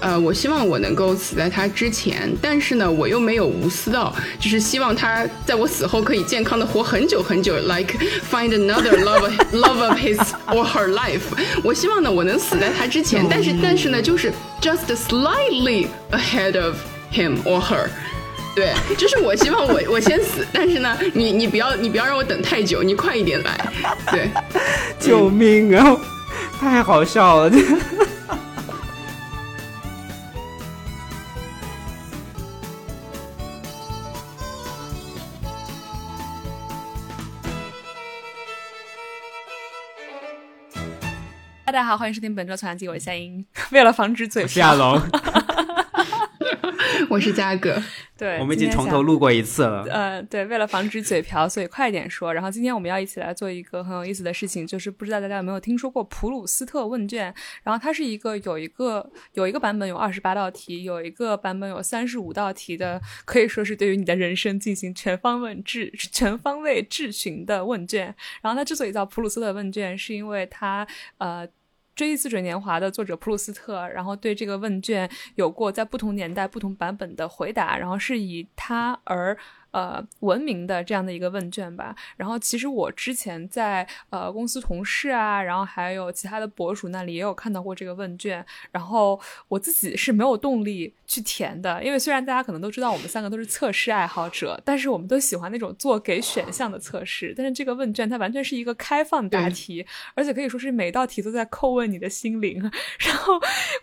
[0.00, 7.94] 呃，我希望我能够死在他之前，但是呢，我又没有无私到，就是希望他在我死后可以健康的活很久很久，like
[8.30, 10.18] find another love love of his
[10.48, 11.20] or her life。
[11.62, 16.76] 我希望呢，我能死在他之前，但是但是呢，就是 just slightly ahead of
[17.12, 17.88] him or her。
[18.56, 23.72] 对，就是我希望我我先死，但是呢，你你不要你不要让我等太久，你快一点来。
[24.10, 24.30] 对，
[24.98, 25.96] 救命啊！
[26.58, 27.52] 太好笑了。
[41.80, 43.42] 家好，欢迎收听本周《从阳记》，我是夏英。
[43.72, 45.00] 为了防止嘴瓢，夏龙，
[47.08, 47.82] 我是嘉哥。
[48.18, 49.82] 对，我们已经从头录过一次了。
[49.84, 52.34] 呃，对，为了防止嘴瓢，所以快点说。
[52.34, 57.34] 然后今天我们要一起来做一个很有意思的事情，就是不知道大家有没有听说过普鲁斯特问卷？
[57.62, 68.14] 然后它是一个有一个有一个版本有二十八道题，有一个版本有三十五道题的，可以说是对于你的人生进行全方位质全方位质询的问卷。
[68.42, 70.86] 然后它之所以叫普鲁斯特问卷，是因为它
[71.16, 71.48] 呃。
[71.94, 79.36] 《追忆似水年华》的作者普鲁斯特，然后对这个问卷有过在不同年代、不同版本的回答，然后是以他而。
[79.72, 81.94] 呃，文明的这样的一个问卷吧。
[82.16, 88.44] 然后，其实我之前在呃公司同事啊，然后还有其他的博主那里也有看到过这个问卷。
[88.72, 97.32] 然后我自己是没有动力去填的，因为虽然大家可能都知道我们三个都是测试爱好者，但是我们都喜欢那种做给选项的测试。
[97.36, 102.60] 但是这个问卷它完全是一个开放答题，而且可以说是每道题都在叩问你的心灵。
[102.98, 103.34] 然后，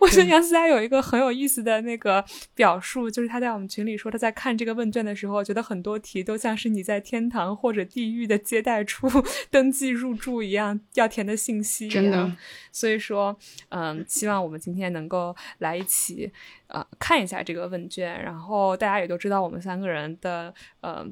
[0.01, 5.76] 我觉得杨思佳有一个很有意思的那个表述，就是他在我们群里说他在看这个问卷的时候觉得很。
[5.77, 9.07] 很多题都像是你在天堂或者地狱的接待处
[9.51, 11.87] 登记入住一样，要填的信息。
[11.87, 12.35] 真的，
[12.71, 13.37] 所以说，
[13.69, 16.31] 嗯，希望我们今天能够来一起，
[16.65, 18.19] 呃，看一下这个问卷。
[18.23, 21.05] 然后大家也都知道，我们三个人的呃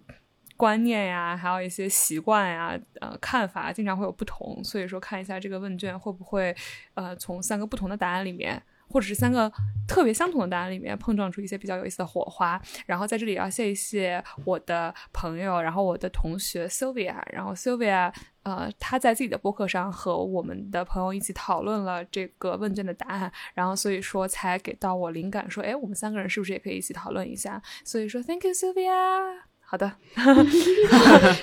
[0.57, 4.63] 观念呀，还有一些习惯呀，呃，看法经常会有不同。
[4.63, 6.56] 所以说，看一下这个问卷会不会，
[6.95, 8.63] 呃，从三个不同的答案里面。
[8.90, 9.51] 或者是三个
[9.88, 18.12] 特别相同的答案里面碰撞出一些比较有意思的火花，然后在这里要谢一谢我的朋友，然后我的同学 Sylvia，然后 Sylvia，
[18.44, 27.62] 呃，他在自己的博客上和我们的朋友一起讨论了这个问卷的答案，然后所以说才给到我灵感，说，哎，我们三个人是不是也可以一起讨论一下？
[27.84, 29.46] 所以说，Thank you Sylvia。
[29.67, 29.91] 好的，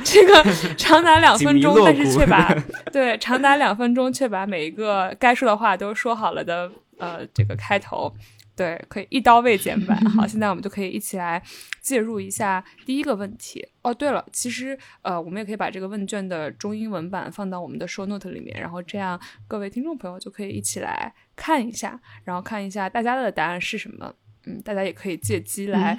[0.05, 0.45] 这个
[0.77, 2.55] 长达两分钟，但是却把
[2.93, 6.71] 对长达两分钟却把每一个该说的话都说好了的。
[7.03, 8.15] 呃，这个开头，
[8.55, 9.99] 对，可以一刀未剪版。
[10.11, 11.43] 好， 现在我们就可以一起来
[11.81, 13.67] 介入一下第一个问题。
[13.83, 24.15] 哦，对了，其实呃，我们也可以把这个问卷的中英文版放到我们的 show note 里面，然后这样各位听众朋友就可以一起来看一下，然后看一下大家的答案是什么。
[24.45, 25.99] 嗯，大家也可以借机来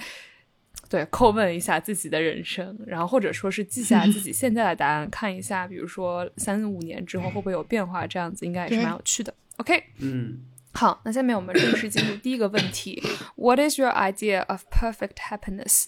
[0.89, 9.33] 对叩问一下自己的人生，然后或者说是记下自己现在的答案，看一下，比如说三五年之后会不会有变化，这样子应该也是蛮有趣的。
[9.57, 10.39] OK，嗯。
[10.73, 13.01] 好，那下面我们正式进入第一个问题。
[13.35, 15.85] What is your idea of perfect happiness？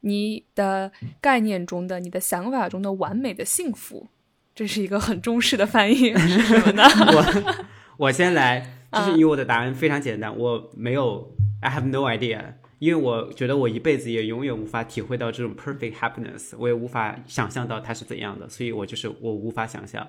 [0.00, 4.08] 你的概念中的、你的想法中的完美的幸福，
[4.54, 6.84] 这是一个很中式的翻译，是什么呢？
[7.12, 20.08] 我我先来，就是因为我的答案非常简单，我没有，I have no idea，因为我觉得我一辈子也永远无法体会到这种 perfect happiness，我也无法想象到它是怎样的，所以我就是我无法想象。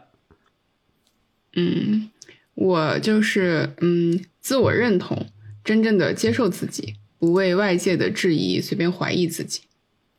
[1.54, 2.12] 嗯。
[2.56, 5.28] 我就是嗯，自我认同，
[5.64, 9.62] 真正的接受自己，不为外界的质疑随便怀疑自己，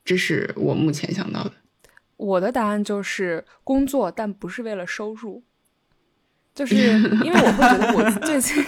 [0.04, 1.52] 这是我目前想到的。
[2.16, 5.42] 我的答案就是工作，但不是为了收入，
[6.54, 8.64] 就是因为我会觉得我 最近。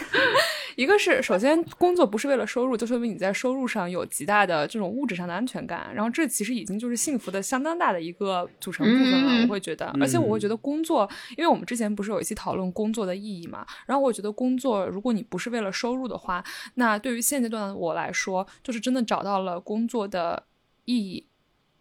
[0.78, 5.92] 一个是，首先工作不是为了收入，就说明你在收入上有极大的这种物质上的安全感。
[5.92, 9.42] 然后这其实已经就是幸福的相当大的一个组成部分了。
[9.42, 13.66] 我会觉得，而且我会觉得工作，因为我们之前不是有一期讨论工作的意义嘛。
[13.86, 16.44] 然后我觉得工作，如果你不是为了收入的话，
[16.74, 20.44] 那对于现阶段的我来说，就是真的找到了工作的
[20.84, 21.26] 意义。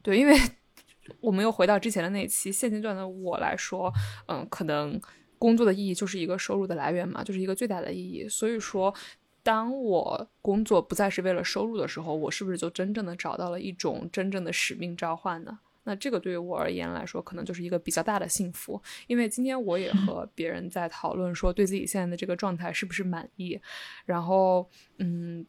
[0.01, 0.35] 对，因为
[1.21, 3.93] 我们又回到之前的那期，现阶段的我来说，
[4.25, 4.99] 嗯，可能。
[5.39, 8.27] 工作的意义就是一个收入的来源嘛，就是一个最大的意义。
[8.27, 8.93] 所以说，
[9.43, 15.59] 当我工作不再是为了收入的时候，我是不是就真正的找到了一种真正的使命召唤呢？
[15.83, 18.81] 那这个对于我而言来说，可能就是一个比较大的幸福。
[19.07, 23.57] 因为今天我也和别人在讨论说，对自己现在的这个状态是不是满意？
[24.05, 25.45] 然后，嗯，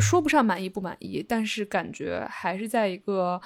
[0.00, 3.38] 说不上满意不满意，但是感觉还是在一个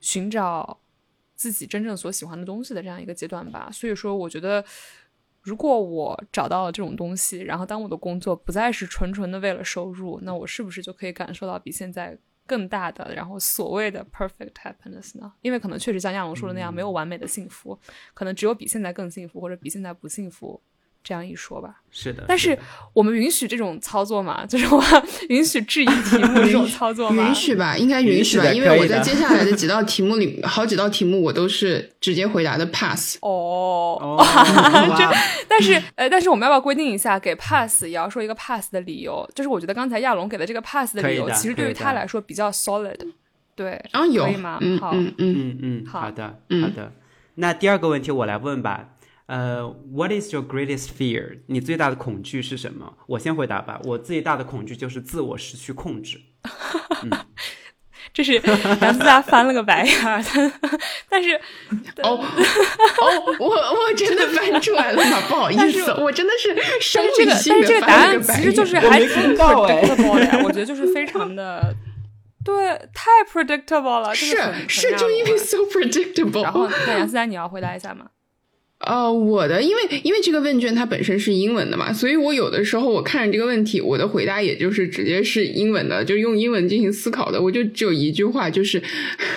[0.00, 0.80] 寻找
[1.36, 3.68] 自己真正所喜欢的东西的这样一个阶段吧。
[3.70, 4.64] 所以说，我觉得。
[5.42, 15.32] 如果我找到了这种东西，然后当我的工作不再是纯纯的为了收入，那我是不是就可以感受到比现在更大的，然后所谓的 perfect happiness 呢？
[15.40, 17.78] 因为可能确实像亚龙说的那样，没有完美的幸福，
[18.12, 20.60] 可能只有比现在更幸福，或者比现在不幸福。
[21.02, 22.24] 这样一说吧，是的。
[22.28, 22.56] 但是
[22.92, 24.44] 我们允许这种操作吗？
[24.48, 24.82] 就是我
[25.28, 27.26] 允许质疑题目这种操作吗？
[27.26, 33.16] 允许吧，应该允许吧，因为我在接下来的几道题目里，好几道题目我都是直接回答的 pass。
[33.22, 34.16] 哦，
[34.96, 35.04] 这
[35.48, 39.28] 但是呃，但是我们要不要规定一下，给 pass 也要说一个 pass 的理由？
[39.34, 42.98] 就是我觉得刚才亚龙给的这个 pass 的理由，其实对于他来说比较 solid。
[43.56, 44.58] 对，然后有吗？
[44.80, 46.92] 好，嗯嗯嗯嗯，好的，好的。
[47.34, 48.90] 那第二个问题我来问吧。
[49.30, 51.38] 呃，What is your greatest fear？
[51.46, 52.92] 你最大的恐惧是什么？
[53.06, 53.80] 我先回答吧。
[53.84, 56.20] 我最大的恐惧就是自我失去控制。
[58.12, 58.32] 这是
[58.82, 59.94] 杨思佳翻了个白眼，
[61.08, 61.36] 但是
[62.02, 65.20] 哦哦，我我真的翻出来了吗？
[65.28, 71.72] 不好意思， 我真的是生理性的但是这个答案其实就是还挺 predictable 的呀，我觉得就是非常的
[72.44, 74.12] 对，太 predictable 了。
[74.12, 74.36] 是
[74.66, 76.42] 是，就因为 so predictable。
[76.42, 78.06] 然后，对杨思佳，你要回答一下吗？
[78.80, 88.80] 呃，我的，因为因为这个问卷它本身是英文的嘛，所以我有的时候我看着这个问题，我的回答也就是直接是英文的，就用英文进行思考的，我就只有一句话，就是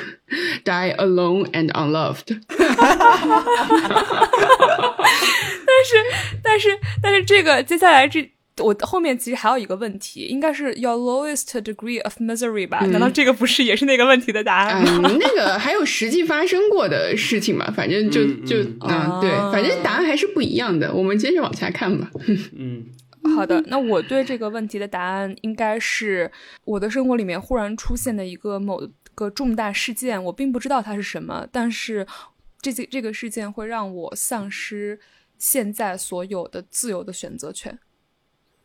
[0.64, 2.40] die alone and unloved。
[5.66, 5.96] 但是
[6.42, 8.32] 但是但是这个接下来这。
[8.58, 12.86] 我后面其实还有一个问题，应该是 your lowest degree of misery 吧？
[12.86, 15.10] 难道这个不是也是那个问题的答案吗？
[15.20, 17.72] 那个还有实际发生过的事情嘛？
[17.72, 20.94] 反正就就嗯，对，反正答案还是不一样的。
[20.94, 22.12] 我们接着往下看吧。
[22.56, 22.86] 嗯，
[23.36, 23.60] 好的。
[23.68, 26.32] 那我对这个问题的答案应该是
[26.66, 28.82] 我的生活里面忽然出现的一个某
[29.16, 32.06] 个重大事件，我并不知道它是什么，但是
[32.62, 35.00] 这这这个事件会让我丧失
[35.40, 37.80] 现在所有的自由的选择权。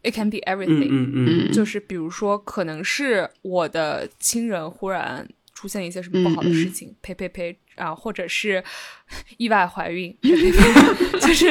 [0.09, 1.13] It can be everything，嗯
[1.49, 8.65] 嗯，就是比如说，可能是我的亲人忽然出现一些什么不好的事情，呸呸呸啊，或者是
[9.37, 11.51] 意外怀孕，呸呸呸，就是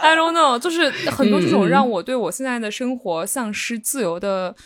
[0.00, 4.56] I don't know，就是很多这种让我对我现在的生活丧失自由的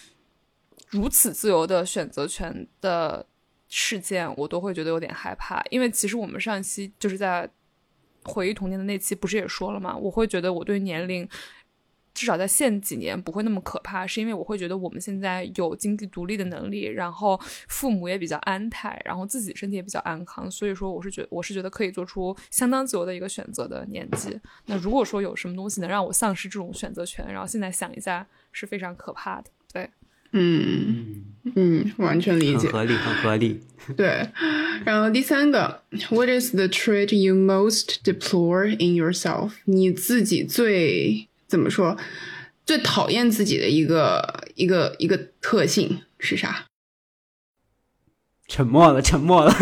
[0.90, 3.26] 如此自由的选择权的
[3.68, 5.60] 事件，我都会觉得有点害怕。
[5.70, 7.50] 因为其实我们上期就是在
[8.24, 9.96] 回忆童年的那期，不是也说了吗？
[9.96, 11.28] 我会觉得我对年龄。
[12.14, 24.38] 至少在现几年不会那么可怕，是因为我会觉得我们现在有经济独立的能力，然后父母也比较安泰，然后自己身体也比较安康，所以说我是觉我是觉得可以做出相当自由的一个选择的年纪。
[24.66, 29.50] 那如果说有什么东西能让我丧失这种选择权，然后现在想一下是非常可怕的。
[29.72, 29.88] 对，
[30.32, 31.24] 嗯
[31.56, 33.60] 嗯，完全理解，很合理，很合理。
[33.96, 34.28] 对，
[34.84, 39.52] 然后第三个，What is the trait you most deplore in yourself？
[39.64, 41.94] 你自己最怎么说？
[42.64, 46.64] 最讨厌自己的一个一个一个特性是啥？
[48.48, 49.54] 沉默了，沉默了。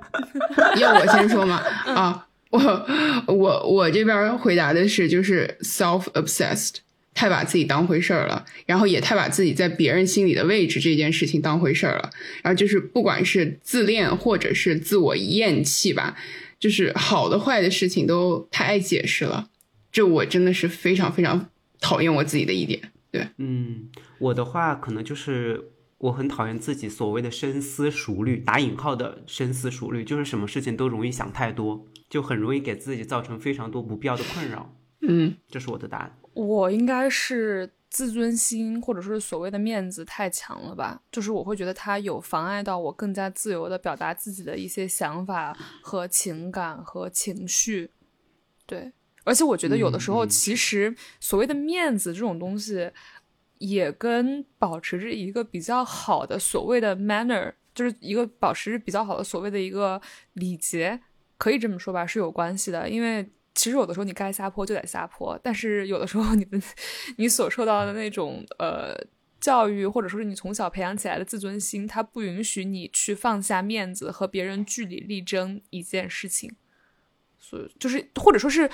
[0.80, 1.56] 要我先说吗？
[1.84, 2.86] 啊，我
[3.26, 6.76] 我我这边回答的是，就是 self obsessed，
[7.12, 12.10] 太把自己当回事儿了，然后也太把自己在别人心里的位置这件事情当回事儿了，
[12.42, 16.16] 然后就是不管是自恋或者是自我厌弃吧，
[16.58, 19.50] 就是好的坏的事情都太爱解释了。
[19.96, 21.48] 这我真的是非常非常
[21.80, 34.70] 讨厌我自己的一点，对，嗯，我的话可能就是我很讨厌自己所谓的深思熟虑，打引号的深思熟虑，就是什么事情都容易想太多，就很容易给自己造成非常多不必要的困扰，
[35.00, 36.14] 嗯，这是我的答案。
[36.34, 47.90] 我应该是自尊心或者说是所谓的面子太强了吧，就是我会觉得它有妨碍到我更加自由的表达自己的一些想法和情感和情绪，
[48.66, 48.92] 对。
[49.26, 52.90] 而且我觉得有的时候，其实所谓的面子这种东西，
[53.58, 60.00] 也跟保持着一个比较好的所谓的 manner，就是一个保持比较好的所谓的一个
[60.34, 61.00] 礼节，
[61.36, 62.88] 可以这么说吧，是有关系的。
[62.88, 66.60] 因为其实有的时候你该撒泼就得撒泼，但是有的时候你的
[67.18, 68.94] 你所受到的那种呃
[69.40, 76.54] 教育，或者说是你从小培养起来的自尊心，它不允许你去放下面子和别人据理力争一件事情。
[77.78, 78.68] 就是或者说是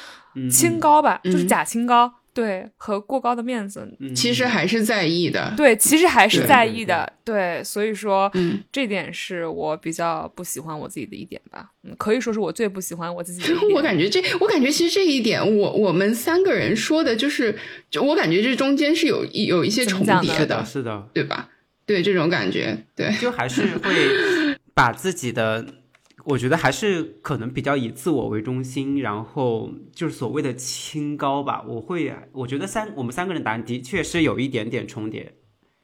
[0.50, 13.42] 清高吧，就是假清高，对，和过高的面子，其实还是在意的，对，其实还是在意的，对，所以说，嗯，这点是我比较不喜欢我自己的一点吧，嗯，可以说是我最不喜欢我自己。
[13.74, 17.58] 我感觉这，我感觉其实这一点，我我们三个人说的，就是
[17.90, 21.48] 就我感觉这中间是有有一些重叠的，是的，对吧？
[21.84, 23.92] 对这种感觉，对，就还是会
[24.72, 25.81] 把自己的。
[26.24, 31.64] 我觉得还是可能比较以自我为中心，然后就是所谓的清高吧。
[31.66, 35.34] 我会，我觉得三我们三个人答案的确是有一点点重叠。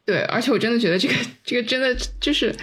[0.04, 1.14] 对，而且我真的觉得这个
[1.44, 2.54] 这个真的就是，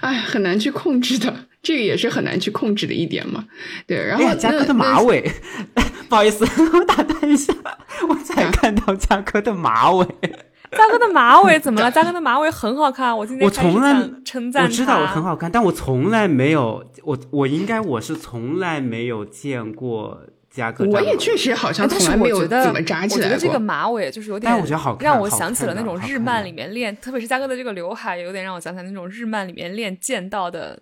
[0.00, 3.46] 哎，很难去控制的，这个也是很难去控制的一点嘛。
[3.86, 5.30] 对，然后嘉哥的马尾，
[6.08, 7.52] 不好意思， 我打断一下，
[8.08, 10.06] 我才看到嘉哥的马尾。
[10.72, 11.90] 嘉哥的马尾怎么了？
[11.90, 20.20] 嘉哥的马尾很好看，我今天我从来称赞我知道我很好看，但我从来没有，我我应该我是从来没有见过。
[20.90, 23.18] 我也确实好像从来没有怎么扎起来过。
[23.18, 30.80] 我觉得这个马尾就是有点，但我觉得好看，让我想起了那种日漫里面练，特别是嘉哥的这个刘海，有点让我想起来那种日漫里面练剑道的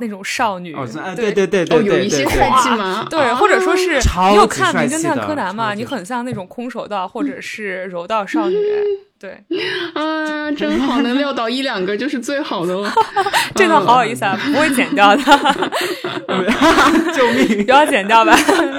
[0.00, 0.74] 那种少女。
[1.14, 3.06] 对对对对，有一些帅气吗？
[3.10, 3.98] 对，或者说是
[4.30, 5.74] 你有看《名侦探柯南》吗？
[5.74, 8.56] 你很像那种空手道或者 是柔道少女。
[9.18, 9.30] 对，
[9.94, 12.92] 啊，真好，能撂倒一两个就是最好的了。
[13.56, 15.22] 这段好有意思啊，不会剪掉的。
[17.14, 17.64] 救命！
[17.64, 18.36] 不要剪掉吧。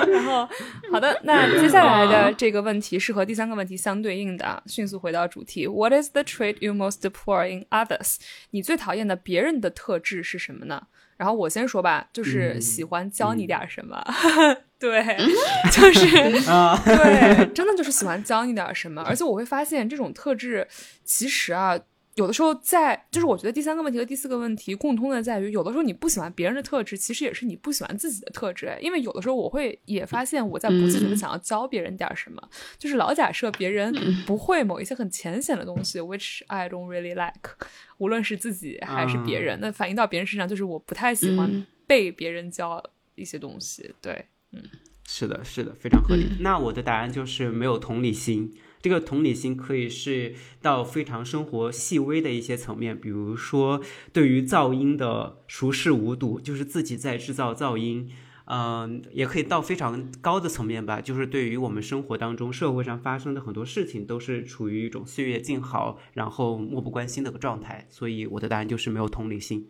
[0.08, 0.48] 然后，
[0.91, 4.63] 好的，那接下来的这个问题是和第三个问题相对应的。
[4.65, 8.17] 迅速回到主题，What is the trait you most deplore in others？
[8.51, 10.84] 你最讨厌的别人的特质是什么呢？
[11.17, 14.01] 然后我先说吧，就是喜欢教你点什么。
[14.79, 15.03] 对，
[15.74, 20.67] 就是对，真的就是喜欢教你点什么，而且我会发现这种特质，
[21.03, 21.79] 其实啊，
[22.17, 28.75] 有的时候在，就是我觉得第三个问题和第四个问题共通的在于，有的时候你不喜欢别人的特质，其实也是你不喜欢自己的特质。
[28.81, 32.41] 因为有的时候我会也发现我在不自觉的想要教别人点什么，
[32.79, 33.93] 就是老假设别人
[34.25, 37.51] 不会某一些很浅显的东西，which I don't really like，
[38.00, 42.83] 无论是自己还是别人，那反映到别人身上，就是我不太喜欢被别人教
[43.13, 44.25] 一些东西，对。
[44.53, 44.63] 嗯，
[45.07, 46.25] 是的，是的，非常合理。
[46.39, 48.51] 那我的答案就是没有同理心。
[48.88, 53.82] 这个同理心可以是到非常生活细微的一些层面，比如说
[54.13, 58.10] 对于噪音的熟视无睹，就是自己在制造噪音。
[58.46, 67.86] 嗯，也可以到非常高的层面吧，就是对于我们生活当中、社会上发生的很多事情，都是处于一种岁月静好，然后漠不关心的个状态。
[67.89, 69.67] 所以我的答案就是没有同理心。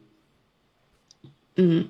[1.59, 1.83] 嗯，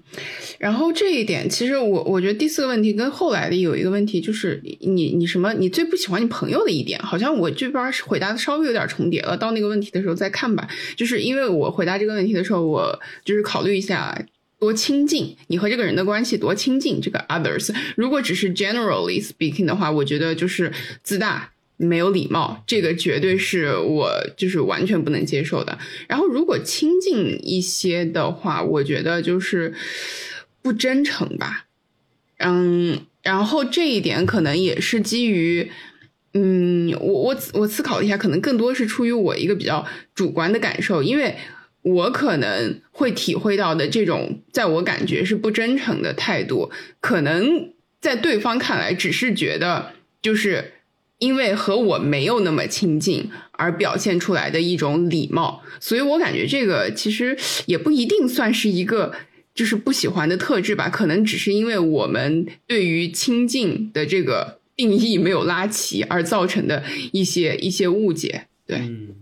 [0.59, 9.35] 然后这一点，其实我我觉得第四个问题跟后来的有一个问题，就是你你什么，你最不喜欢你朋友的一点，好像我这边回答的稍微有点重叠了。
[9.35, 10.67] 到那个问题的时候再看吧。
[10.95, 14.17] 就是因为我回答这个问题的时候，我就是考虑一下
[14.57, 17.01] 多亲近，你和这个人的关系多亲近。
[17.01, 20.71] 这个 others，如果只是 generally speaking 的话，我觉得就是
[21.03, 21.51] 自大。
[21.77, 25.77] 没有礼貌，这个绝对是我就是完全不能接受的。
[26.07, 29.75] 然后，如果亲近一些的话，我觉得就是
[30.63, 31.67] 不真诚吧。
[32.39, 35.71] 嗯，然后这一点可能也是基于，
[36.33, 41.35] 嗯，我我我思考了一下，可能更多是出于我一个比较主观的感受，因为
[41.83, 49.91] 我可能会体会到的这种，在我感觉是不真诚的态度，可能在对方看来只是觉得
[50.23, 50.73] 就是。
[51.19, 59.15] 因为和我没有那么亲近而表现出来的一种礼貌，所以我感觉这个其实也不一定算是一个
[59.55, 68.45] 就是不喜欢的特质吧，可能只是因为我们对于亲近的这个定义没有拉齐而造成的一些一些误解。
[68.67, 69.15] 对，嗯，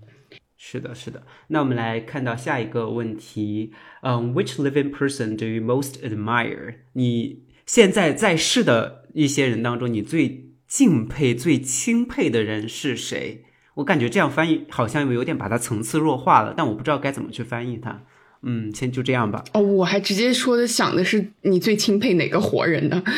[0.57, 1.23] 是的，是的。
[1.47, 3.71] 那我们来看到下一个问题，
[4.01, 6.75] 嗯，Which living person do you most admire？
[6.91, 10.49] 你现在在世的一些人当中，你最。
[10.67, 13.43] 敬佩最钦佩的人是谁？
[13.75, 18.01] 我感觉这样翻译好像有点把它层次弱化了，但我不知道该怎么去翻译它。
[18.47, 19.43] 嗯，先就这样吧。
[19.53, 23.03] 哦，我还直接说的想的是你最钦佩哪个活人呢？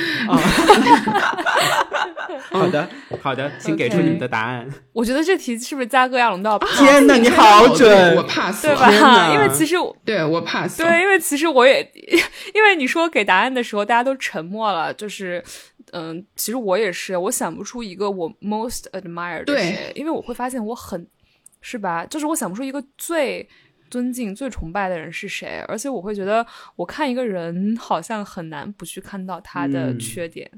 [2.50, 2.90] 好的，
[3.22, 4.68] 好的，请给出你们的答案。
[4.94, 6.58] 我觉得这题是不是加哥要龙到？
[6.60, 8.16] 天哪，你好准！
[8.16, 9.34] 我 pass，对吧？
[9.34, 9.76] 因为其实
[10.06, 11.82] 对我 pass，对，因为其实我也
[12.56, 15.44] 因为你说给答案的时候，大家都沉默了，就是。
[15.92, 21.08] 嗯，其实我也是，我想不出一个我 most admire 的谁，因为我会发现我很，
[21.62, 22.06] 是吧？
[22.06, 23.48] 就是我想不出一个最
[23.90, 30.52] 尊敬、最崇拜的人是谁，而且我会觉得，我看一个人好像很难不去看到他的缺点，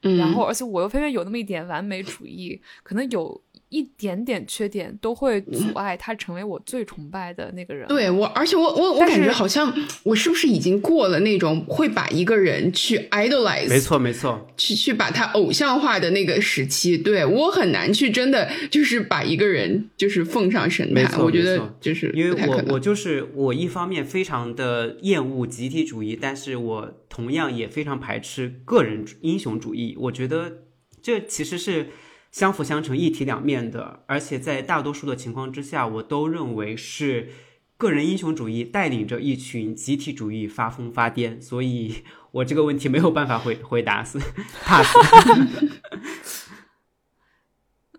[0.00, 3.42] 然后，而且我又偏偏有那么一点完美主义，可能有。
[3.70, 7.86] 一点点缺点都会阻碍他成为我最崇拜的那个人。
[7.88, 9.72] 对我，而且我我我感觉好像
[10.02, 13.68] 我是不是已经过了那种会把一个人去 idolize？
[13.68, 16.98] 没错没错，去去把他偶像化的那个时期。
[16.98, 21.20] 对我很难去真的就是把一个人就是奉上神坛。
[21.20, 29.96] 我觉得就是因为我我就是我一方面非常的厌恶集体主义，但是我同样也非常排斥个人英雄主义。
[29.96, 30.64] 我觉得
[31.00, 31.86] 这其实是。
[32.30, 37.30] 相辅相成、一体两面的，而且在大多数的情况之下，我都认为是
[37.76, 44.18] 个人英雄主义带领着一群集体主义发疯发癫，所以我这个问题没有办法回回答， 是
[44.62, 44.94] pass。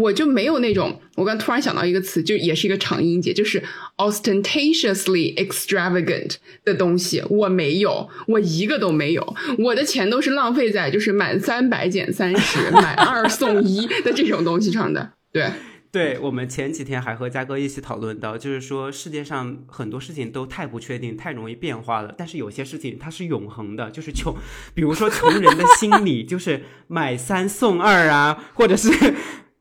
[0.00, 1.00] 我就没有那种。
[1.16, 3.62] 我刚突然想到一个词，就也是一个长音节，就是
[3.96, 9.36] ostentatiously extravagant 的东西，我没有，我一个都没有。
[9.58, 15.50] 我的钱都是浪费在就是满三百减三十， 买二送一的这种东西上的，对。
[15.90, 22.14] 对我们前几天还和嘉哥一起讨论到，就是说世界上很多事情都太不确定，太容易变化了。
[22.16, 24.36] 但是有些事情它是永恒的，就是穷，
[24.74, 28.90] 比如说穷人的心理，就是买三送二啊，或者是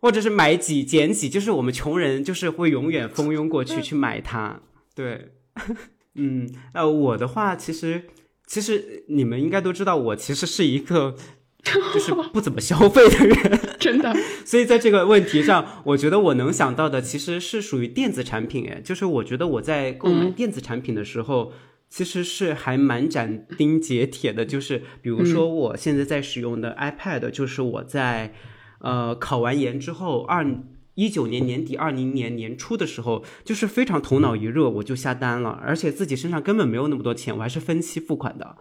[0.01, 4.59] 或者是买几减几，就是我们穷人就是会永远蜂拥过去去买它。
[4.93, 5.31] 对，
[6.15, 8.03] 嗯，呃，我的话其实
[8.45, 11.15] 其实你们应该都知道，我其实是一个。
[11.63, 14.15] 就是不怎么消费的人， 真的。
[14.45, 18.67] 所以在这个问题上，我觉得我能想到的其实是属于电子产品。
[18.69, 21.51] 哎，就是我觉得我在购买电子产品的时候，
[21.89, 24.45] 其实是还蛮斩钉截铁的。
[24.45, 28.33] 就是比如说，我现在在使用的 iPad，就是我在
[28.79, 30.45] 呃考完研之后二。
[30.97, 38.57] 一九年年底，二零年年初的时候，就是非常头脑一热，我就下单了，而且自己身上根本没有那么多钱，我还是分期付款的，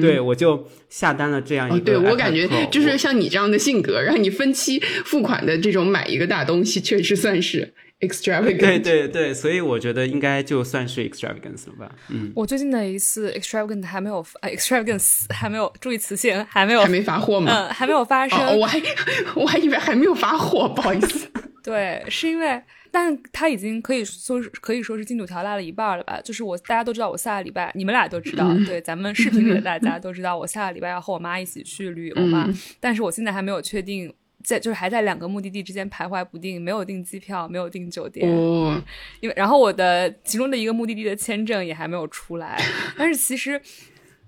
[0.00, 1.84] 对我就下单了这样一个。
[1.84, 8.58] 对我感觉就是像你这样的性格，让你分期付款的这种买一个大东西，确实算是 extravagant。
[8.58, 11.94] 对对对，所以我觉得应该就算是 extravagance 了吧。
[12.10, 17.50] 嗯，我最近的一次 extravagant 还没有，extravagance 还没有注意词性，还没有还没发货吗？
[17.52, 18.58] 嗯，还没有发生。
[18.58, 18.80] 我还
[19.34, 21.28] 我还以为还没有发货，不好意思。
[21.62, 26.20] 对，是因为，但他已经可以说是可以说是进度条拉了一半了吧？
[26.22, 32.48] 就是我大家都知道，我下个礼拜你们俩都知道，对，咱们视频里的 大家都知道，我下个礼拜要和我妈一起去旅游嘛。
[32.78, 34.14] 但是我现在还没有确定，
[34.46, 38.30] 在就是还在两个目的地之间徘徊不定，没有订机票，没有订酒店。
[38.30, 38.80] 哦，
[39.20, 42.60] 因为然后我的其中的一个目的地的签证也还没有出来，
[42.96, 43.60] 但是其实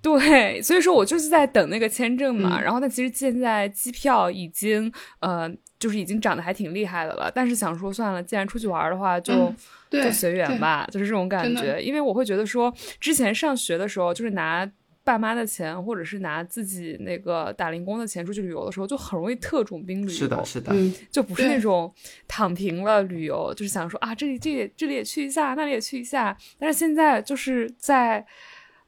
[0.02, 2.60] 对，所以说我就是在等那个签证嘛。
[2.60, 5.50] 然后但其实现在机票已经呃。
[5.78, 9.54] 就是已经涨得还挺厉害的了，但是想说算了，既然出去玩的话，就
[9.88, 11.80] 就随缘吧，就是这种感觉。
[11.80, 14.68] 因为我会觉得说，之前上学的时候，就是拿
[15.08, 20.18] 爸妈的钱，或者是拿自己那个打零工的钱出去旅游的时候，就很容易特种兵旅游。
[20.18, 20.70] 是的，是的，
[21.10, 21.90] 就不是那种
[22.26, 26.36] 躺平了旅游，就是想说啊，这里这里这里也去一下，那里也去一下。
[26.58, 28.26] 但是现在就是在。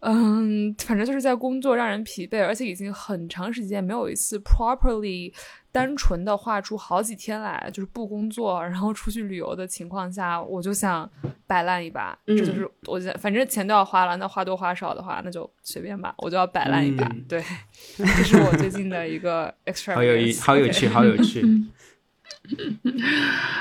[0.03, 5.31] 嗯，反正就是在工作让人疲惫，而且已经很长时间没有一次 properly
[5.73, 11.09] 单纯的画出好几天来，就是不工作然后出去旅游的情况下，我就想
[11.47, 12.19] 摆烂一把。
[12.27, 17.09] 这就是我反正钱都要花了，那花多花少的话，那就随便吧，我就要摆烂一把。
[17.29, 17.43] 对，
[17.97, 19.95] 这是我最近的一个 extra。
[19.95, 21.45] 好有意，好有趣，好有趣。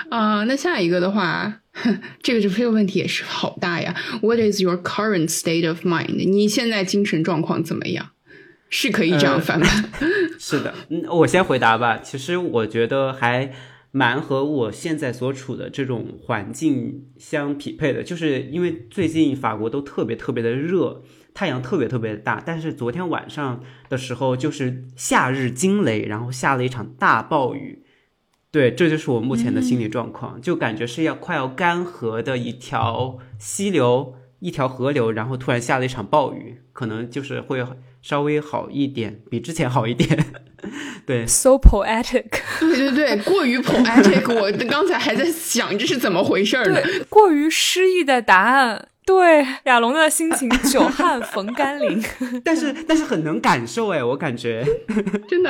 [0.10, 1.62] 啊， 那下一个的话，
[2.24, 3.95] 这个这个问题也是好大呀。
[4.22, 6.15] What is your current state of mind？
[6.30, 8.12] 你现在精神状况怎么样？
[8.69, 9.67] 是可以这样翻吧？
[10.39, 11.97] 是的，嗯，我先回答吧。
[11.97, 13.51] 其实我觉得还
[13.91, 21.01] 蛮和我现在所处的这种环境相匹配的，就是因为最近法国都特别特别的热，
[21.34, 27.84] 太阳特别特别的大，但是昨天晚上的时候就是夏日惊雷，然后下了一场大暴雨。
[28.51, 37.65] 对，这就是我目前的心理状况，就感觉是要快要干涸的一条溪流、一条河流，然后突然下了一场暴雨，可能就是会。
[38.02, 40.25] 稍微好一点，比之前好一点。
[41.06, 42.30] 对，so poetic。
[42.62, 44.34] 对对对，过于 poetic。
[44.34, 46.82] 我刚才还在想这是怎么回事呢？
[46.82, 48.88] 对，过于诗意的答案。
[49.06, 52.02] 对，亚龙的心情久旱逢甘霖。
[52.41, 54.65] 但是但是很能感受哎，我感觉
[55.28, 55.49] 真的，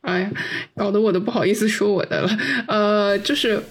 [0.00, 0.30] 哎呀，
[0.74, 2.30] 搞得我都不好意思说我的了。
[2.68, 3.62] 呃，就是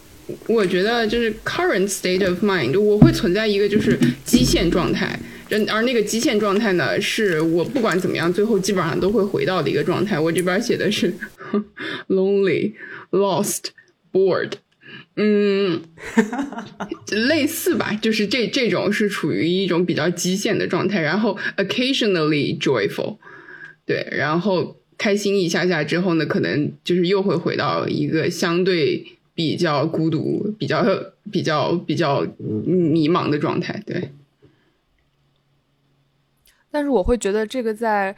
[0.48, 5.20] 我觉得就是 current state of mind，我会存在一个就是极限状态。
[5.70, 10.20] 而那个极限状态呢，是我不管怎么样，最后基本上都会回到的一个状态。
[10.20, 11.14] 我这边写的是
[12.10, 12.74] lonely,
[13.12, 13.66] lost,
[14.12, 14.54] bored，
[15.16, 15.84] 嗯，
[17.12, 21.00] 类似吧，就是这这种是处于一种比较极限的状态。
[21.00, 23.18] 然后 occasionally joyful，
[23.86, 30.84] 对，然后开心一下下之后呢，可能就是又会回到一个相对比较孤独、比较
[31.30, 34.12] 比较比较迷茫的状态，对。
[36.72, 38.16] 但是我会觉得这个在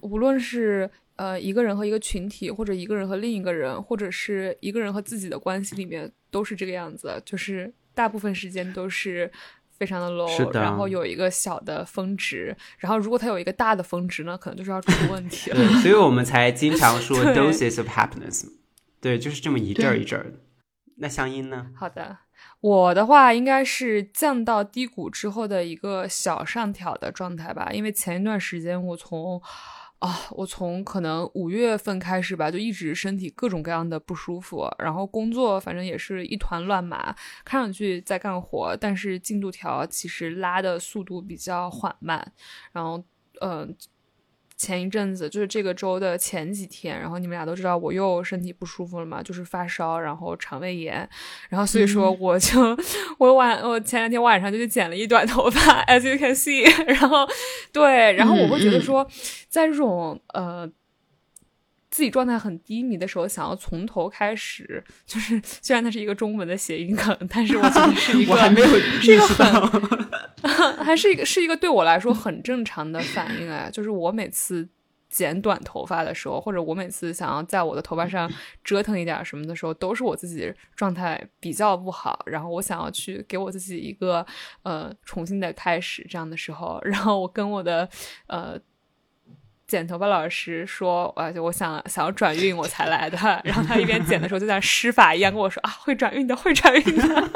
[0.00, 7.20] 无论是呃一个人和一个群体，或者一个人和另一个人，或者是一个人和自己的关系里面，都是这个样子。
[7.24, 9.30] 就是大部分时间都是
[9.76, 15.80] 非常的 low，然后有一个小的峰值，然后如果它有一个大的峰值呢，可能就是要出问题了。
[15.80, 18.48] 所以我们才经常说 doses of happiness，
[19.00, 20.32] 对，就是这么一阵儿一阵儿的。
[21.00, 21.72] 那香音呢？
[21.74, 22.16] 好的。
[22.60, 29.40] 我的话应该是降到低谷之后的一个小上挑的状态吧，因为前一段时间我从
[29.98, 42.32] 啊，我从可能五月份开始吧，就一直身体各种各样的不舒服，然后工作反正也是一团乱麻，看上去在干活，但是进度条其实拉的速度比较缓慢，
[42.72, 43.02] 然后
[43.40, 43.74] 嗯。
[44.60, 51.08] 前一阵子就是这个周的前几天，然后你们俩都知道我又身体不舒服了嘛，就是发烧，然后肠胃炎，
[51.48, 52.76] 然后所以说我就
[53.16, 57.26] 我晚我前两天晚上就去剪了一短头发， as you can see，然后
[57.72, 59.08] 对，然后我会觉得说，
[59.48, 60.70] 在这种呃。
[61.90, 68.66] 自己状态很低迷的时候，想要从头开始，就是 虽然它是一个中文的谐音梗，但是我觉得是一个，我还没有
[69.02, 74.68] 是一个很， 还是一个是一个对我来说很正常的反应哎，就是我每次
[75.08, 78.30] 剪短头发的时候，或者我每次想要在我的头发上
[78.62, 84.24] 折腾一点什么的时候，都是我自己状态比较不好，然后我想要去给我自己一个
[84.62, 87.88] 呃重新的开始这样的时候，然后我跟我的
[88.28, 88.56] 呃。
[89.70, 93.16] 剪头发老师说：“啊，就我想想要转运，我才来的。
[93.44, 97.30] 然后他一边剪的时候，就像施法一样跟我说：‘啊，会转运的，会转运的。’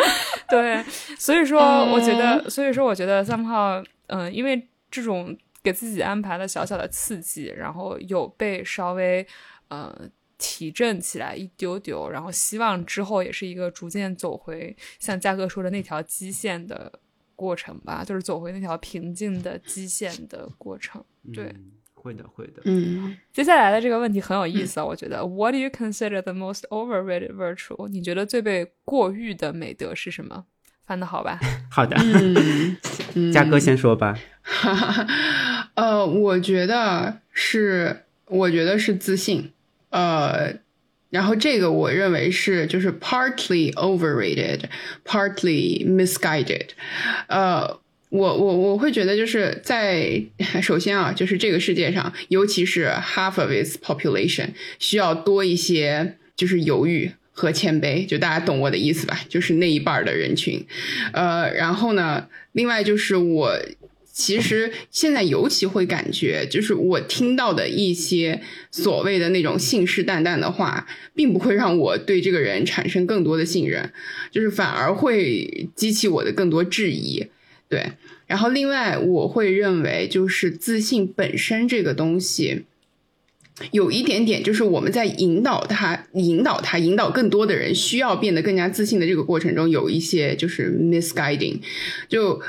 [0.51, 0.83] 对，
[1.17, 1.61] 所以说
[1.93, 9.25] 我觉得，所以说我觉得三号，嗯，因为这种给自己安排了小小的刺激，然后有被稍微
[9.69, 9.97] 呃
[10.37, 16.99] 提振起来一丢丢，然后希望之后也是一个逐渐走回像嘉哥说的那条基线的
[17.37, 21.05] 过程吧，就是走回那条平静的基线的过程。
[21.33, 21.55] 对。”
[22.05, 22.61] 会的，会的。
[22.67, 25.27] 嗯，接下来的这个问题很有意思啊，我觉得。
[25.27, 27.89] What do you consider the most overrated virtue？
[27.89, 30.45] 你觉得最被过誉的美德是什么？
[30.87, 31.41] 翻的好吧？
[31.71, 31.97] 好的，
[33.33, 34.19] 嘉哥先说吧。
[35.77, 39.53] 呃，我觉得是，我觉得是自信。
[39.89, 40.59] 呃，
[41.09, 46.73] 然后这个我认为是就是 partly overrated，partly misguided。
[47.29, 47.81] 呃。
[48.15, 50.23] 我我我会觉得就是在
[50.63, 59.19] 首先啊，就是这个世界上，尤其是 half of its population 需要多一些就是犹豫和谦卑，就大家懂我的意思吧？
[59.29, 60.65] 就是那一半的人群，
[61.13, 63.59] 呃，然后呢，另外就是我
[64.13, 73.93] 其实现在尤其会感觉，就是我听到的一些所谓的那种信誓旦旦的话，并不会让我对这个人产生更多的信任，
[74.31, 77.27] 就是反而会激起我的更多质疑。
[77.75, 77.91] 对，
[78.29, 82.67] 然后另外我会认为，就是自信本身这个东西，
[83.73, 91.59] 有一点点，就是我们在引导他、引导他、引导更多的人需要变得更加自信的这个过程中，有一些就是 misguiding，
[92.09, 92.41] 就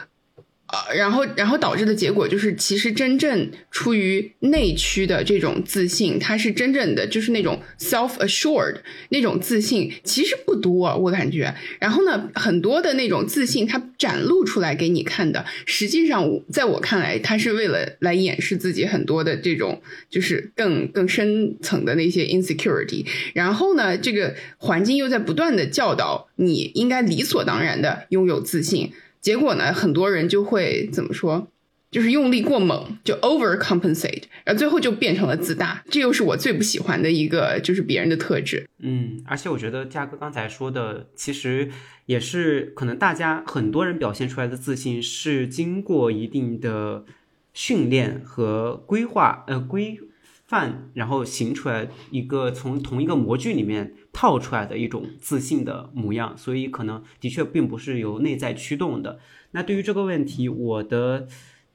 [0.94, 8.78] 然后，然后导致的结果就是，其实真正出于内驱的这种自信，它是真正的就是那种 self assured
[9.10, 11.54] 那种自信，其实不多，我感觉。
[11.80, 23.06] 然后呢，很多的那种自信，它展露出来给你看的，实际上在我看来，它是为了来掩饰自己很多的这种就是更更深层的那些 insecurity。
[23.34, 28.92] 然后呢，这个环境又在不断的教导你应该理所当然的拥有自信。
[29.26, 31.48] 结果呢，很多人就会怎么说，
[31.90, 35.84] 就是用力过猛，就 overcompensate，然后最后就变成了自大。
[35.90, 38.70] 这又是我最不喜欢的一个，就是别人的特质。
[38.78, 41.72] 嗯，而且我觉得嘉哥刚才说的，其实
[42.06, 47.04] 也是可能大家很多人表现出来的自信是经过一定的
[47.52, 50.00] 训练和规划，呃，规
[50.48, 53.94] 范，然后形出来一个从同一个模具里面。
[54.18, 59.20] 套出来的一种自信的模样，所以可能的确并不是由内在驱动的。
[59.52, 61.28] 那对于这个问题，我的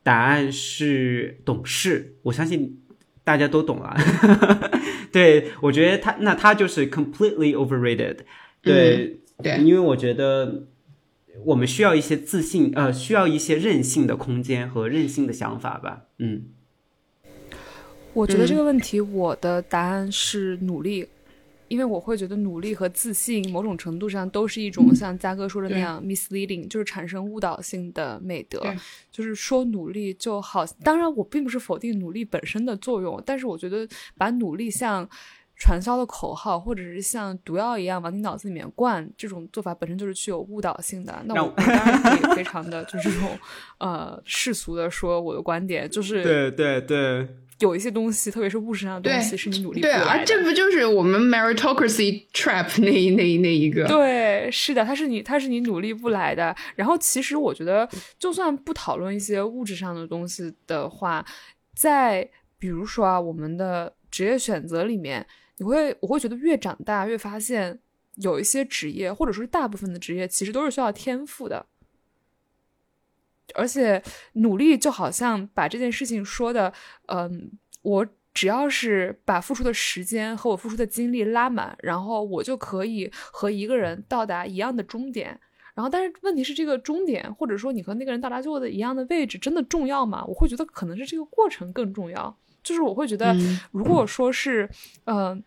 [0.02, 2.16] 答案是懂事。
[2.22, 2.80] 我相信
[3.22, 3.94] 大家都懂了。
[5.12, 8.20] 对我觉得他那他就是 completely overrated。
[8.62, 10.68] 对对，因为我觉得
[11.44, 16.04] 我们需要一些自信，呃，需要一些任性的空间和任性的想法吧。
[16.18, 16.44] 嗯，
[18.12, 21.06] 我觉得这个问题，我的答案是努力。
[21.68, 28.60] 因为我会觉得努力和自信某种程度上都是一种像嘉哥说的那样 misleading，就是产生误导性的美德。
[29.12, 33.86] 就是说努力就好，当然我并不是否定努力本身的作用，但是我觉得
[34.18, 35.08] 把努力像
[35.54, 41.22] 传销的口号，或者是像毒药一样往你脑子里面灌，这种做法本身就是具有误导性的。
[41.26, 43.38] 那我当然可以非常的就是这种
[43.78, 47.28] 呃世俗的说我的观点，就是对对对。
[47.60, 53.86] 有一些东西，特别是物质上的东西，是你努力对啊，这不就是我们 meritocracy trap 那那那一个？
[53.86, 56.54] 对，是的，它是你，它是你努力不来的。
[56.74, 61.24] 然后，其实我觉得，就算不讨论一些物质上的东西的话，
[61.74, 65.26] 在比如说啊，我们的职业选择里面，
[65.58, 67.78] 你会，我会觉得越长大越发现，
[68.16, 71.66] 有一些职业，或者说是大部分的职业，其实都是需要天赋的。
[73.54, 74.02] 而且
[74.34, 76.72] 努力就好像把这件事情说的，
[77.06, 77.50] 嗯，
[77.82, 85.38] 我只要是把付出的时间和我付出的精力拉满，然后我就可以和一个人到达一样的终点。
[85.74, 90.24] 然后，但是问题是，这个终点或者说你和那个人到达最后的一样的位置，真的重要吗？
[90.26, 92.36] 我会觉得可能是这个过程更重要。
[92.62, 93.34] 就是我会觉得，
[93.72, 94.68] 如果说是，
[95.04, 95.42] 嗯，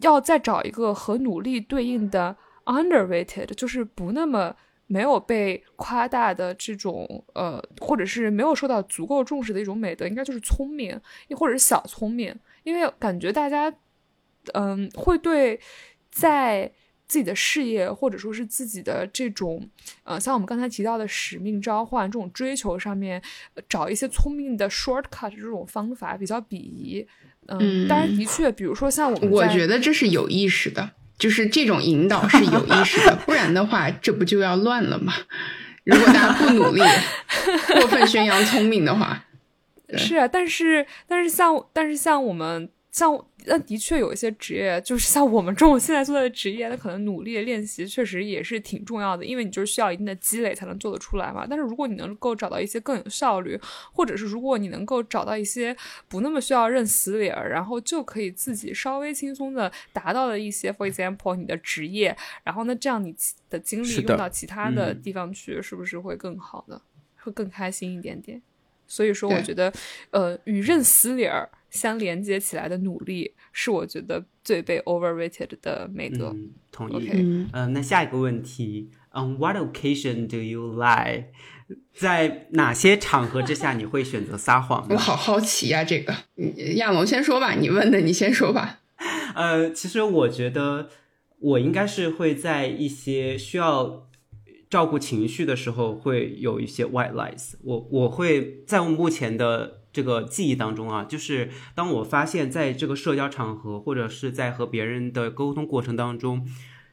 [0.00, 4.56] 要再找一个和努力对应的 underrated，就是不那么。
[4.86, 12.34] 没有被夸大的这种呃，或者是没有受到足够重视的一种美德，应该就是聪明，又或者是小聪明。
[12.62, 13.72] 因为感觉大家，
[14.52, 15.60] 嗯，会对
[16.10, 16.70] 在
[17.06, 19.68] 自己的事业或者说是自己的这种
[20.04, 23.22] 呃，像我们刚才提到的使命召唤这种追求上面，
[23.68, 27.06] 找一些聪明的 shortcut 这种方法比较鄙夷。
[27.48, 30.92] 嗯，当然的确，比如说像我们，我觉得这是有意识的。
[31.18, 35.12] 就是这种引导是有意识的，不然的话，这不就要乱了吗？
[35.84, 36.82] 如果大家不努力，
[37.74, 39.24] 过分宣扬聪明的话，
[39.96, 42.68] 是啊，但是但是像但是像我们。
[42.94, 43.12] 像
[43.46, 51.44] 那的确有一些职业，就是像我们这种现在做的职业，那可能努力练习确实也是挺重要的，因为你就是需要一定的积累才能做得出来嘛。
[51.44, 53.58] 但是如果你能够找到一些更有效率，
[53.92, 55.76] 或者是如果你能够找到一些
[56.06, 63.12] 不那么需要认死理儿，然后就可以自己稍微轻松的达到的一些，for example，你的职业，然后那，这样你
[63.50, 66.80] 的精力用到其他的地方去，是不是会更好的，
[67.16, 68.40] 会更开心一点点？
[68.86, 69.72] 所以说，我觉得，
[70.10, 71.48] 呃，与认死理儿。
[71.70, 76.32] 相连接起来的努力是我觉得最被 overrated 的美德。
[76.70, 77.10] 同意。
[77.52, 81.24] 嗯，那下一个问题，On what occasion do you lie？
[81.92, 84.86] 在哪些场合之下你会选择撒谎？
[84.88, 86.14] 我好好奇呀，这个
[86.76, 88.78] 亚龙先说吧，你问的，你先说吧。
[89.34, 90.88] 呃，其实我觉得
[91.40, 94.06] 我应该是会在一些需要
[94.74, 97.54] 照顾情绪的时候会有一些 white lies。
[97.62, 99.84] 我我会在我目前的。
[99.94, 106.44] 这个记忆当中啊，就是当我发现在这个社交场合，或者是在和别人的沟通过程当中，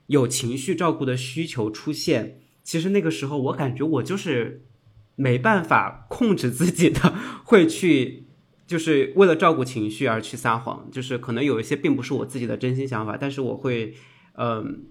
[0.06, 4.68] 有情绪照顾的需求出现，其实那个时候我感觉我就是
[5.16, 8.28] 没办法控制自己的，会去
[8.68, 13.96] 就是为了照顾情绪而去撒谎，就是可能有一些并不是我自己的真心想法，但是我会
[14.36, 14.86] 嗯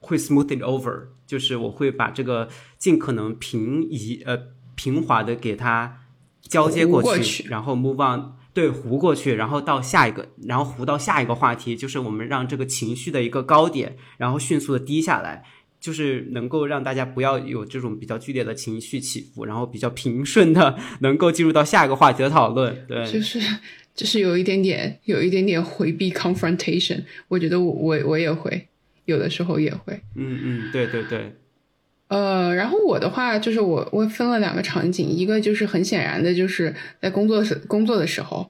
[0.00, 4.38] 会 smooth it over，就是我会把这个尽可能平移呃
[4.74, 6.00] 平滑的给它。
[6.40, 15.44] 交接过去，然后 move on，对，糊过去，然后到下一个，然后糊到下一个话题，就是我们让这个情绪的一个高点，然后迅速的低下来，
[15.78, 22.86] 就是能够让大家不要有这种比较剧烈的情绪起伏，然后比较平顺的能够进入到下一个话题的讨论。
[22.86, 23.38] 对，就是
[23.94, 28.67] 就是有一点点有一点点回避 confrontation，我觉得我我我也会
[29.08, 29.92] 有的时候也会。
[30.14, 31.34] 嗯嗯，对对对。
[32.08, 38.48] 呃，然后我的话就是我我分了两个场景，一个就是很显然的就是在工作时工作的时候。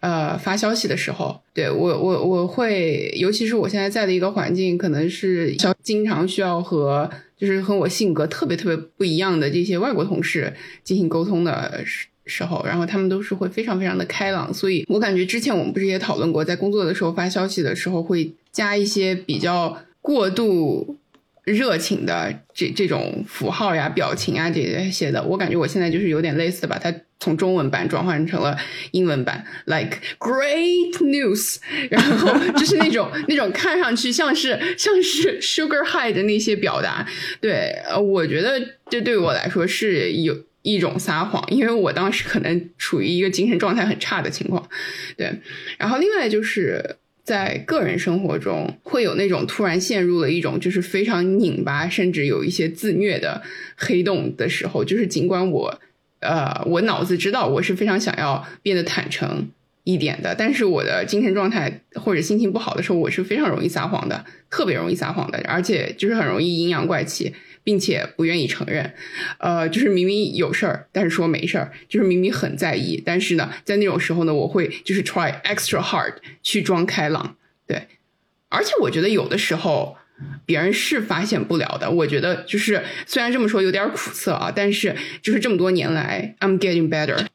[0.00, 19.76] 呃，发消息的时候，对我我我会，尤其是我现在在的一个环境，可能是经常需要和就是和我性格特别特别不一样的这些外国同事进行沟通的时时候，然后他们都是会非常非常的开朗，所以我感觉之前我们不是也讨论过，在工作的时候发消息的时候会加一些比较
[20.08, 20.98] 过度。
[21.44, 28.54] 热情的这这种符号呀、表情啊这些的，我感觉我现在就是有点类似的，把它从中文版转换成了
[28.90, 31.56] 英文版，like great news，
[31.90, 37.08] 然后就是那种那种看上去像是像是 sugar high 的那些表达。
[37.40, 44.68] 对，呃，我觉得这对我来说是有一种撒谎，因为我当时可能处于一个精神状态很差的情况。
[45.16, 45.32] 对，
[45.78, 46.96] 然后另外就是。
[47.28, 53.42] 在个人生活中，会有那种突然陷入了一种就是非常拧巴，甚至有一些自虐的
[53.76, 55.78] 黑洞的时候，就是尽管我，
[56.20, 59.46] 呃，我脑子知道我是非常想要变得坦诚
[59.84, 67.34] 一点的，但是我的精神状态或者心情不好的时候，我是非常容易撒谎的，特别容易撒谎的，而且就是很容易阴阳怪气。
[67.68, 68.94] 并且不愿意承认，
[69.36, 77.88] 呃，就是明明有事儿，但是说没事儿，就是明明很在意，但是呢，在那种时候呢，我会就是 try extra hard 去装开朗，对，
[78.48, 79.98] 而且我觉得有的时候
[80.46, 81.90] 别人是发现不了的。
[81.90, 87.26] 我觉得就是虽然这么说有点苦涩啊，但是就是这么多年来，I'm getting better。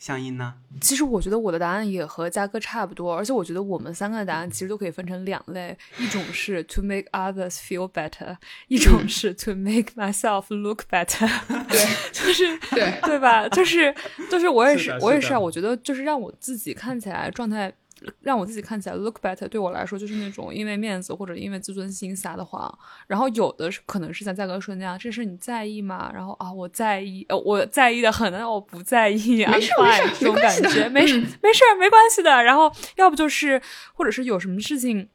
[0.00, 0.54] 相应呢？
[0.80, 8.36] 其实我觉得我的答案也和嘉哥差不多，而且我觉得我们三个的答案其实都可以分成两类，一种是 to make others feel better，
[8.68, 11.28] 一种是 to make myself look better。
[11.68, 13.46] 对，就是对对吧？
[13.50, 13.94] 就是
[14.30, 17.72] 就是我也是我也是啊，我觉得就是让我自己看起来状态。
[18.20, 22.78] 让我自己看起来 look better，对我来说就是那种因为面子或者因为自尊心撒的谎。
[23.06, 26.10] 然后有的是可能是像价格说那样，这事你在意吗？
[26.14, 32.42] 然后啊，我在意，呃，我在意的很，那我不在意啊，没事没事，这种感觉 没事没事没关系的。
[32.42, 33.60] 然后要不就是，
[33.94, 35.08] 或者是有什么事情。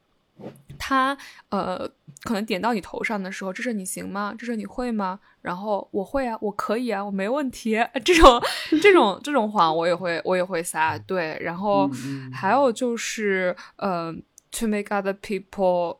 [0.78, 1.16] 他
[1.48, 1.90] 呃，
[2.22, 4.34] 可能点到你头上的时候，这是你行吗？
[4.36, 5.20] 这是你会吗？
[5.42, 7.76] 然后我会啊，我可以啊，我没问题。
[8.04, 8.42] 这种
[8.82, 10.98] 这种这种谎我也会我也会撒。
[10.98, 11.88] 对，然后
[12.32, 14.12] 还有就是呃
[14.50, 15.98] ，to make other people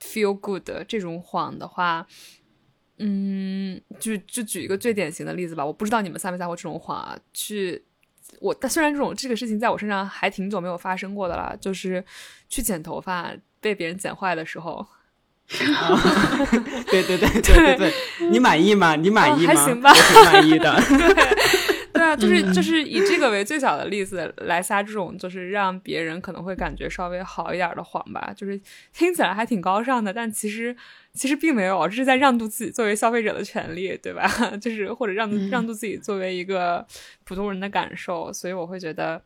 [0.00, 2.06] feel good 这种谎的话，
[2.98, 5.64] 嗯，就就举一个最典型的例子吧。
[5.64, 7.18] 我不知道你们撒没撒过这种谎啊？
[7.32, 7.84] 去
[8.38, 12.04] 我，但虽然这种这个事情在我身上还挺久没有发生过的了，就是
[12.48, 13.34] 去剪头发。
[13.60, 14.86] 被别人剪坏的时候，
[16.90, 17.92] 对对对对对对，
[18.30, 18.96] 你满意吗？
[18.96, 19.54] 你满意吗？
[19.54, 20.74] 还行吧，挺满意的。
[21.94, 28.32] 对啊，就是就是以这个为最小的例子来撒这种，就是让别人可能会感觉稍微好一点的谎吧。
[28.36, 28.60] 就是
[28.92, 30.76] 听起来还挺高尚的，但其实
[31.12, 34.28] 其实并没有，这是在让渡自己作为消费者的权利，对吧？
[34.60, 36.84] 就是或者让让渡自己作为一个
[37.22, 39.22] 普通人的感受，所以我会觉得。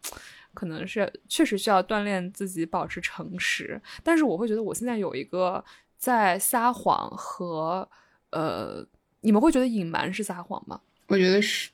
[0.54, 5.62] 可能是确实需要锻炼自己保持诚实，但是我会觉得我现在有一个
[5.98, 7.88] 在撒谎和
[8.30, 8.86] 呃，
[9.22, 10.80] 你们会觉得隐瞒是撒谎吗？
[11.08, 11.70] 我觉得是，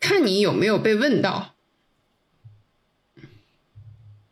[0.00, 1.54] 看你有没有被问到。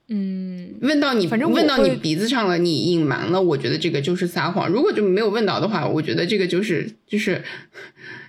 [0.09, 4.69] 嗯，问到你，反正问到你鼻子上了，你隐瞒了，我觉得这个就是撒谎。
[4.69, 7.43] 如果就没有问到的话，我觉得这个就是就是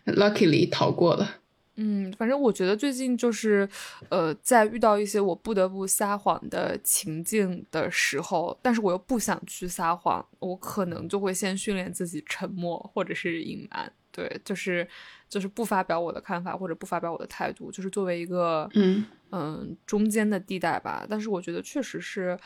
[0.05, 1.37] luckily 逃过了。
[1.75, 3.67] 嗯，反正我觉得最近就是，
[4.09, 14.87] 呃，在遇到一些我不得不撒谎的情境的时候，但是我又不想去撒谎，我可能就会先训练自己沉默或者是隐瞒，对，就是
[15.27, 21.07] 就是不发表我的看法或者不发表我的态度，就是作为一个嗯嗯中间的地带吧。
[21.09, 22.37] 但是我觉得确实是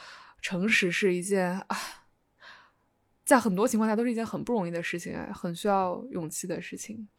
[0.42, 1.78] 诚实是一件啊，
[3.26, 7.10] 在很多情况下都是一件很不容易的事情，很需要勇气的事情。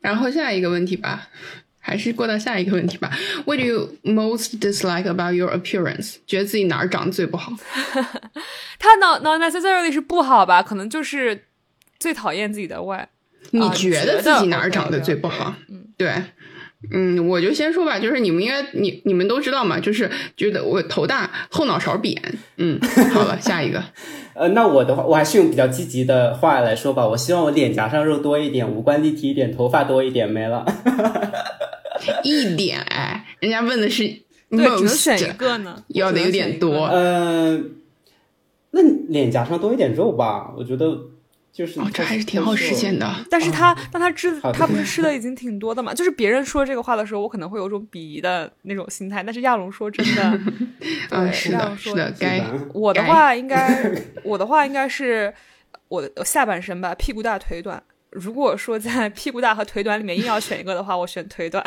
[0.00, 1.28] 然后下一个问题吧，
[1.80, 3.10] 还是过到下一个问题吧。
[3.44, 6.16] What do you most dislike about your appearance？
[6.26, 7.52] 觉得自己哪儿长得最不好？
[8.78, 10.62] 他 not not necessarily 是不好吧？
[10.62, 11.44] 可能就是
[11.98, 13.08] 最讨厌自己的外。
[13.50, 15.54] 你觉得自己哪儿长得最不好？
[15.68, 16.22] 嗯，对，
[16.92, 22.22] 嗯，我就先说吧，就是你们应该你你们都知道嘛，就是觉得我头大，后脑勺扁。
[22.56, 22.78] 嗯，
[23.12, 23.82] 好了， 下一个。
[24.34, 27.06] 呃，那我的话，我还是用比较积极的话来说吧。
[27.08, 30.64] 我希望我脸颊上肉多一点，五官立体一点，头发多一点，没了。
[32.22, 34.04] 一点哎，人家问的是
[34.50, 36.86] 对，只能选一个呢，要的有点多。
[36.92, 37.72] 嗯，
[38.70, 40.96] 那脸颊上多一点肉吧，我觉得
[41.52, 43.12] 就是哦，这还是挺好实现的。
[43.30, 45.92] 但是他，但他吃他不是吃的已经挺多的嘛？
[45.92, 49.22] 就是别人说这个话的时候，我可能会有种鄙夷的那种心态。
[49.22, 50.40] 但是亚龙说真的，
[51.10, 52.42] 嗯，是的，亚龙说是的，该
[52.72, 53.92] 我的话应该，
[54.22, 55.32] 我的话应该是
[55.88, 57.82] 我的下半身吧，屁股大腿短。
[58.10, 61.64] 如果说在 屁股大和腿短里面硬要选一个的话，我选腿短。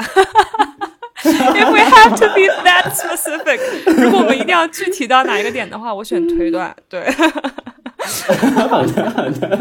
[1.23, 3.59] If we have to be that specific，
[4.01, 6.75] 如果我们一定要具体到哪一个点的话，我选腿短。
[6.89, 7.03] 对，
[8.67, 9.59] 好的好的，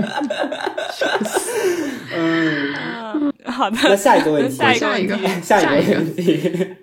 [2.15, 3.77] 嗯，嗯，好的。
[3.85, 6.77] 那下一个问题，下一个下一个问题，下下一个问题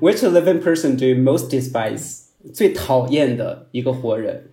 [0.00, 2.22] ，Which living person do you most despise？
[2.52, 4.50] 最讨厌的一个活人。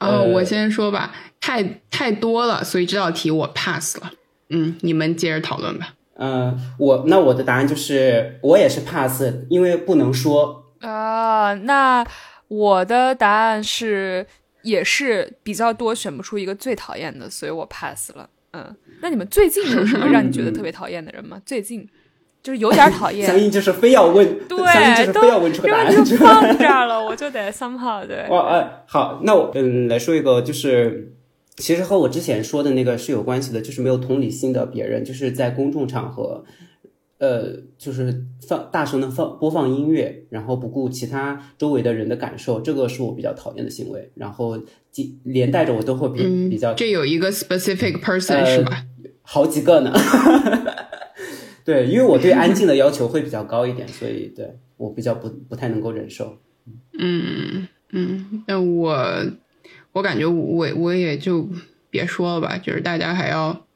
[0.00, 4.10] 哦，呃我先说吧，太太多了，所以这道题我 pass 了。
[4.48, 5.94] 嗯，你们接着讨论吧。
[6.22, 10.66] 嗯、我那我的答案就是我也是 pass，因为不能说。
[10.80, 12.04] 啊，那
[12.48, 14.26] 我的答案是
[14.62, 18.28] 也是比较多，选不出一个最讨厌的，所以我 pass 了。
[18.52, 21.40] 嗯，那你们最近有什么让你觉得特别讨厌的人吗？
[21.46, 21.88] 最近
[22.42, 28.26] 就是有点讨厌相厌，应就是非要问，相应就对，都是非要问出个答案，因为就放这儿了，我就得 somehow 对。
[28.28, 31.12] 哇， 哎，好，那我嗯来说一个，就是
[31.56, 36.44] 其实和我之前说的那个是有关系的，就是没有同理心的别人，就是在公众场合，
[37.20, 44.58] 呃，就是放大声的放播放音乐，然后不顾其他周围的人的感受，这个是我比较讨厌的行为，然后
[44.90, 48.86] 即连带着我都会比、嗯比较，这有一个 specific person、呃是吧？
[49.20, 49.92] 好几个呢。
[51.62, 56.38] 对，因为我对安静的要求会比较高一点，所以对我比较不不太能够忍受。
[56.98, 58.96] 嗯嗯，那我
[59.92, 61.46] 我感觉我我也就
[61.90, 63.66] 别说了吧，就是大家还要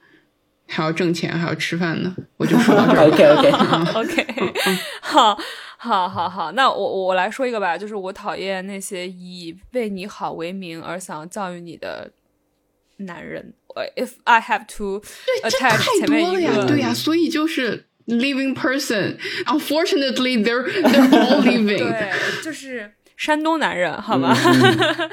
[0.69, 3.07] 还要挣钱，还要吃饭呢，我就说到这儿。
[3.09, 4.53] OK OK，OK，
[5.01, 5.39] 好，
[5.77, 12.11] 好，好，好，那我我来说一个吧，就是我讨厌那些以为你好为名而想要教育你的
[12.99, 13.55] 男人。
[13.77, 15.03] 呃 If I have to
[15.43, 19.17] 这 attach 太前面一多了呀，个，对呀，所以就是 living person。
[19.47, 21.79] Unfortunately, they're they're all living。
[21.79, 24.33] 对，就是山东男人，好吗？
[24.33, 25.11] 嗯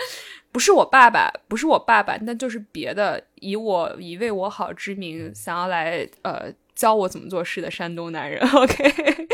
[0.51, 8.39] 不是我爸爸，不是我爸爸，那就是别的以我以为我好之名，想要来呃教我怎么做事的山东男人。
[8.51, 9.27] OK，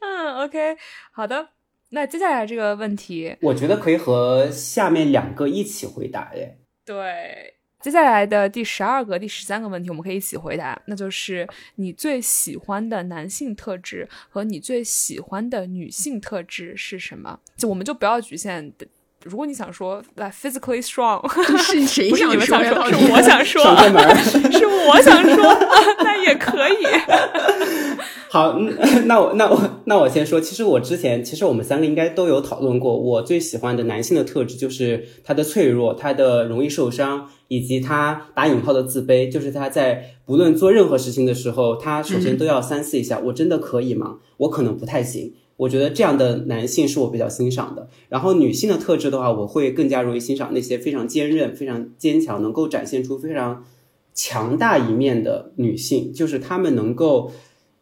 [0.00, 0.76] 嗯，OK，
[1.10, 1.48] 好的。
[1.90, 6.56] 那接下来这个问题，我觉得可以和下面两个一起回答耶。
[6.86, 7.52] 对，
[7.82, 17.38] 接下来的第十二个、第十三个问题，我们可以一起回答，那就是你最喜欢的男性特质和你最喜欢的女性特质是什么？
[17.58, 18.86] 就我们就不要局限的。
[19.24, 21.20] 如果你想说来 physically strong，
[21.58, 22.46] 是谁不是你们？
[22.46, 23.62] 想说，是我想说，
[24.50, 25.56] 是我想说，
[26.02, 26.84] 那也可以。
[28.28, 44.16] 好，嗯那我那我那我先说，其实我之前其实我们三个应该都有讨论过，我最喜欢的男性的特质就是他的脆弱，他的容易受伤，以及他打引号的自卑，就是他在不论做任何事情的时候，他首先都要三思一下，我真的可以吗？
[44.38, 45.34] 我可能不太行。
[45.62, 47.88] 我觉得这样的男性是我比较欣赏的。
[48.08, 53.64] 然后女性的特质的话，我会更加容易欣赏那些非常坚韧、非常坚强，能够展现出非常
[54.14, 57.32] 强大一面的女性，就是她们能够。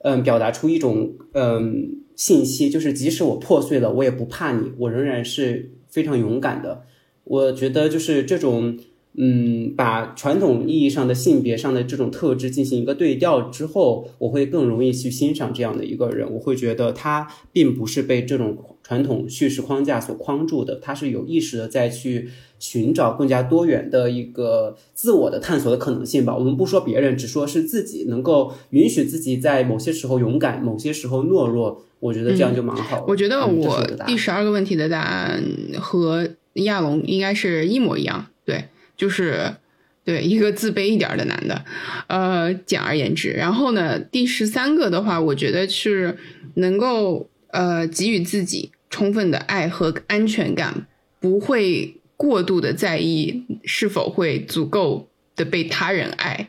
[0.02, 6.84] 嗯，表达出一种嗯信息，就是即使我破碎了，我也不怕你，我仍然是非常勇敢的。
[7.24, 8.78] 我觉得就是这种
[9.14, 16.30] 嗯，把传统意义上的性别上的这种特质进行一个对调之后，我会更容易去欣赏这样的一个人。
[16.32, 26.36] 我会觉得他并不是被这种传统叙事框架所框住的，他是有意识的在去寻找更加多元的一个自我的探索的可能性吧。
[26.36, 31.84] 我们不说别人，只说是自己能够允许自己在某些时候勇敢，某些时候懦弱。
[31.98, 33.04] 我觉得这样就蛮好的。
[33.06, 35.44] 我觉得我第十二个问题的答案
[35.78, 38.64] 和亚龙应该是一模一样，对，
[39.00, 39.56] 就是
[40.04, 41.64] 对一个自卑一点的男的，
[42.08, 43.30] 呃，简而言之。
[43.30, 46.18] 然后呢，第十三个的话，我觉得是
[46.56, 50.86] 能够呃给予自己充分的爱和安全感，
[51.18, 56.48] 不会过度的在意是否会足够的被他人爱。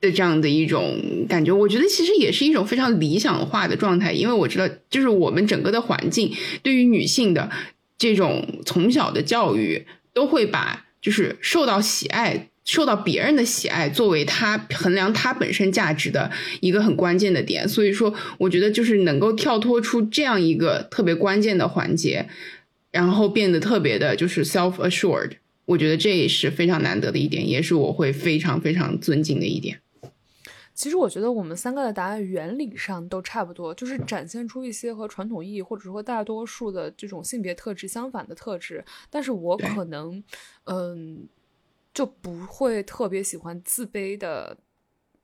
[0.00, 0.98] 的这样的一种
[1.28, 7.48] 感觉，我觉得其实也是一种非常理想化的状态，因为我知道，就是我们整个的环境对于女性的
[7.96, 16.30] 这种从小的教育，都会把就是受到喜爱、受到别人的喜爱作为他衡量他本身价值的
[16.60, 17.68] 一个很关键的点。
[17.68, 22.28] 所以说，我觉得就是能够跳脱出这样一个特别关键的环节，
[22.90, 25.32] 然后变得特别的就是 self assured，
[25.66, 29.81] 我觉得这也是非常难得的一点，也是我会非常非常尊敬的一点。
[30.74, 38.84] 其实我觉得我们三个的答案原理上都差不多，就是展现出一些和传统意义或者说大多数的这种性别特质相反的特质。
[39.10, 40.22] 但是我可能，
[40.64, 41.28] 嗯，
[41.92, 44.56] 就不会特别喜欢自卑的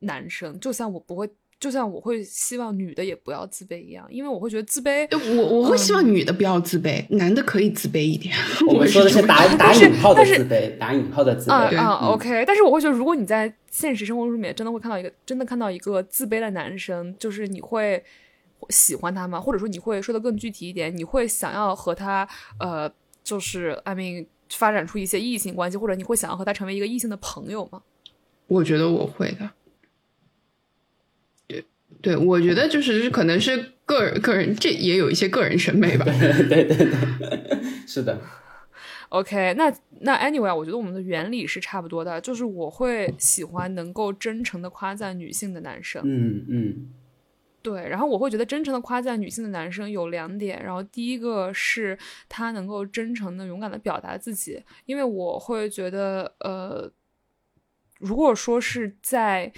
[0.01, 1.31] 男生，就像我不会。
[1.61, 5.09] 就像我会希望女的也不要自卑一样，因为我会觉得自卑。
[5.37, 8.33] 我我会希望女的不要自卑，男的可以自卑一点。
[8.69, 11.77] 我们说的是打打引号的自卑，打引号的自卑。
[11.77, 12.45] 啊啊，OK。
[12.47, 18.03] 但是我会觉得，如果你在现实生活中里面真的会看到一个真的看到一个自卑的男生，就是你会
[18.69, 19.41] 喜欢他吗？
[19.41, 22.29] 或者说你会说的更具体一点，你会想要和他
[22.61, 22.89] 呃，
[23.25, 27.83] 就是 I mean 发展出一些异性关系，或者你会想要和他成为一个异性的朋友吗？
[28.47, 29.51] 我觉得我会的。
[32.01, 36.05] 对，我觉得就是可能是个人个人，这也有一些个人审美吧。
[36.49, 36.89] 对对对，
[37.87, 38.21] 是的。
[39.09, 46.01] OK，那那 Anyway，我觉得我们的原理是差不多的，就是我会喜欢能够真诚的夸赞女性的男生。
[46.05, 46.89] 嗯嗯。
[47.63, 56.93] 对，然后我会觉得真诚的夸赞女性的男生有两点，然后第一个是他能够真诚的、勇敢的表达自己，因为我会觉得，呃，
[57.99, 59.53] 如果说是在。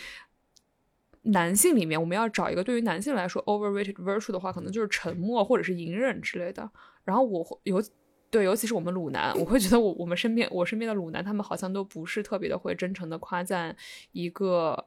[1.22, 6.70] 男性里面，我们要找一个对于男性来说 overrated virtue 的话，可能就是沉默或者是隐忍之类的。
[7.04, 7.82] 然后我尤
[8.30, 13.76] 对，尤其是我们鲁男，我会觉得我我们身边我身边的鲁男，他们好像都不是特别的会真诚的夸赞
[14.12, 14.86] 一个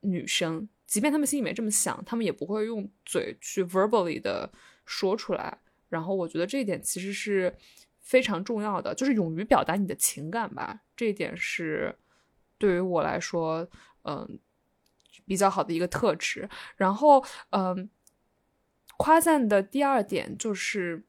[0.00, 4.50] 女生，即便他们心里面这么想，他们也不会用嘴去 verbally 的
[4.84, 5.58] 说出来。
[5.88, 7.54] 然后我觉得这一点其实是
[8.00, 10.82] 非常重要的，就是勇于表达你的情感吧。
[10.94, 11.96] 这一点是
[12.58, 13.66] 对于我来说，
[14.02, 14.38] 嗯。
[15.26, 17.88] 比较好的一个特质，然后，嗯，
[18.96, 21.04] 夸赞的第二点就是，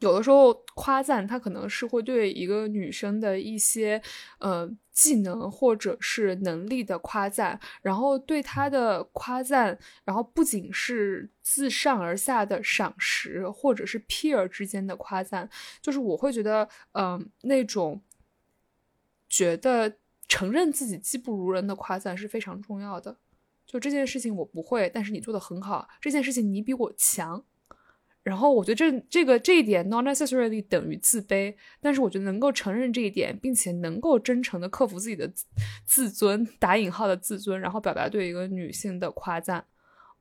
[0.00, 4.02] 有的时候夸赞他可能是会对一个女生的一些
[4.38, 15.48] 呃技能或者是能力的夸赞，然后对她的夸赞，然后不仅是自上而下的赏识，或者是 peer 之间的夸赞，
[15.80, 18.02] 就是我会觉得，嗯，那种
[19.28, 19.96] 觉得
[20.28, 23.16] 承认自己技不如人的夸赞是非常重要的。
[23.76, 25.86] 就这件事情我不会，但是你做的很好。
[26.00, 27.44] 这件事情你比我强，
[28.22, 35.30] 然后我觉得这这个这一点 not necessarily 等于自卑，但是我觉得能够承认这一点，并且能够真诚的克服自己的
[35.84, 39.62] 自尊（打引号的自尊），然后表达对一个女性的夸赞，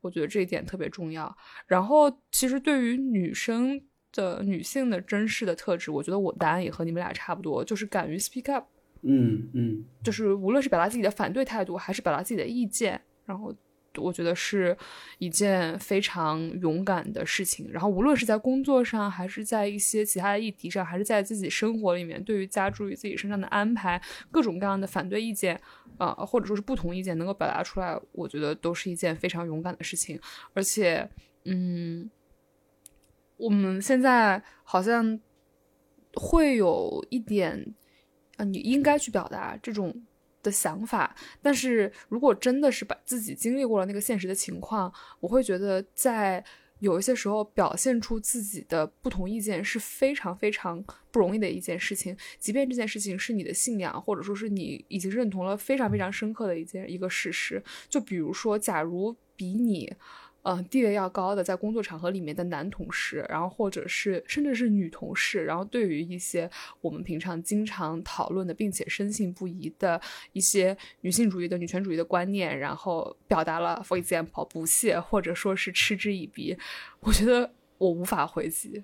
[0.01, 1.33] 我觉得这一点特别重要。
[1.65, 3.81] 然后其实对于女生
[4.11, 8.65] 的女性的真实的特质，我觉得我答案也和你们俩差不多，就是敢于 speak up。
[9.07, 13.01] 嗯嗯，就是无论是表达自己的反对态度，还是表达自己的意见。
[13.25, 13.53] 然后
[13.97, 14.77] 我觉得是
[15.19, 17.71] 一件非常勇敢的事情。
[17.71, 25.59] 然后无论是在工作上，还是在一些其他的议题上，还是在自己生活里面，对于加诸于自己身上的安排，各种各样的反对意见，
[25.97, 30.19] 啊，或者说是不同意见，能够表达出来，我觉得都是一件非常勇敢的事情。
[30.53, 31.09] 而且，
[31.45, 32.11] 嗯，
[33.37, 35.17] 我们现在好像
[36.15, 37.73] 会有一点，
[38.35, 40.03] 啊，你应该去表达这种。
[40.45, 46.41] 的想法，但是如果真的是把自己经历过了那个现实的情况，我会觉得在
[46.79, 50.81] 有一些时候表现出自己的不同意见是非常非常
[51.11, 57.61] 不容易的一件事情，即便这件事情是你的信仰，或者说是你已经认同了非常非常深刻的一件一个事实。
[57.89, 59.91] 就比如说，假如比你。
[60.47, 66.47] 嗯，地位要高的，在工作场合里面的男同事，然后或者是甚至是女同事，然后对于一些
[66.81, 69.99] 我们平常经常讨论的，并且深信不疑的
[70.33, 76.55] 一些女性主义的女权主义的观念，然后表达了，for example，不屑或者说是嗤之以鼻，
[76.99, 78.83] 我觉得我无法回击。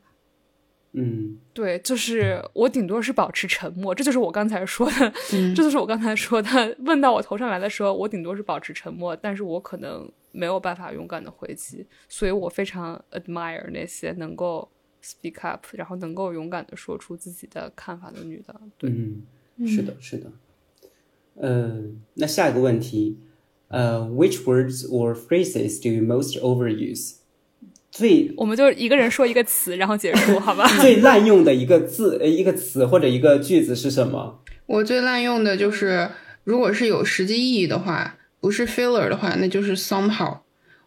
[0.93, 5.13] 嗯，对，就是我顶多是保持沉默，这就是我刚才说的，
[5.55, 14.69] 这就是我刚才说的，问到我头上来的时候，我顶多是保持沉默，但是我可能没有办法勇敢的回击，所以我非常 admire 那些能够
[15.03, 18.59] speak up，然后能够勇敢的说出自己的看法的女的。
[18.77, 18.89] 对，
[19.65, 20.31] 是的，是的。
[21.35, 21.81] 呃，
[22.15, 23.17] 那下一个问题，
[23.69, 27.15] 呃，which words or phrases do you most overuse？
[27.89, 30.65] 最，我们就一个人说一个词，然后结束，好吧？
[30.79, 34.41] 最滥用的一个字，呃，一个词或者一个句子是什么？
[34.65, 36.09] 我最滥用的就是，
[36.43, 40.39] 如果是有实际意义的话，不是 filler 的话，那就是 somehow。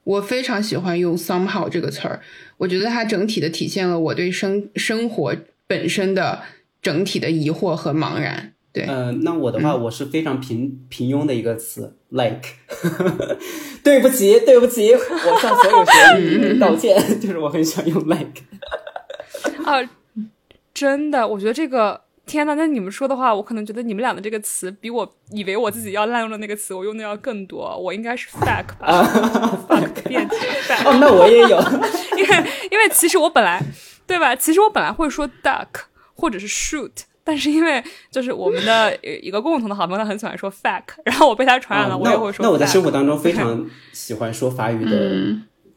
[0.03, 2.21] 我非常喜欢用 somehow 这个词儿，
[2.59, 5.35] 我觉得它整体的体现了我对生生活
[5.67, 6.43] 本身的
[6.83, 8.53] 整体的疑惑和茫然。
[8.71, 12.43] 对，嗯，那我的话，我是非常平平庸的一个词，like，
[13.85, 18.43] 对不起，对不起，我向所有学 员道歉，就是我很喜欢用 like。
[19.65, 19.89] 啊，
[20.75, 27.77] 真的，我觉得这个，天呐，那你们说的话，我可能觉得你们俩的这个词，比我以为我自己要滥用的那个词，我用的要更多。
[27.79, 29.05] 我应该是 fuck 吧，
[29.69, 30.89] fuck 变体 fuck。
[30.89, 31.59] 哦，那我也有，
[32.17, 33.63] 因为因为其实我本来，
[34.07, 34.35] 对吧？
[34.35, 35.69] 其实我本来会说 duck
[36.15, 36.91] 或者是 shoot。
[37.27, 42.45] 但是因为就是我们的一个共同的好朋友，他很喜欢说 fuck，然后我被他传染了，我也会说。
[42.45, 45.35] 那我在生活当中非常喜欢说法语的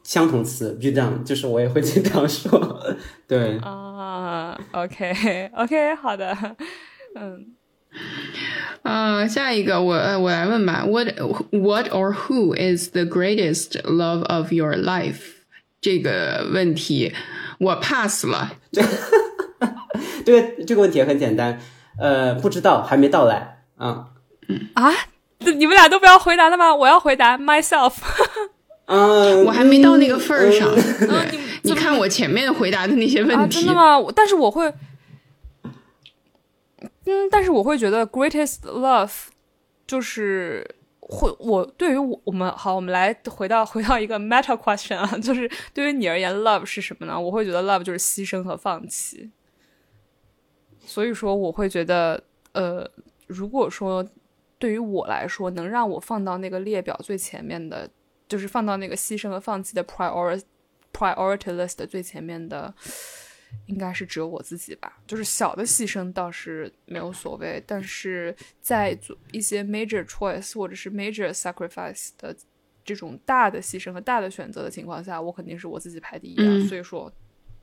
[0.08, 2.82] 相同词 b u d o n 就是我也会经常说。
[3.28, 6.34] 对啊，OK OK，好的，
[7.14, 7.48] 嗯，
[8.80, 11.08] 啊，下一个我我来问吧，What
[11.50, 15.20] What or who is the greatest love of your life？
[15.82, 17.12] 这个问题
[17.60, 18.52] 我 pass 了。
[20.24, 21.60] 这个这个问题很简单，
[21.98, 24.06] 呃，不知道，还没到来啊。
[24.48, 24.90] 嗯啊，
[25.40, 26.74] 你们俩都不要回答了吗？
[26.74, 27.96] 我要回答 myself。
[28.88, 30.74] 嗯，我还没到那个份儿上。
[31.30, 33.98] 你你看我前面回答的那些问题，真的吗？
[34.16, 34.72] 但是我会，
[37.04, 39.12] 嗯，但是我会觉得 greatest love
[39.86, 40.66] 就是
[41.00, 47.20] 会我对于我我们好，我们来回到 回到一个 meta question 啊，就是对于你而言，love 是什么呢？
[47.20, 49.30] 我会觉得 love 就是牺牲和放弃。
[50.86, 52.90] 所以说，我会觉得，呃，
[53.26, 54.02] 如果说
[54.58, 57.90] 对于我来说，能让我放到那个列表最前面的，
[58.28, 60.42] 就是放到那个牺牲和放弃的 priority
[60.92, 62.72] priority list 最前面的，
[63.66, 64.98] 应该是只有我自己吧。
[65.06, 72.36] 就是小的牺牲倒是没有所谓，但是在做一些 major choice 或者是 major sacrifice 的
[72.84, 76.66] 这种大的牺牲和大的选择的情况下，我肯定是我自己排第一的。
[76.66, 77.12] 所以说。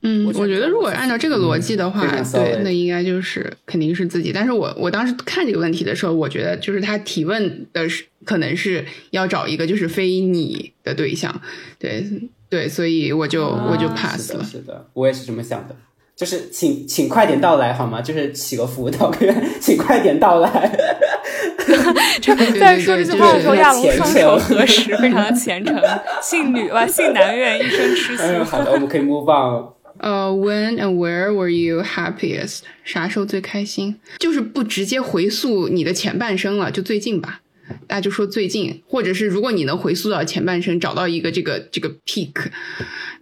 [0.02, 4.32] 嗯，我觉得如果按照这个逻辑的话，对，那应该就是肯定是自己。
[4.32, 11.40] 但是我我当时看这个问题的时候，我觉得就是他提问的是可能是要找一个就是非你的对象，
[11.78, 12.04] 对
[12.48, 14.44] 对，所以我就我就 pass 了。
[14.44, 15.74] 是的，我也是这么想的，
[16.14, 18.00] 就是请请快点到来好吗？
[18.00, 20.78] 就是起个福，道个请快点到来。
[22.60, 25.76] 在说这句话的时候，亚龙双手合十，非常的虔诚。
[26.22, 28.44] 信女吧，信男愿，一生痴心。
[28.44, 29.74] 好的，我们可以播放。
[29.98, 32.60] 呃，When and where were you happiest？
[32.84, 33.96] 啥时候最开心？
[34.18, 37.42] 就是不直接回溯你的前半生了，就最近吧。
[37.86, 42.32] 大家就说最近，或者是如果你能回溯到前半生，找到一个这个这个 peak。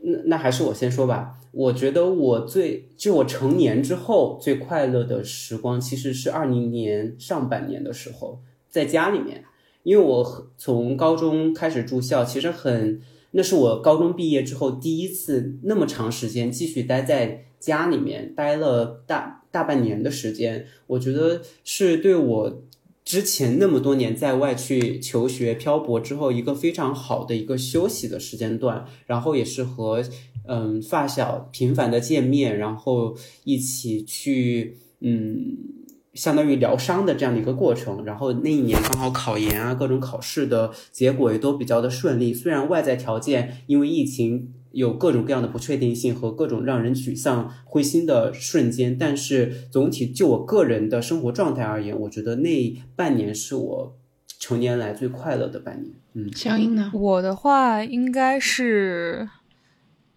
[0.02, 1.34] 那那还是我先说吧。
[1.52, 9.44] 我觉得我最就我成年之后最快乐的时光，其实是二零年上半年的时候，在家里面，
[9.84, 13.00] 因为我从高中开始住校，其实很。
[13.36, 20.66] 那是我高中毕业之后第一次那么长时间继续待在家里面，待了大大半年的时间。
[20.86, 22.62] 我觉得是对我
[23.04, 28.86] 之前那么多年在外去求学漂泊之后一个非常好的一个休息的时间段。
[29.06, 30.02] 然后也是和
[30.46, 35.73] 嗯发小频繁的见面，然后一起去嗯。
[36.14, 42.32] 相当于疗伤的这样的一个过程，然后那一年刚好考研啊，各种考试的结果也都比较的顺利。
[42.32, 53.96] 虽然外在条件因为疫情有各种各样的不确定性和各种让人沮丧、灰心的瞬间，但是总体就我个人的生活状态而言，我觉得那半年是我
[54.38, 55.94] 成年来最快乐的半年。
[56.14, 59.28] 嗯，相应呢，我的话应该是。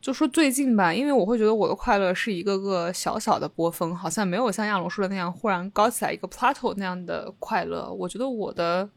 [0.08, 7.92] 就说最近吧，因为我会觉得我的快乐是一个个小小的波峰，好像没有像亚龙说的那样忽然高起来一个 plateau 那样的快乐。
[7.92, 8.90] 我觉得我的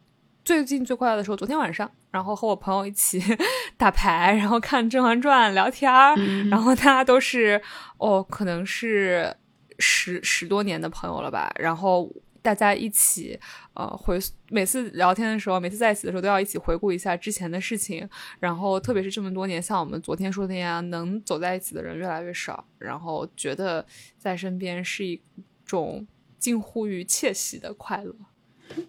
[0.44, 3.20] 最近最快乐的时候，昨天晚上，然后和我朋友一起
[3.76, 6.14] 打牌，然后看《甄嬛传》聊天儿，
[6.48, 7.60] 然后大家都是
[7.98, 9.34] 哦，可能是
[9.80, 12.08] 十十多年的朋友了吧，然后。
[12.42, 13.38] 大家一起，
[13.74, 14.18] 呃，回
[14.48, 18.08] 每次聊天的时候，每次在一起的时候，都要一起回顾一下之前的事情。
[18.38, 22.66] 然后，特别是这么多年，像我们昨天说的那样，能走在一起的人越来越少。
[22.78, 23.84] 然后，觉得
[24.18, 25.20] 在身边是一
[25.64, 26.06] 种
[26.38, 28.14] 近乎于窃喜的快乐。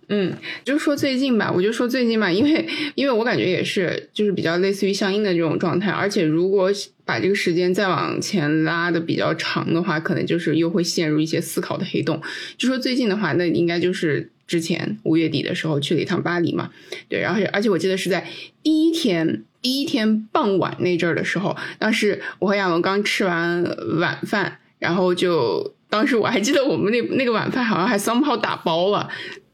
[0.08, 5.90] 嗯，就说最近吧，我就说最近吧，因为因为我感觉也是，就是比较类似于相应的这种状态。
[5.90, 6.70] 而且如果
[7.06, 12.22] 把这个时间再往前拉的比较长的话，可能就是又会陷入一些思考的黑洞。
[12.58, 16.72] 就说最近的话，那应该就是之前五月底的时候去了一趟巴黎嘛，
[17.08, 18.28] 对，然后而且我记得是在
[18.62, 23.64] 第一天第一天傍晚那阵儿的时候，当时我和亚文刚吃完
[24.00, 29.10] 晚饭，然后就当时我还记得我们那那个晚饭好像还 somehow 打包了。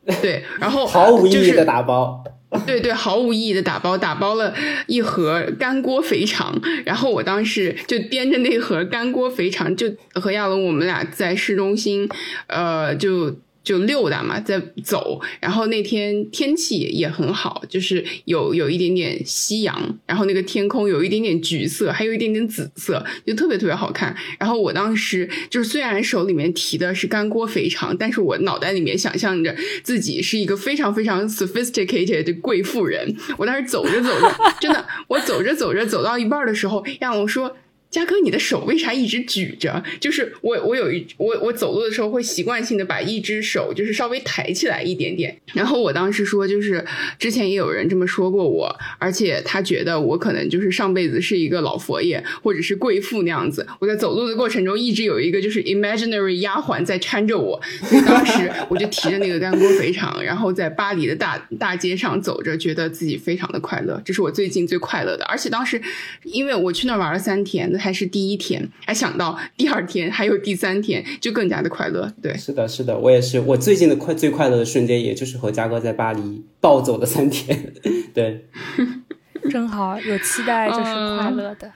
[0.22, 2.24] 对，然后毫无意义的打包，
[2.66, 4.54] 对对，毫无意义的打包，打包了
[4.88, 12.10] 一盒干锅肥肠，然后我当时就掂着那盒干锅肥肠，就和亚龙我们俩在市中心，
[12.48, 13.36] 呃，就。
[13.68, 24.16] 就溜达嘛，在走，然后那天天气也很好，就是有有一点点夕阳，然后那个天空有一点点橘色，还有一点点紫色，就特别特别好看。
[24.40, 29.54] 然后我当时就是虽然手里面提的是干锅肥肠，但是我脑袋里面想象着
[29.84, 33.14] 自己是一个非常非常 sophisticated 的贵妇人。
[33.36, 37.58] 我当时走着走着，真的，我走着走着走到一半的时候，让我说。
[37.90, 39.82] 嘉哥，你的手为啥一直举着？
[40.00, 45.36] 就是我，我有一我我走路的时候会习惯性的把一只手就是稍微抬起来一点点。
[45.54, 46.84] 然后我当时说，就是
[47.18, 53.66] 之前也有人这么说过我，而且他觉得我可能就是上辈子是一个老佛爷或者是贵妇那样子。
[53.80, 64.02] 我在走路的过程中一直有一个就是 imaginary 丫鬟在搀着我，所以当时我就提着那个干锅肥肠，然后在巴黎的大大街上走着，觉得自己非常的快乐。
[64.04, 65.82] 这是我最近最快乐的，而且当时
[66.24, 67.72] 因为我去那儿玩了三天。
[67.78, 72.12] 还是第一天，还想到第二天，还有第三天，就更加的快乐。
[72.22, 73.40] 对，是的，是的，我也是。
[73.40, 77.74] 我最近的快最快乐的瞬间，也就是和嘉哥在巴黎暴走了三天。
[78.14, 78.48] 对，
[79.50, 80.84] 正好，有期待就是
[81.18, 81.72] 快乐的。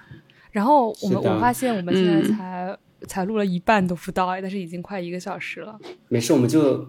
[0.51, 2.77] 然后我们我发现我们现在才
[3.07, 5.79] 才录了一半都不到，但是已经快一个小时了。
[6.09, 6.85] 没事，我们就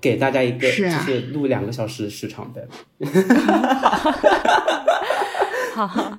[0.00, 2.66] 给大家一个就是录两个小时的时长呗。
[5.74, 6.18] 好 好。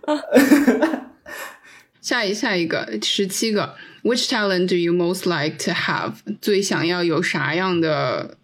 [2.06, 6.14] 下一下一个十七个，Which talent do you most like to have？
[6.40, 8.38] 最想要有啥样的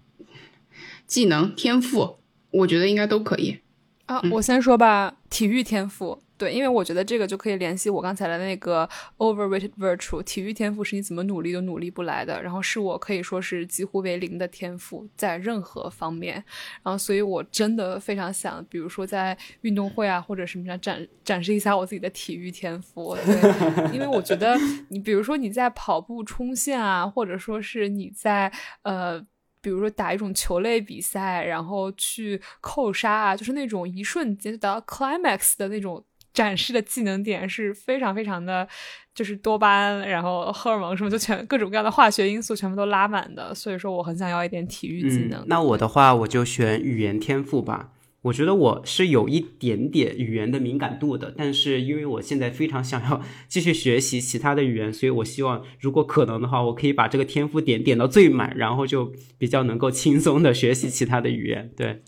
[1.05, 2.17] 技能天赋？
[2.49, 3.59] 我觉得应该都可以。
[4.07, 6.23] 啊，我先说吧，体育天赋。
[6.41, 8.89] 对，因为我觉得这个就可以联系我刚才的那个
[9.19, 16.43] overrated virtue，体育天赋是你怎么努力都努力不来的，然后是我可以说是几乎为零的天赋在任何方面，
[16.81, 24.57] 然后所以我真的非常想，比如说在运动会啊或者什么上展展示一下我自己的体育天赋，对，因为我觉得
[24.89, 29.19] 你比如说你在跑步冲线啊，或者说是你在呃，
[29.61, 36.03] 比如说打一种球类比赛，然后去扣杀啊，就是那种一瞬间就达到 climax 的那种。
[36.33, 38.67] 展示的技能点是非常非常的，
[39.13, 43.53] 就是多巴胺，然后荷尔蒙什么，就全各种各样的化学因素全部都拉满的。
[43.53, 45.43] 所以说我很想要一点体育技能。
[45.47, 47.91] 那我的话，我就选语言天赋吧。
[48.21, 53.19] 我觉得我是有一点点语言的敏感度的，但是因为我现在非常想要
[53.49, 61.71] 继续学习其他的语言，所以我希望如果可能的话，我可以把这个天赋点点到最满，然后就比较能够轻松的学习其他的语言。
[61.75, 62.03] 对，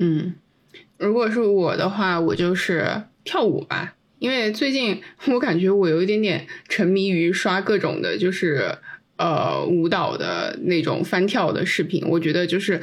[0.00, 0.34] 嗯，
[0.98, 3.04] 如果是我的话，我就是。
[3.24, 5.00] 跳舞吧，因为最近
[5.32, 8.76] 我感觉我有一点点沉迷于刷各种的，就是
[9.16, 12.02] 呃舞蹈的那种翻跳的视频。
[12.06, 12.80] 我觉得就是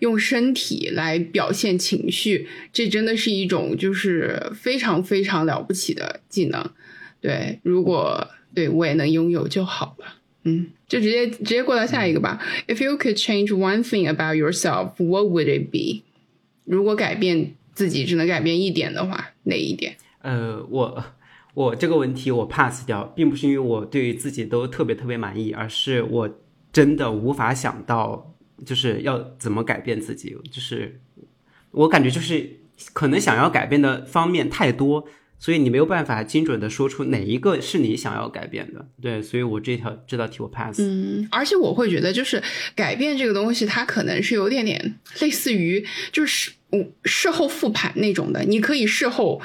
[0.00, 6.70] 用身体来表现情绪，这真的是一种就是非常非常了不起的技能。
[7.20, 10.16] 对，如果对我也能拥有就好了。
[10.44, 12.42] 嗯，就直接直接过到下一个吧。
[12.66, 16.02] If you could change one thing about yourself, what would it be？
[16.64, 17.54] 如果改变。
[17.74, 19.96] 自己只能改变一点的话，哪一点？
[20.20, 21.04] 呃，我
[21.54, 26.40] 我这个问题我 pass 掉，并不是因为我对于自己都特别特别满意，而是我
[26.72, 30.36] 真的无法想到就是要怎么改变自己。
[30.50, 31.00] 就是
[31.72, 32.60] 我感觉就是
[32.92, 35.06] 可能想要改变的方面太多，
[35.38, 38.86] 所以你没有办法精准的说出哪一个是你想要改变的。
[39.00, 40.80] 对，所以我这条这道题我 pass。
[40.80, 42.40] 嗯，而且我会觉得就是
[42.76, 46.52] 改变这个东西，它可能是有点点类似于就是。
[47.04, 49.40] 事后复盘那种的，你可以事后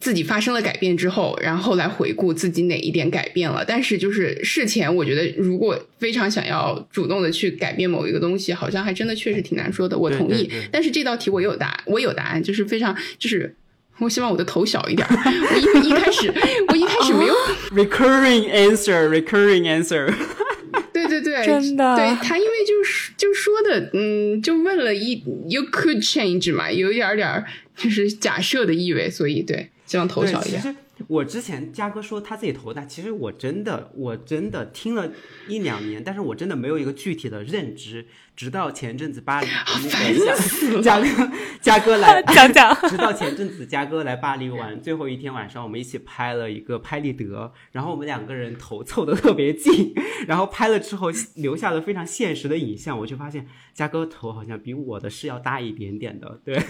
[0.00, 3.64] 自己发生了改变之后，然后来回顾自己哪一点改变了。
[3.66, 9.96] 但是就是事前，我觉得如果非常想要主动的去改变某一个东西，好像还真的确实挺难说的。
[9.96, 13.54] 我同意，但是这道题我有答，我有答案，就是非常就是
[13.98, 15.06] 我希望我的头小一点。
[15.08, 16.32] 我因为 一开始
[16.68, 17.34] 我一开始没有
[17.72, 20.12] recurring answer，recurring answer。
[20.92, 27.44] 对对对，真的，对他，因为就是就说的，嗯，就问了一，you could change 嘛，有一点点
[27.76, 30.76] 就是假设的意味，所以对，希望头小一点。
[31.08, 35.10] 我之前嘉哥说他自己头大，其实我真的我真的听了
[35.48, 38.06] 一两年，但是我真的没有一个具体的认知。
[38.36, 39.46] 直到前阵子巴黎，
[40.82, 41.08] 嘉哥
[41.60, 42.74] 嘉哥来 讲讲。
[42.90, 49.94] 直到前阵子嘉哥来巴黎玩，最后一天晚上，我们一起拍了一个拍立得，然后我们两个人头凑的特别近，
[50.26, 56.40] 然后拍了之后留下了非常现实的影像，我就发现嘉哥头好像比我的是要大一点点的。
[56.44, 56.60] 对，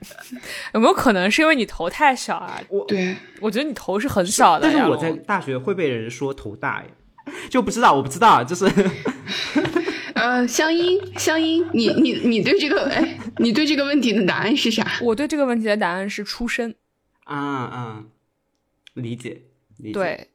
[0.72, 2.58] 有没有可能是因为你头太小啊？
[2.70, 6.82] 我对我觉得你头是很小的，但是我在大学会被人说头大，
[7.50, 8.66] 就不知道，我不知道，就是。
[10.22, 14.86] 呃，香音，香音，你你你对这个，哎，你对这个问题的答案是啥？
[15.02, 16.76] 我对这个问题的答案是出身。
[17.24, 18.04] 啊啊，
[18.94, 19.42] 理解，
[19.78, 19.92] 理解。
[19.92, 20.28] 对，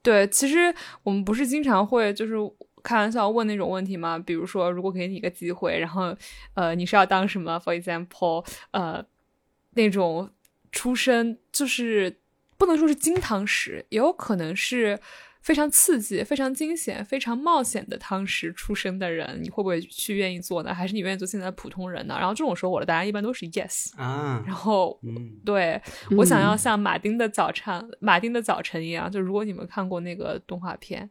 [0.00, 2.34] 对，其实我们不是经常会就是
[2.82, 4.18] 开玩笑问那种问题吗？
[4.18, 6.16] 比如说，如果给你一个机会，然后
[6.54, 9.04] 呃，你是要当什么？For example，呃，
[9.74, 10.30] 那种
[10.72, 12.20] 出身就是
[12.56, 14.98] 不能说是金汤匙，也有可能是。
[15.46, 20.74] 非常刺激、非常惊险、非常冒险的汤匙出生的人，你会不会去愿意做呢？
[20.74, 22.16] 还是你愿意做现在的普通人呢？
[22.18, 23.96] 然后这种时候，我的答案一般都是 yes。
[23.96, 25.80] 啊，然后，嗯对
[26.16, 31.08] 我想要像马丁的早晨、马丁的早晨一样，就如果你们看过那个动画片，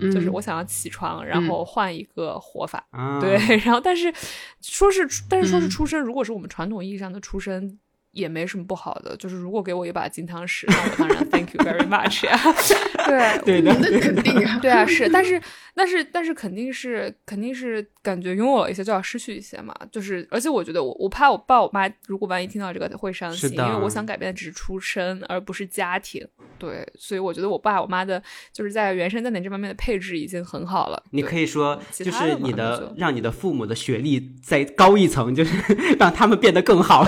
[0.00, 2.84] 就是我想要起床，然后换一个活法。
[2.90, 4.12] 啊，对， 然后但是
[4.60, 7.78] 说是但是说是出生，如果是我们传统意义上的出生。
[8.16, 12.36] 也没什么不好的，就是如果给我一把金汤匙，那我当然 thank you very much 呀。
[13.06, 15.40] 对，对的，那肯定啊， 对啊，是，但是，
[15.74, 19.74] 但是，但是肯定是，肯定是感觉拥有了一些就要失去一些嘛。
[19.92, 26.26] 就是，而且我觉得我我怕我爸我妈如果万一听到这个会伤心，因为我想改变的只是出身，而不是家庭。
[26.58, 31.02] 对，所以我觉得我爸我妈的就是在原生家庭这方面的配置已经很好了。
[31.10, 35.54] 你可以说，就是你的的让你的父母的学历再高一层，就是
[36.00, 37.06] 让他们变得更好。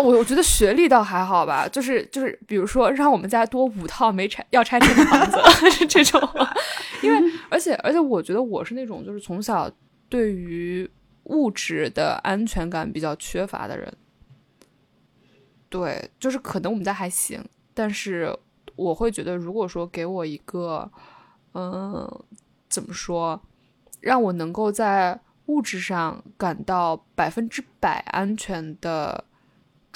[0.00, 5.38] 我我觉得学历倒还好吧，就是就是比如说让我们家多五套没拆要拆迁的房子
[5.86, 6.20] 这种，
[7.02, 9.70] 因为而且而且我觉得我是那种就是从小
[10.08, 10.88] 对于
[11.24, 13.92] 物质的安全感比较缺乏的人，
[15.68, 17.44] 对，就是可能我们家还行，
[17.74, 18.36] 但是
[18.74, 20.90] 我会觉得如果说给我一个
[21.54, 22.08] 嗯
[22.68, 23.40] 怎么说，
[24.00, 29.24] 让我能够在物质上感到百分之百安全的。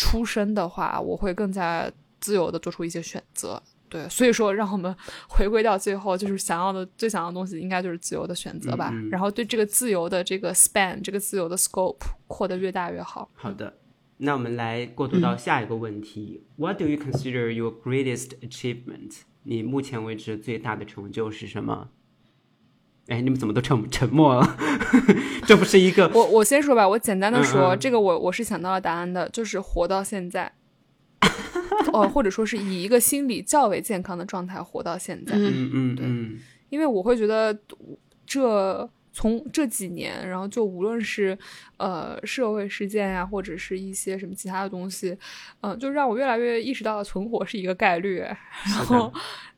[0.01, 3.63] 出身的话，我会更加自由的做出一些选择。
[3.91, 4.97] 对，所以说，让我们
[5.29, 8.89] 回归到最后，就是想要的最想要的东西，应该就是自由的选择吧。
[8.95, 13.29] 嗯嗯然后对这个自由的这个 span，这个自由的 scope 扩得越大越好。
[13.35, 13.77] 好的，
[14.17, 19.23] 那我们来过渡到下一个问题、w h a t do you consider your greatest achievement？
[19.43, 21.91] 你目前为止最大的成就是什么？
[23.11, 24.57] 哎，你们怎么都沉沉默了？
[25.45, 30.51] 这不是一个我我先说吧，我简单的说，嗯嗯这个我我是想到了答案的，就是活到现在，
[31.93, 35.35] 哦，或者说是以一个心理较为健康的状态活到现在。
[35.37, 36.39] 嗯嗯嗯
[36.69, 37.59] 因为我会觉得
[38.25, 41.37] 这从这几年，然后就无论是
[41.79, 45.19] 呃社会事件呀、或者是一些什么其他的东西，
[45.63, 49.13] 嗯、就让我越来越意识到了存活是一个概率，然后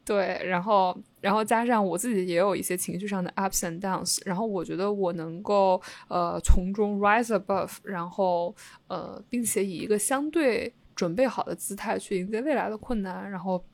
[0.05, 8.55] 对，然后然后加上我自己也有一些情绪上的 ups and downs，然后我觉得我能够呃从中 rise above，然后
[8.89, 13.65] 呃并且以一个相对准备好的姿态去迎接未来的困难，然后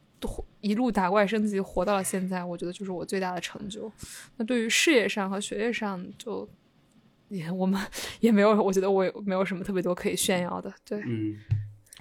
[0.61, 3.91] 一路打怪升级，活到了现在，我觉得就是我最大的成就。
[4.37, 6.47] 那对于事业上和学业上，就
[7.29, 7.81] 也我们
[8.20, 10.72] 也没有，我觉得我也没有什么特别多可以炫耀的。
[10.85, 11.37] 对，嗯，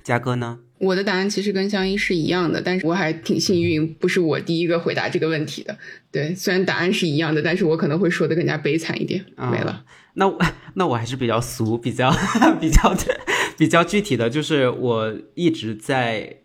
[0.08, 0.60] 嘉哥呢？
[0.78, 5.78] 我的答案其实跟香依是一样的，但是我还挺幸运，不是我第一个回答这个问题的。
[6.10, 9.26] 对，虽然答案是一样的，但是我可能会说的更加悲惨一点。
[9.36, 9.84] 啊没了。
[10.14, 10.40] 那我
[10.76, 12.10] 那我还是比较俗，比较
[12.62, 13.20] 比较的
[13.60, 16.38] 比较具体的，就是我一直在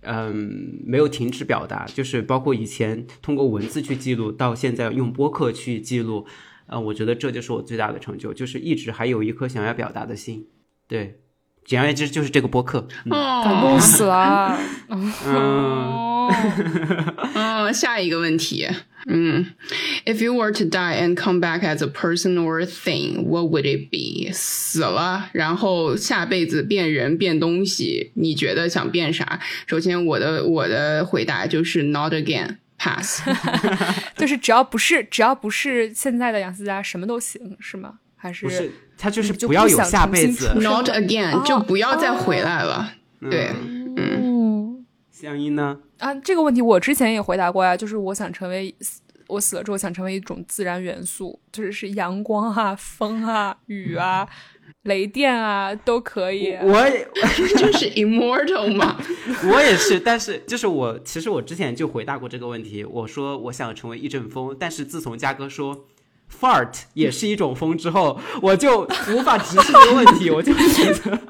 [0.00, 6.24] 嗯没有停止表达，就是包括以前通过文字去记录，到现在用播客去记录，
[6.68, 10.46] 呃，我觉得这就是我最大的成就，就是一直还有一颗想要表达的心。
[10.88, 11.20] 对，
[11.64, 12.86] 简而言之就是这个播客。
[13.04, 13.10] 嗯
[13.44, 14.58] 感动死了。
[14.88, 16.32] 嗯哦，
[17.34, 18.68] 嗯，下一个问题，
[19.06, 19.46] 嗯
[20.04, 23.64] ，If you were to die and come back as a person or a thing, what would
[23.64, 24.32] it be？
[24.32, 29.40] 死了，然后下辈子变人变东西，你觉得想变啥？
[29.66, 32.56] 首先，我的我的回答就是 not again。
[32.82, 33.20] pass，
[34.16, 37.98] 就是只要不是只要不是现在的杨思佳，什么都行，是吗？
[38.16, 42.92] 还是不是，他就是不要有下辈子 not again，、哦就不要再回来了。
[43.30, 43.50] 对，
[43.96, 45.78] 嗯香音呢？
[45.98, 48.74] 啊，这个问题我之前也回答过呀，就是我想成为
[49.28, 54.26] 我死了之后想成为一种自然元素，就是是阳光啊、风啊、雨啊、
[54.82, 56.56] 雷电啊都可以。
[56.62, 57.06] 我也
[57.56, 58.96] 就是 immortal 嘛。
[59.52, 65.84] 我也是，但是就是我，其实我之前就回答过这个问题，我说我想成为一阵风，但是自从嘉哥说
[66.30, 71.20] fart 也是一种风之后，我就无法直视这个问题， 我就觉得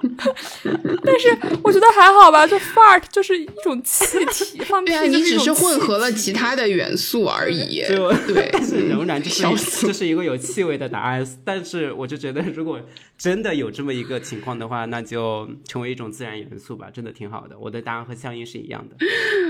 [1.04, 7.82] 但是我觉得还好吧，就 fart 就是一种气体， 放屁对啊，你只是混合了其他的元素而已。
[7.88, 9.42] 就对，但是仍然这是
[9.86, 12.80] 这是一个有气味的答案，但是我就觉得如果
[13.18, 17.58] 真的有这么一个情况的话，那就成为一种自然元素吧，真的挺好的。
[17.58, 18.96] 我的答案和相应是一样的。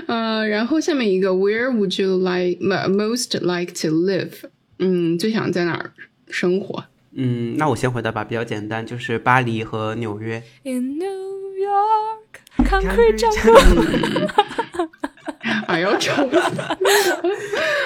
[0.07, 4.33] 呃，然后下面一个，Where would you like most like to live？
[4.81, 5.93] 嗯，最想在哪儿
[6.29, 6.85] 生活？
[7.13, 10.43] 嗯，那我先回答吧，比较简单，就是巴黎和纽约。
[10.65, 11.07] In New
[11.61, 14.29] York, concrete jungle。
[15.67, 16.13] 哎呦， 丑！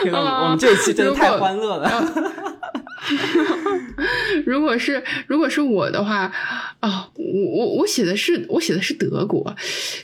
[0.02, 1.90] 天呐我们这一期真的太欢乐了。
[4.46, 6.32] 如果是如果是我的话，
[6.80, 9.54] 哦，我我我写的是我写的是德国，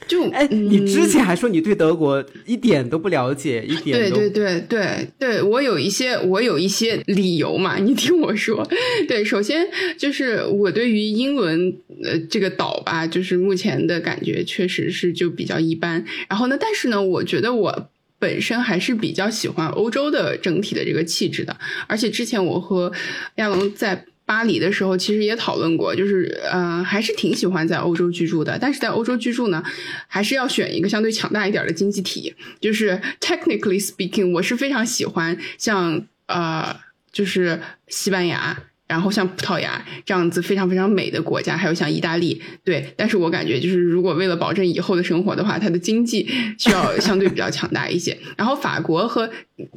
[0.06, 8.66] 就哎，你之前还说你对德国一点都不了解，一点对对对对对，我有一些我有一些理由嘛，你听我说。
[9.08, 9.66] 对，首先
[9.96, 11.74] 就是我对于英伦
[12.04, 16.04] 呃这个岛吧，就是目前的感觉确实是就比较一般。
[16.28, 17.88] 然后呢，但是呢，我觉得我
[18.20, 21.58] 本身还是比较喜欢欧洲的整体的这个气质的，
[21.88, 22.92] 而且之前我和
[23.34, 24.06] 亚龙在。
[24.26, 28.56] 巴黎的时候，其实也讨论过，就是呃，还是挺喜欢在欧洲居住的。
[28.60, 29.60] 但是在欧洲居住呢，
[30.06, 32.32] 还是要选一个相对强大一点的经济体。
[32.60, 36.76] 就是 technically speaking，我是非常喜欢像呃，
[37.10, 38.56] 就是西班牙，
[38.90, 42.42] 然后像葡萄牙这样子非常非常美的国家，还有像意大利。
[42.64, 46.28] 对，但是我感觉就是如果为了保证以后的生活的话，它的经济
[46.58, 48.18] 需要 相对比较强大一些。
[48.36, 49.30] 然后法国和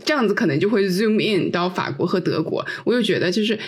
[0.03, 3.59] 这样子可能就会 zoom in 到法国和德国，我就觉得就是。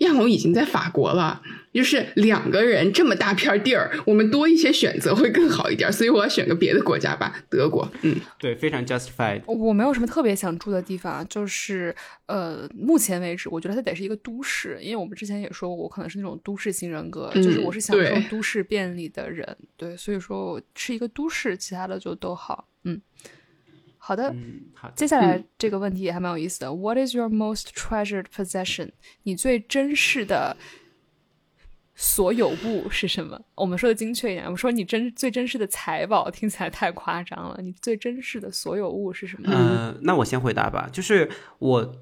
[0.00, 1.42] 亚龙已经在法国了，
[1.72, 7.88] 就是两个人这么大片地儿，我们多一些选择会更好一点，所以我要选个别的国家吧，德国。
[8.02, 9.42] 嗯，对，非常 justified。
[9.46, 11.94] 我没有什么特别想住的地方，就是
[12.26, 23.00] 呃，目前为止，我觉得它得是一个都市，因为我们之前也说过，我可能是那种都市型人格，就是我是享受都市便利的人，对，所以说我是一个都市，其他的就都好，嗯。
[24.02, 24.34] 好的，
[24.96, 26.72] 接下来这个问题也还蛮有意思的。
[26.74, 28.92] What is your most treasured possession？
[29.24, 30.56] 你最珍视的
[32.02, 33.38] 所有物是什么？
[33.54, 37.60] 我们说的精确一点，我们说你真最真实的财宝听起来太夸张了。
[37.62, 39.50] 你最真实的所有物是什么？
[39.52, 40.88] 嗯，那我先回答吧。
[40.90, 41.28] 就是
[41.58, 41.94] 我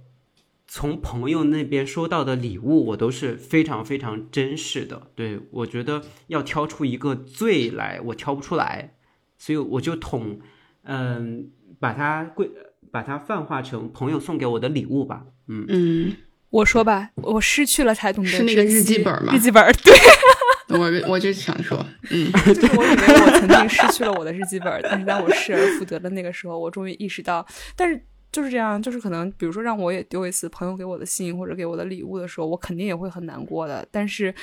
[0.68, 5.10] 从朋友那边收到的礼物，我都是非常非常珍视的。
[5.16, 8.94] 对我觉得要挑出一个最来，我挑不出来，
[9.36, 10.38] 所以我就统
[10.84, 11.50] 嗯。
[11.80, 12.50] 把它归，
[12.90, 15.26] 把它泛化成朋友送给我的礼物吧。
[15.46, 16.16] 嗯嗯，
[16.50, 19.32] 我说吧，我失去了才懂得是那个日记本吗？
[19.34, 19.94] 日记本，对。
[20.78, 27.98] 我我就想说，嗯， 就是我以为我曾经失去了我的日记本，但是当我失而复得的那个时候，我终于意识到，但是
[28.30, 34.34] 就是这样，就是可能，比如说让我也丢一次朋友给我的信或者给我的礼物的时候，我肯定也会很难过的，但是。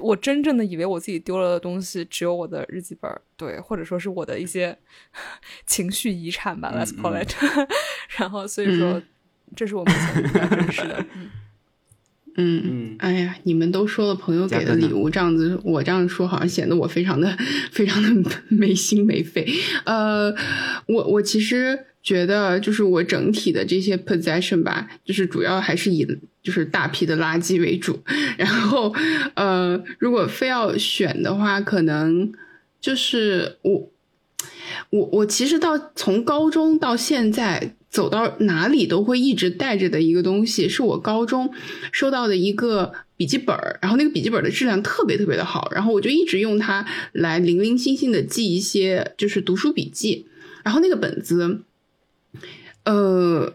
[0.00, 4.76] 我真正的以为我自己丢了的东西只有我的日记本，对，或者说是我的一些
[5.68, 7.32] 情绪遗产吧，Let's call it。
[8.18, 9.00] 然后，所以说，
[9.56, 11.04] 这是我们比较真实的。
[12.36, 17.36] 嗯嗯，哎呀，你们都说了朋友给的礼物，这样子我这样说好像显得我非常的
[17.70, 19.46] 非常的没心没肺。
[19.84, 20.34] 呃，
[20.86, 21.86] 我我其实。
[22.04, 26.06] 觉得就是我整体的这些 possession 吧，就是主要还是以
[26.42, 27.98] 就是大批的垃圾为主。
[28.36, 28.94] 然后，
[29.32, 32.30] 呃，如果非要选的话，可能
[32.78, 33.90] 就是我
[34.90, 41.48] 我我其实到从高中到现在走到哪里都会一直带着的一个东西，是我高中
[41.92, 50.26] 收到的一个笔记本然后那个笔记本的质量特别特别的好，然后我就一直用它来零零星星的记一些就是读书笔记。
[50.64, 51.60] 然后那个本子。
[52.84, 53.54] 呃，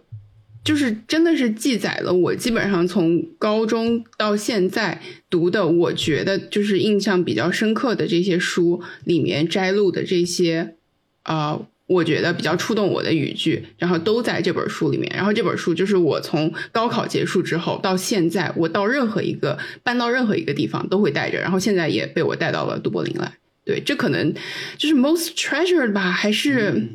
[0.63, 10.73] 就是真的是记载了我基本上从高中到现在读的，我觉得就是印象比较深刻的这些书里面摘录的这些，
[11.21, 15.11] 啊，我觉得比较触动我的语句，然后都在这本书里面。
[15.13, 21.39] 然后这本书就是我从高考结束之后到现在，我到任何一个搬到任何一个地方都会带着。
[21.41, 23.33] 然后现在也被我带到了杜柏林来。
[23.65, 24.33] 对，这可能
[24.77, 26.87] 就是 most treasured 吧，还是？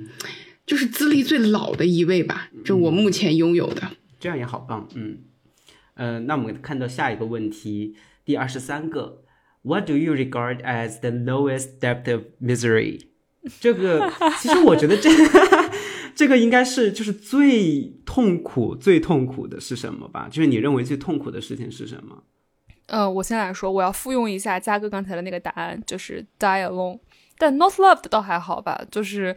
[0.67, 3.83] 就是资历最老的一位吧，就我目前拥有的，
[4.19, 5.19] 这样也好棒，嗯，
[5.93, 9.25] 呃，那我们看到下一个问题，第二十三个
[9.61, 13.01] ，What do you regard as the lowest depth of misery？
[13.61, 15.11] 这个其实我觉得这
[16.15, 20.29] 这个应该是就是最痛苦、最痛苦的是什么吧？
[20.31, 22.23] 就是你认为最痛苦的事情是什么？
[22.87, 26.99] 嗯，我先来说，我要复用一下嘉哥刚才的那个答案，就是 die alone，
[27.39, 29.37] 但 not loved 倒还好吧，就是。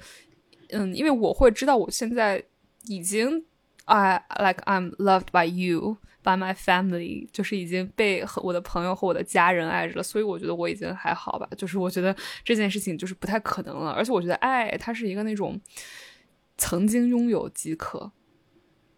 [0.69, 2.43] 嗯，因为我会知道我现在
[2.87, 3.45] 已经
[3.85, 5.95] ，I like I'm loved by you
[6.27, 11.47] by my family，就是已经被和我的朋友和我的家人爱着了，所以我觉得我已经还好吧。
[11.55, 12.13] 就是我觉得
[12.43, 15.57] 这件事情就是不太可能了，而且我觉得爱它是一个那种
[16.57, 18.11] 曾经拥有即可，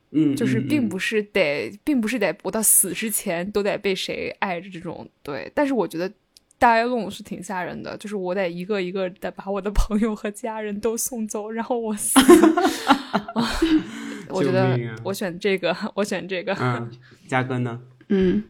[0.09, 6.11] 嗯，就是并不是得，并不是得我到死之前都得被谁爱着这种对，但是我觉得。
[6.59, 12.19] 大爱弄是挺吓人的，就是我得一个一个的把我的朋友和家人都送走，然后我死。
[14.27, 16.53] 我觉得我选这个， 我选这个。
[16.59, 16.91] 嗯，
[17.27, 17.79] 嘉哥呢？
[18.09, 18.43] 嗯，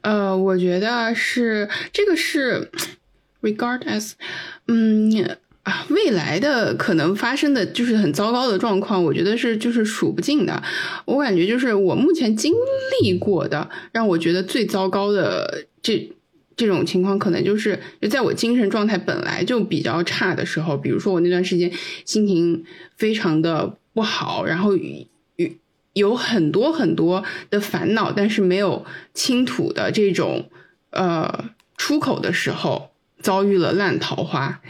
[0.00, 2.70] 呃，我觉得是这个是
[3.42, 4.12] regard as，
[4.66, 10.62] 嗯啊，未来的可能发生的就是很糟糕的状况，我觉得是就是数不尽的。
[11.04, 12.52] 我感觉就是我目前经
[13.02, 16.10] 历过的，让我觉得最糟糕的这。
[16.56, 21.70] 这种情况可能就是就在我精神状态本来就比较差的时候，比如说我那段时间
[22.04, 22.64] 心情
[22.96, 25.48] 非常的不好，然后有
[25.92, 30.48] 有很多很多的烦恼，但是没有倾吐的这种
[30.90, 32.93] 呃出口的时候。
[33.24, 34.60] 遭遇了烂桃花，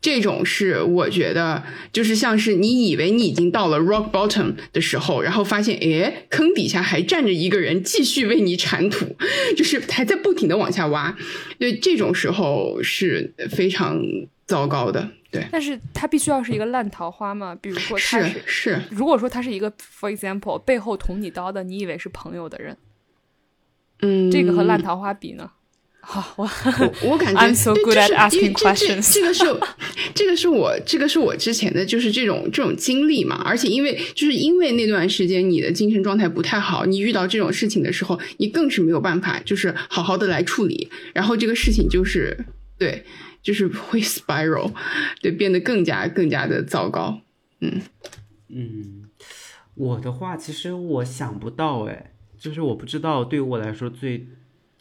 [0.00, 9.16] 这种是我觉得就是像是你以为你已经到了 rock bottom 的时候，然后发现诶坑底下还站着一个人继续为你铲土，
[9.56, 11.16] 就是还在不停的往下挖，
[11.58, 14.00] 对这种时候是非常
[14.46, 15.10] 糟糕的。
[15.32, 17.52] 对，但是他必须要是一个烂桃花嘛？
[17.60, 22.76] 比如说他是是，如果说他是一个 for example 背后捅你刀的，你以为是朋友的人，
[24.02, 25.50] 嗯，这个和烂桃花比呢？
[26.06, 26.48] 好，我
[27.02, 29.12] 我感觉，I'm so good at asking questions。
[29.12, 29.44] 这个是，
[30.14, 33.42] 这个是我，这个是我之前的就是这种这种经历嘛。
[33.44, 40.88] 而且因为就是因为那段时间你的精神状态不太好，你遇到这种事情的时候，你更是没有办法就是好好的来处理。
[41.12, 42.44] 然后这个事情就是
[42.78, 43.04] 对，
[43.42, 44.72] 就是会 spiral，
[45.20, 47.20] 对，变得更加更加的糟糕。
[47.60, 47.80] 嗯
[48.48, 49.04] 嗯，
[49.74, 54.26] 我的话其实我想不到哎，就是我不知道对于我来说最。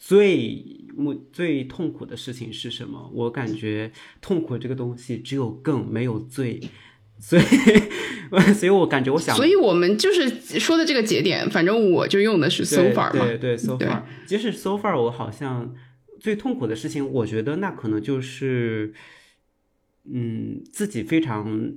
[0.06, 0.62] 最
[1.32, 3.10] 最痛苦的事情是什么？
[3.14, 3.92] 我感觉
[4.22, 6.62] 痛苦这个东西只有更没有最，
[7.20, 7.44] 所以
[8.54, 14.04] 所以我感觉我想，所以我们就是说的这个节点，反正我就用的是 so far 嘛，对对 so far。
[14.26, 15.74] 即使 so far，我好像
[16.20, 18.94] 最痛苦的事情，我觉得那可能就是，
[20.12, 21.74] 嗯，自己非常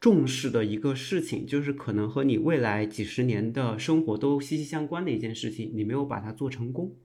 [0.00, 6.96] 重视的一个事情，就是可能和你未来几十年的生活都息息相关的一件事情，你没有把它做成功。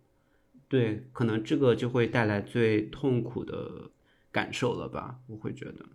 [0.67, 3.89] 对，可能这个就会带来最痛苦的
[4.31, 5.17] 感受了吧？
[5.27, 5.85] 我会觉得，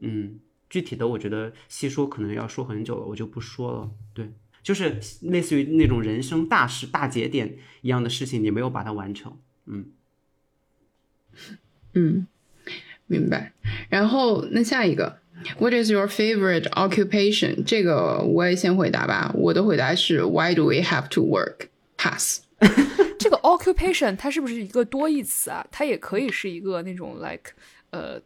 [0.00, 3.90] 嗯，具体的我觉得细说可能要说很久了，我就不说了。
[4.12, 9.38] 对，就是类似于那种人生大事、大节点一样的事情，你没有把它完成。
[9.66, 9.86] 嗯，
[11.94, 12.26] 嗯，
[13.06, 13.52] 明白。
[13.88, 15.20] 然后那下一个
[15.58, 17.62] ，What is your favorite occupation？
[17.64, 19.32] 这个我也先回答吧。
[19.34, 21.68] 我的回答是 Why do we have to work?
[21.96, 22.42] Pass。
[23.26, 25.66] 这个 occupation 它是不是一个多义词啊？
[25.72, 27.50] 它也可以是一个那种 like
[27.90, 28.20] 呃，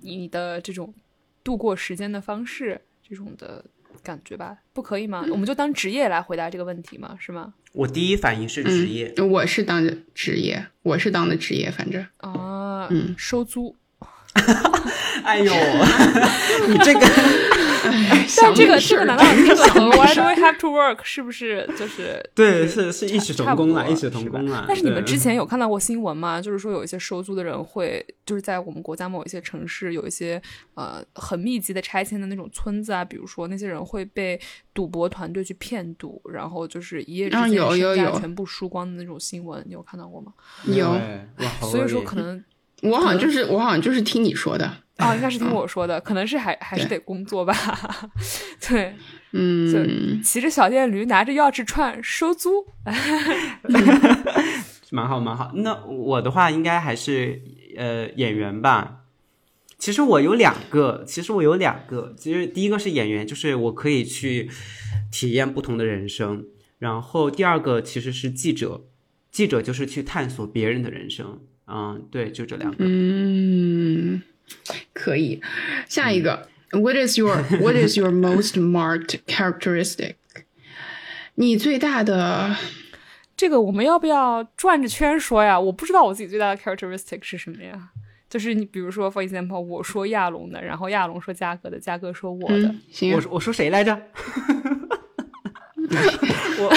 [0.00, 0.94] 你的这种
[1.42, 3.64] 度过时间的方式这种的
[4.00, 4.58] 感觉吧？
[4.72, 5.26] 不可以吗？
[5.32, 7.16] 我们就当职业来回答这个问题吗？
[7.18, 7.52] 是吗？
[7.72, 13.74] 我第一反应是职业，我是当的职业，我是当的职业，反正啊，嗯，收租。
[15.24, 15.52] 哎呦，
[16.70, 17.67] 你这个。
[18.40, 24.64] 但这个这个难道这个和 Why do we have to work 是不是就是 对是是异曲同工了异曲同工了？
[24.68, 26.40] 但是你们之前有看到过新闻吗？
[26.40, 30.40] 就是说有一些收租的人会就是在我们国家某一些城市有一些
[30.74, 34.40] 呃很密集的拆迁的那种村子啊，比如说那些人会被
[34.74, 40.32] 赌博团队去骗赌，然后就是一夜之间身家全部输光的那种新闻，你有看到过吗？
[40.66, 40.98] 有，
[41.62, 42.42] 所以说可能
[42.82, 44.70] 我好像就是我好像就是听你说的。
[44.98, 47.54] 哦， 应该是听我说的，可能是还还是得工作吧。
[48.68, 48.94] 对，
[49.32, 52.66] 嗯，骑着小电驴，拿着钥匙串收租，
[54.90, 55.52] 蛮好蛮好。
[55.54, 57.40] 那我的话应该还是
[57.76, 59.04] 呃演员吧。
[59.78, 62.12] 其实我有两个，其实我有两个。
[62.18, 64.50] 其实第一个是演员，就是我可以去
[65.12, 66.44] 体验不同的人生。
[66.80, 68.86] 然后第二个其实是记者，
[69.30, 71.40] 记者就是去探索别人的人生。
[71.68, 72.78] 嗯，对，就这两个。
[72.80, 74.20] 嗯。
[74.92, 75.40] 可以，
[75.88, 80.14] 下一个，What is your What is your most marked characteristic？
[81.34, 82.56] 你最大的
[83.36, 85.58] 这个我们要不要转着圈说呀？
[85.58, 87.90] 我不知道我自己最大的 characteristic 是什么呀？
[88.28, 93.96] 就是你比如说，for example，我说亚龙的，然后亚龙说嘉哥的，嘉哥说我的，行，我我说谁来着？
[96.58, 96.72] 我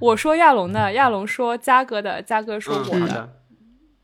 [0.08, 3.32] 我说亚龙的，亚龙说嘉哥的，嘉哥说我的。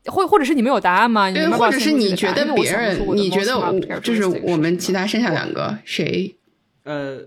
[0.09, 1.31] 或或者是你们有答案吗？
[1.31, 6.35] 对，或者是你觉得别人，你觉得就是我们其他剩下两个谁？
[6.83, 7.19] 呃，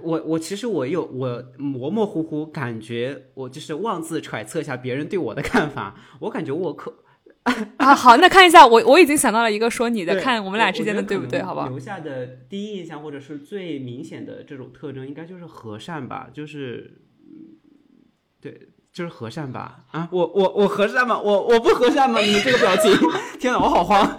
[0.00, 5.94] 我我其实我有我模模糊糊感觉，我就是妄自揣测一下别人对我的看法。
[6.20, 6.94] 我感觉我可
[7.76, 11.42] 啊，好，那看一下我我已经想到了一个说你的，看我们俩之间的对不对？
[11.42, 11.68] 好不好？
[11.68, 16.30] 留下的第一印象或者是最明显的这种特征，应该就是和善吧？
[16.32, 16.98] 就是
[18.40, 18.68] 对。
[18.94, 19.72] 就是和善吧？
[19.90, 21.18] 啊，我我我和善吗？
[21.18, 22.20] 我我不和善吗？
[22.20, 22.94] 你这个表情，
[23.40, 24.16] 天哪，我好慌！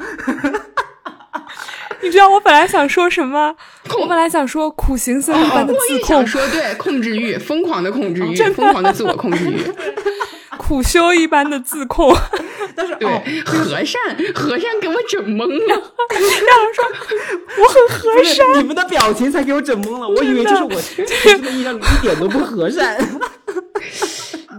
[2.01, 3.55] 你知道我本来想说什么？
[3.99, 9.63] 我本来想说苦行僧一般的自控，说对控制欲，疯狂的控制欲， 疯狂的自我控制欲，
[10.57, 12.13] 苦修一般的自控。
[12.75, 13.07] 但是对
[13.45, 14.01] 和善，
[14.33, 15.93] 和善给我整懵了。
[16.09, 16.83] 让人说
[17.59, 20.09] 我很和善，你们的表情才给我整懵了。
[20.09, 20.71] 我以为这是我
[21.23, 22.97] 真的印象里一点都不和善。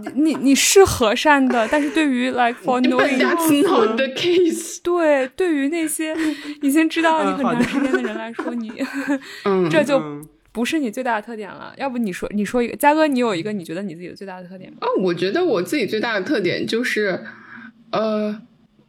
[0.15, 4.79] 你你是和善的，但是对于 like for knowing That's not the case。
[4.83, 6.15] 对，对于那些
[6.61, 8.71] 已经知道你很长时间的人来说，你
[9.45, 10.01] 嗯， 这就
[10.51, 11.73] 不是你最大的特点了。
[11.77, 14.77] 要不你说你说一个，嘉哥，你有一个你觉得你自己的最大的特点吗？
[14.81, 17.23] 哦，我觉得我自己最大的特点就是，
[17.91, 18.41] 呃，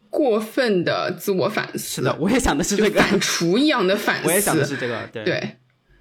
[0.09, 1.79] 过分的自我反思。
[1.79, 4.27] 是的，我也想的是就这个，反刍一样的反思。
[4.27, 5.55] 我也想的是这个，对对，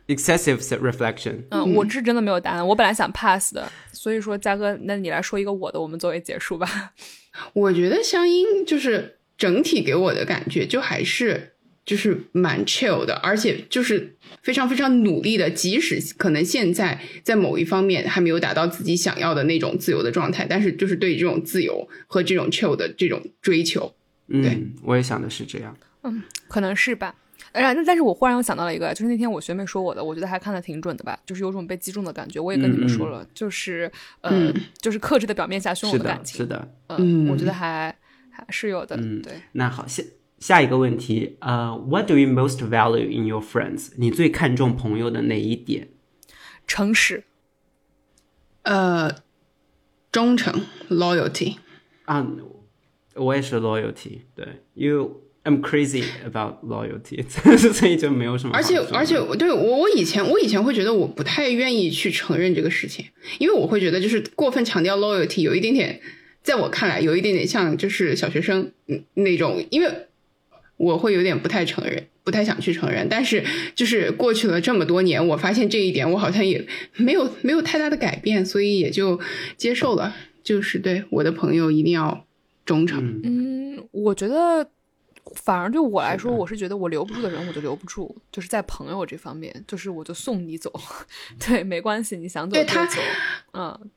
[0.08, 1.42] excessive reflection。
[1.50, 6.92] 嗯，我是真的没有答案，我本来想 pass 的，所以说嘉哥，那你来说一个我的，我们作为结束吧。
[7.52, 11.52] 我觉得香音就是整体给我的感觉就还是
[11.84, 23.94] 就是蛮 chill 的，而且就是非常非常努力的，即使可能现在在某一方面还没有达到自己想要的那种自由的状态，但是就是对这种自由和这种 chill 的这种追求。
[24.28, 25.76] 对嗯，我也想的是这样。
[26.02, 27.14] 嗯可能是吧。
[27.60, 32.38] 然后，但是我忽然又想到了一个，就是那天我学妹说我的，我觉得还看的挺准的吧，就是有种被击中的感觉。
[32.38, 36.36] 我也跟你们说了，就是呃，嗯就是克制的表面下汹涌的，感情。
[36.38, 36.68] 是的。
[36.88, 37.96] 嗯，嗯我觉得还
[38.30, 38.96] 还是有的。
[38.96, 40.02] 嗯对，那好，下
[40.38, 43.92] 下一个问题，呃、w h a t do you most value in your friends？
[43.96, 45.88] 你最看重朋友的哪一点？
[46.66, 47.24] 诚实。
[48.62, 49.22] 呃，
[50.10, 51.56] 忠诚 loyalty。
[52.04, 52.26] 啊，
[53.14, 57.23] 我也是 loyalty，对，you I'm crazy about loyalty，
[57.73, 58.77] 所以就没有什么而且。
[58.93, 63.06] 而且，对我我以前我以前会觉得我不太愿意去承认这个事情，
[63.39, 66.01] 因为我会觉得就是过分强调 loyalty，有一点点，
[66.43, 69.89] 在我看来有一点点像就是小学生嗯那种，因为
[70.77, 73.09] 我会有点不太承认，不太想去承认。
[73.09, 73.44] 但是
[73.77, 76.66] 就是过去了这么多年，我发现这一点我好像也
[76.97, 79.20] 没有没有太大的改变，所以也就
[79.56, 80.14] 接受了。
[80.43, 82.24] 就是对我的朋友一定要
[82.64, 83.20] 忠诚。
[83.24, 84.68] 嗯，我觉得
[85.35, 88.15] 反而对我来说，我是觉得我留不住的人，我就留不住。
[88.31, 90.73] 就是在朋友这方面，就是我就送你走，
[91.39, 93.01] 对，没关系，你想走就走。
[93.53, 93.90] 嗯，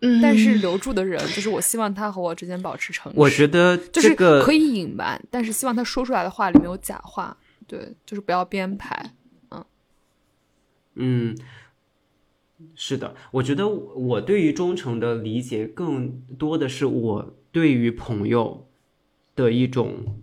[0.00, 3.18] 嗯，但是留住的人，就是我希望他和我之间保持诚实。
[3.18, 7.36] 我觉得就是可以隐瞒，但是希望他说出来的话里面有假话。
[7.68, 9.14] 对，就是不要编排。
[9.50, 9.64] 嗯
[10.94, 11.36] 嗯，
[12.74, 18.68] 是的，我觉得我对于忠诚的理解更多的是我对于朋友
[19.34, 20.20] 的一种，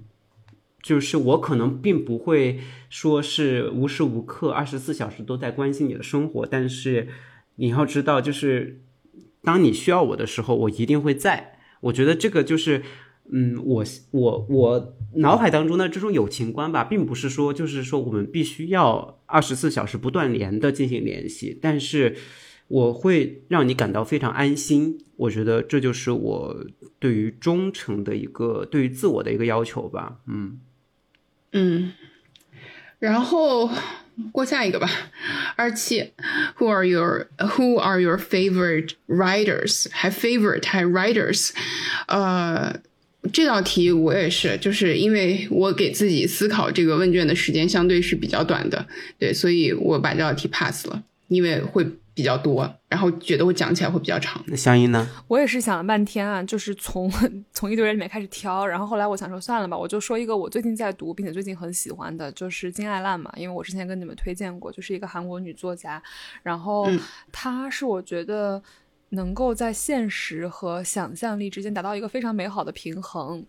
[0.81, 7.07] 就是我可能并不会说是无时无刻二十四小时都在关心你的生活，但是
[7.56, 8.81] 你要知道，就是
[9.43, 11.60] 当你需要我的时候，我一定会在。
[11.81, 12.84] 我觉得这个就是。
[13.31, 22.15] 嗯，我我我脑海当中的这种友情观吧，并不是说就是说我们必须要二十四小时不断联的进行联系，但是
[22.69, 24.97] 我会让你感到非常安心。
[25.15, 26.65] 我觉得这就是我
[26.97, 30.22] 对于忠诚的一个对于自我的一个要求吧。
[30.26, 30.60] 嗯，
[31.51, 31.93] 嗯，
[32.99, 33.69] 然后
[34.31, 34.89] 过下一个吧。
[35.55, 36.11] 二七
[36.57, 39.88] ，Who are your Who are your favorite writers？
[39.91, 41.51] 还 favorite 还 writers？
[42.07, 42.80] 呃，
[43.34, 51.85] 这道题我也是，就是因为我给自己思考这个问卷的时间相对是比较短的，对，所以我把这道题 pass 了，因为会
[52.20, 54.44] 比较多，然后觉得我讲起来会比较长。
[54.48, 55.08] 那香音呢？
[55.30, 57.10] 我也是想了半天啊，就是从
[57.54, 66.04] 从一堆人里面开始挑，然后后来我想说算了吧，我就说一个我最近在读并且最近很喜欢的，就是金爱烂嘛，因为我之前跟你们推荐过，就是一个韩国女作家，
[66.44, 67.00] 然后嗯
[67.32, 68.62] 她是我觉得
[69.12, 73.46] 能够在现实和想象力之间达到一个非常美好的平衡。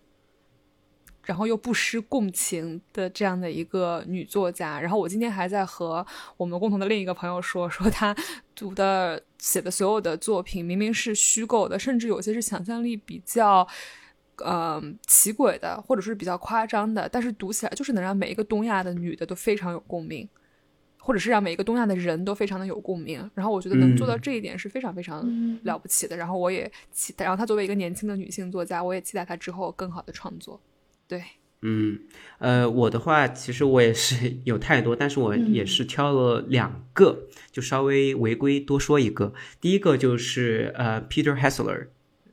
[1.25, 8.15] 然后又不失共情的这样的一个女作家，然后我今天还在和我们共同的另一个朋友说，说她
[8.55, 13.67] 读的写的所有的作品明明是虚构的，甚至有些是想象力比较，
[14.37, 20.27] 呃奇诡的，或者是比较夸张的，但是读起来就是能让每一个东亚的女的都非常有共鸣，
[20.97, 23.29] 或者是让每一个东亚的人都非常的有共鸣。
[23.35, 25.23] 然后我觉得能做到这一点是非常非常
[25.63, 26.17] 了不起的。
[26.17, 30.59] 然后我也期待，然后她作为一个年轻的女性作家，我也期待她之后更好的创作。
[31.11, 31.21] 对，
[31.61, 31.99] 嗯，
[32.39, 39.33] 呃，我的话其实我也是有太多，但是我也是挑了两个，就稍微违规多说一个。
[39.59, 41.87] 第一个就是呃，Peter Hessler，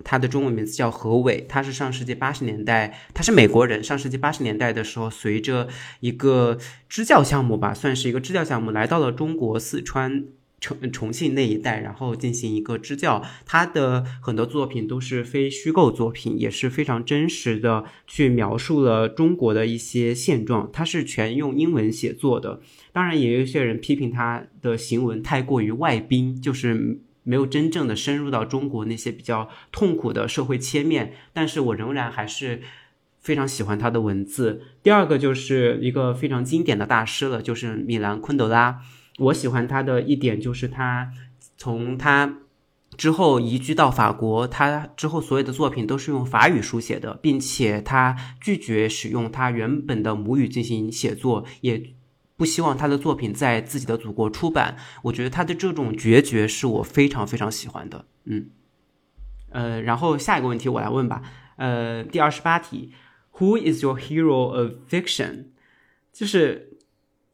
[0.04, 5.66] 他的中文名字叫何伟，他是上世纪八十年代，他是美国人，上世纪八十年代的时候，随着
[5.98, 6.56] 一个
[6.88, 10.26] 支教项目吧，算是一个支教项目，来到了中国四川。
[10.60, 20.68] 重重庆那一带，然后进行一个支教，他的很多作品都是非虚构作品，也是非常真实的去描述了中国的一些现状。
[20.72, 22.60] 他是全用英文写作的，
[22.92, 31.14] 当然也有一些人批评他的行文太过于外宾，就是没有真正的深入到中国那些比较痛苦的社会切面。
[31.32, 32.62] 但是我仍然还是。
[33.20, 34.62] 非常喜欢他的文字。
[34.82, 38.80] 第二个就是一个非常经典的大师了，就是米兰昆德拉。
[39.18, 41.12] 我喜欢他的一点就是他
[41.56, 42.38] 从他
[42.96, 51.94] 之后移居到法国，他之后所有的作品都是用法语书写的，并且他拒绝使用他原本的母语进行写作，也
[52.36, 54.76] 不希望他的作品在自己的祖国出版。
[55.02, 58.06] 我觉得他的这种决绝是我非常非常喜欢的。
[58.24, 58.50] 嗯，
[59.50, 61.22] 呃，然后下一个问题我来问吧。
[61.56, 62.92] 呃，第二十八题
[63.38, 65.46] ，Who is your hero of fiction？
[66.12, 66.67] 就是。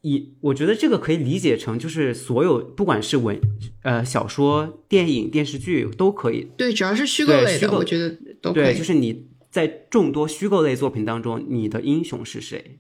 [0.07, 3.41] 以我觉得这个可以理解成，就是所有不管是文
[3.83, 6.47] 呃小说、电影、电视剧都可以。
[6.59, 8.11] 对，只要是虚构类的，我觉得
[8.43, 8.65] 都可以。
[8.65, 12.79] 对，就是你在众多虚构类作品当中，你的英雄是谁？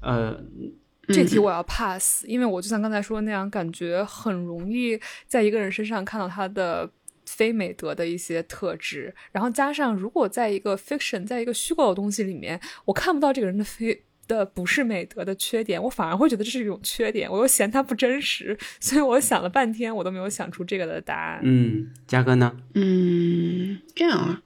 [0.00, 0.44] 呃，
[1.08, 4.96] 这题我要 pass，因为我就像刚才说的那样，感觉很容易
[5.26, 6.88] 在一个人身上看到他的
[7.26, 14.04] 非美德的一些特质，然后加上如果在一个 fiction，在一个虚构的东西里面，我看不到这个人的非。
[14.28, 21.40] 的不是美德的缺点，我反而会觉得这是一种缺点，我又嫌它不真实，所以我想了半天，我都没有想出这个的答案。
[21.42, 22.54] 嗯，嘉哥呢？
[22.74, 24.42] 嗯，这样啊，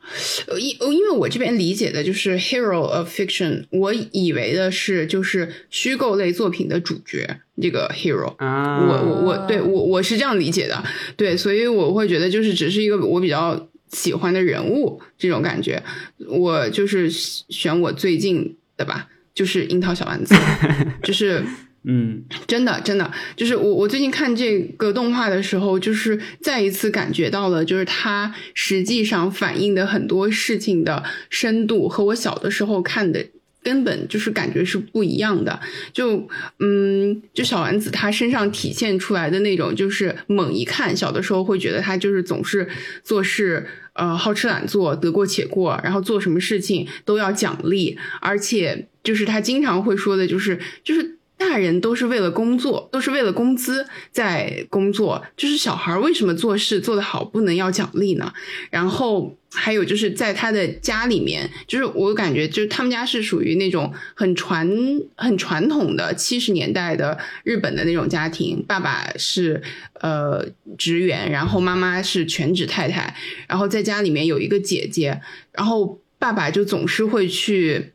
[0.59, 10.83] 因因为我这边理解的就是 hero of fiction，我以为的是就是虚构类作品的主角这个 hero 啊，我我我对我我是这样理解的，
[11.17, 15.83] 对，所以我会觉得就是只是一个我比较喜欢的人物这种感觉，
[16.27, 19.09] 我就是选我最近的吧。
[19.37, 20.35] 就是樱桃小丸子，
[21.05, 21.45] 就是
[21.85, 33.25] 嗯，真的真的，就是我我最近看这个动画的时候，就是再一次感觉到了，就是它实际上反映的很多事情的深度和我小的时候看的
[33.63, 35.61] 根本就是感觉是不一样的。
[35.93, 36.27] 就
[36.59, 42.67] 嗯，就小丸子他身上体现出来的那种，就是猛一看，小的时候会觉得他就是总是
[43.05, 48.89] 做事呃好吃懒做，得过且过，然后做什么事情都要奖励，而且。
[49.07, 58.33] 就是他经常会说的，就是就是大人都是为了工作，都是为了工资在工作，就是小孩为什么做事做得好不能要奖励呢？
[58.71, 64.67] 然后还有就是在他的家里面，就是我感觉就是他们家是属于那种很传
[65.15, 69.63] 很传统的七十年代的日本的那种家庭，爸爸是
[70.01, 70.43] 呃
[70.79, 73.15] 职员，然后妈妈是全职太太，
[73.47, 75.21] 然后在家里面有一个姐姐，
[75.53, 77.93] 然后爸爸就总是会去。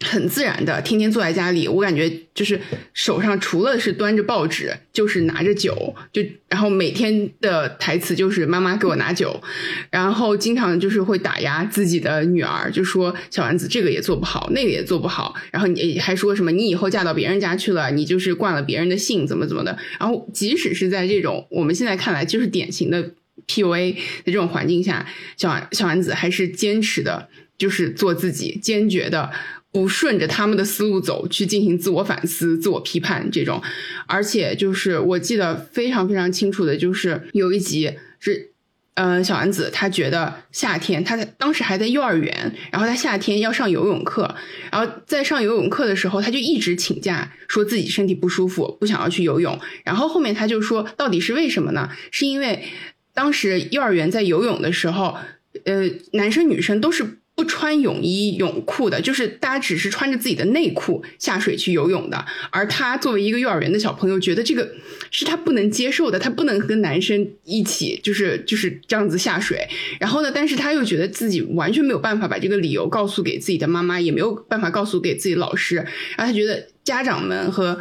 [0.00, 2.60] 很自然的，天天坐在家里，我感觉就是
[2.92, 9.42] 手上除了是端着报纸，就是拿着酒，就然后每天的台词就是妈妈给我拿酒，
[9.90, 23.12] 然后经常就是会打压自己的女儿，就说小丸子这个也做不好，那个也做不好，然后你还说什么你以后嫁到别人家去了，你就是惯了别人的性，怎么怎么的，然后即使是在这种我们现在看来就是典型的
[23.48, 25.06] PUA 的这种环境下，
[25.38, 29.30] 小小丸子还是坚持的，就是做自己，坚决的。
[29.76, 33.62] 不顺着他们的思路走，去进行自我反思、自我批判这种，
[34.06, 38.52] 而且就是我记得非常非常清楚的，就是有一集是，
[38.94, 44.34] 呃，小丸子她觉得夏天，她在当时还在幼儿园，然后她夏天要上游泳课，
[44.72, 49.60] 然后在上游泳课的时候，她就一直请假，说自己身体不舒服，不想要去游泳。
[49.84, 51.90] 然后后面她就说，到底是为什么呢？
[52.10, 52.64] 是因为
[53.12, 55.18] 当时幼儿园在游泳的时候，
[55.66, 55.82] 呃，
[56.14, 57.18] 男生女生都是。
[57.46, 62.24] 穿泳衣泳裤的，就是大家只是穿着自己的内裤下水去游泳的。
[62.50, 64.70] 而他作为一个幼儿园的小朋友，觉得这个
[65.10, 69.66] 是他不能接受的，他不能跟男生一起，就是就是这样子下水。
[69.98, 75.76] 然后呢，但是他又觉得自己完全没有办法把这个理由告诉给自己的妈妈，也没有办法告诉给自己老师。
[75.76, 77.78] 然后他觉得家长们和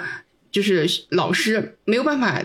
[0.51, 2.41] 就是老师没有办法，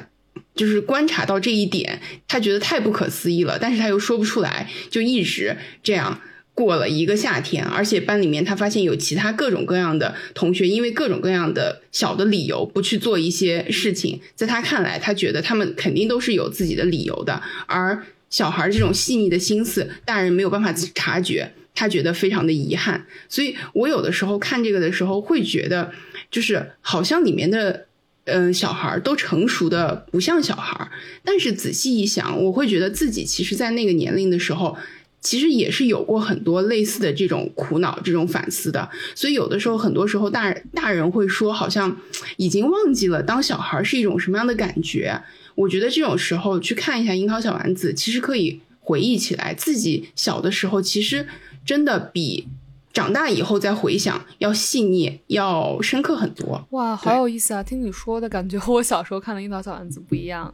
[0.54, 3.58] 就是观察到这一点，他觉得太不可思议了。
[3.60, 6.20] 但是他又说不出来，就一直这样。
[6.60, 17.40] 过了一个夏天，而且班里面他发现有其他各种各样的同学，因为各种各样的小的理由不去做一些事情，在他看来，他觉得他们肯定都是有自己的理由的。
[17.64, 23.06] 而小孩这种细腻的心思，大人没有办法察觉，他觉得非常的遗憾。
[23.26, 25.90] 所以我有的时候看这个的时候，会觉得
[26.30, 27.86] 就是好像里面的
[28.26, 30.90] 嗯小孩都成熟的不像小孩，
[31.24, 34.76] 但是仔细一想，我会觉得自己其实在那个年龄的时候。
[35.20, 41.94] 其实也是有过很多类似的这种苦恼、这种反思的，所以有的时候，很多时候大大人会说，好像
[42.36, 45.20] 已经忘记了当小孩是一种什么样的感觉。
[45.54, 51.26] 我觉得这种时候去看一下《樱桃小丸子》，其实可以回忆起来自己小的时候，其实
[51.66, 52.48] 真的比
[52.92, 56.66] 长大以后再回想要细腻、要深刻很多。
[56.70, 57.62] 哇，好有意思啊！
[57.62, 60.52] 听你说的感觉和 我小时候看的《樱桃小丸子》不一样，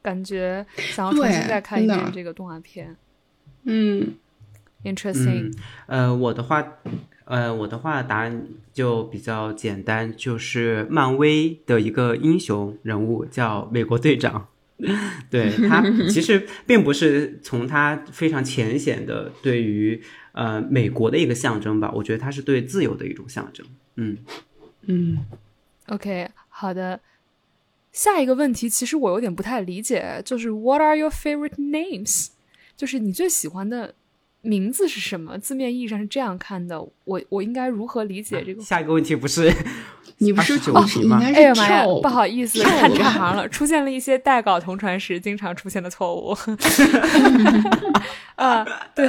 [0.00, 0.64] 感觉
[0.94, 2.96] 想要重新再看一遍这个动画片。
[3.66, 4.14] 嗯
[4.84, 5.52] ，interesting。
[5.86, 6.64] 呃，我的话，
[7.24, 14.48] 呃，我的话答案就比较简单，就是漫威的一个英雄人物叫美国队长。
[15.30, 20.02] 对他其实并不是从他非常浅显的对于
[20.32, 23.66] 呃美国的一个象征吧，我觉得他是对自由的一种象征。
[23.94, 24.18] 嗯
[24.82, 25.18] 嗯
[25.86, 27.00] ，OK，好的。
[27.90, 32.26] 下一个问题其实我有点不太理解，就是 What are your favorite names？
[32.76, 33.94] 就是你最喜欢的
[34.42, 35.38] 名字是什么？
[35.38, 38.62] 字面意义上是这样看的，我我应该如何理解这个？
[38.62, 39.50] 下一个问题不是
[40.18, 41.20] 你不是九题吗？
[41.22, 46.36] 哎呀妈呀，不好意思，看差行了，出现了一些代稿同传时经常出现的错误。
[48.36, 48.64] 啊，
[48.94, 49.08] 对，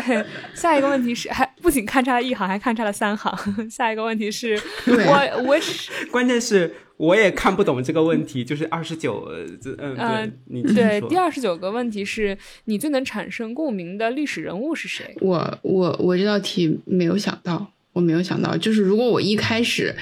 [0.54, 3.34] 下一个问题是，还不仅看差了一行，还看差了三行。
[3.70, 6.74] 下一个问题是，我我是关键是。
[6.98, 9.32] 我也看不懂这个问题，就是二十九，
[9.78, 12.36] 嗯，对，你对第二十九个问题是
[12.66, 15.16] 你最能产生共鸣的历史人物是谁？
[15.22, 19.96] 我我我这道题没有想到，我没有想到，就是如果我一开始，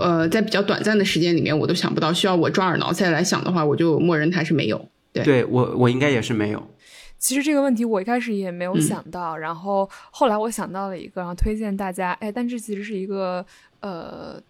[0.00, 4.88] 呃，在比较短暂的时间里面我都想不到，需要我抓耳挠腮来想的话，我就默认它是没有。
[5.12, 6.70] 对，对我我应该也是没有。
[7.18, 13.44] 其实这个问题我一开始也没有想到，然后后来我想到了一个，然后推荐大家，哎，但这其实是一个
[13.80, 14.40] 呃。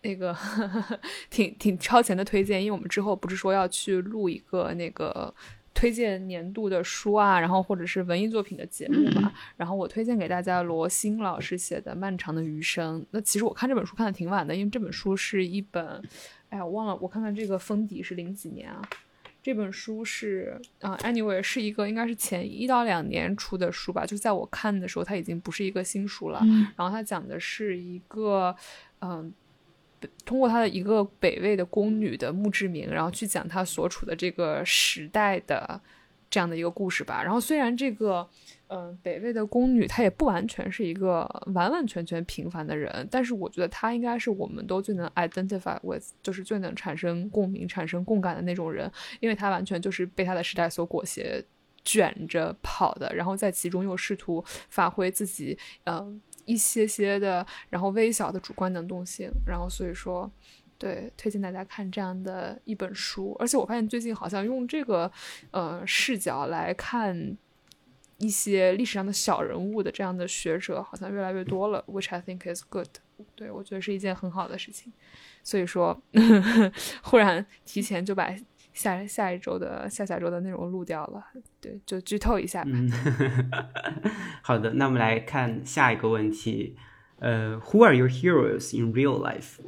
[0.00, 0.34] 那个
[1.28, 5.34] 挺挺超前的推荐，因为我们之后不是说要去录一个那个
[5.78, 9.32] 推荐年度的书啊，然后或者是文艺作品的节目嘛。
[9.56, 13.00] 然后我推荐给大家罗新老师写的《漫长的余生》。
[13.12, 16.02] 那其实我看这本书看的挺晚的，因为这本书是一本，
[16.48, 18.82] 哎呀，我忘了，我看看这个封底是零几年啊。
[19.40, 24.04] 这本书是啊，anyway 是一个应该是前一到两年出的书吧。
[24.04, 26.42] 就在我看的时候，它已经不是一个新书了。
[26.76, 28.56] 然后它讲的是一个
[29.00, 29.32] 嗯。
[30.24, 35.80] 通过他的一个北魏的宫女的墓志铭，然后去讲他所处的这个时代的
[36.30, 37.22] 这样的一个故事吧。
[37.22, 38.28] 然后虽然这个，
[38.68, 51.42] 嗯，北魏的宫女她也不完全是一个完完全全平凡的人，但是我觉得她应该是我们都最能 identify with，就是最能产生共鸣、产生共感的那种人，因为她完全就是被她的时代所裹挟、
[51.82, 56.20] 卷着跑的，然后在其中又试图发挥自己，嗯。
[56.48, 60.30] 一些些的，然后微小的主观能动性，然后所以说，
[60.78, 63.36] 对，推荐大家看这样的一本书。
[63.38, 65.12] 而且我发现最近好像用这个
[65.50, 67.36] 呃视角来看
[68.16, 72.88] 一些历史上的小人物的这样的学者好像越来越多了，which I think is good。
[73.34, 74.90] 对我觉得是一件很好的事情。
[75.42, 76.00] 所以说，
[77.04, 78.34] 忽然提前就把。
[78.78, 81.20] 下下一周的下下周的内容录掉了，
[81.60, 82.70] 对，就剧透一下吧。
[84.40, 86.76] 好的，那我们来看下一个问题。
[87.18, 89.58] 呃，Who are your heroes in real life？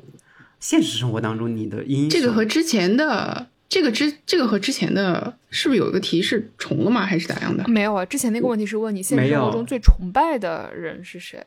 [0.60, 2.10] 现实生活当中你的英雄？
[2.10, 7.04] 这个和之前的这个之这个和之前的是不是有一个题是重了吗？
[7.04, 7.66] 还是咋样的？
[7.66, 11.44] 没有啊，之前那个问题是问你现实生活中最崇拜的人是谁？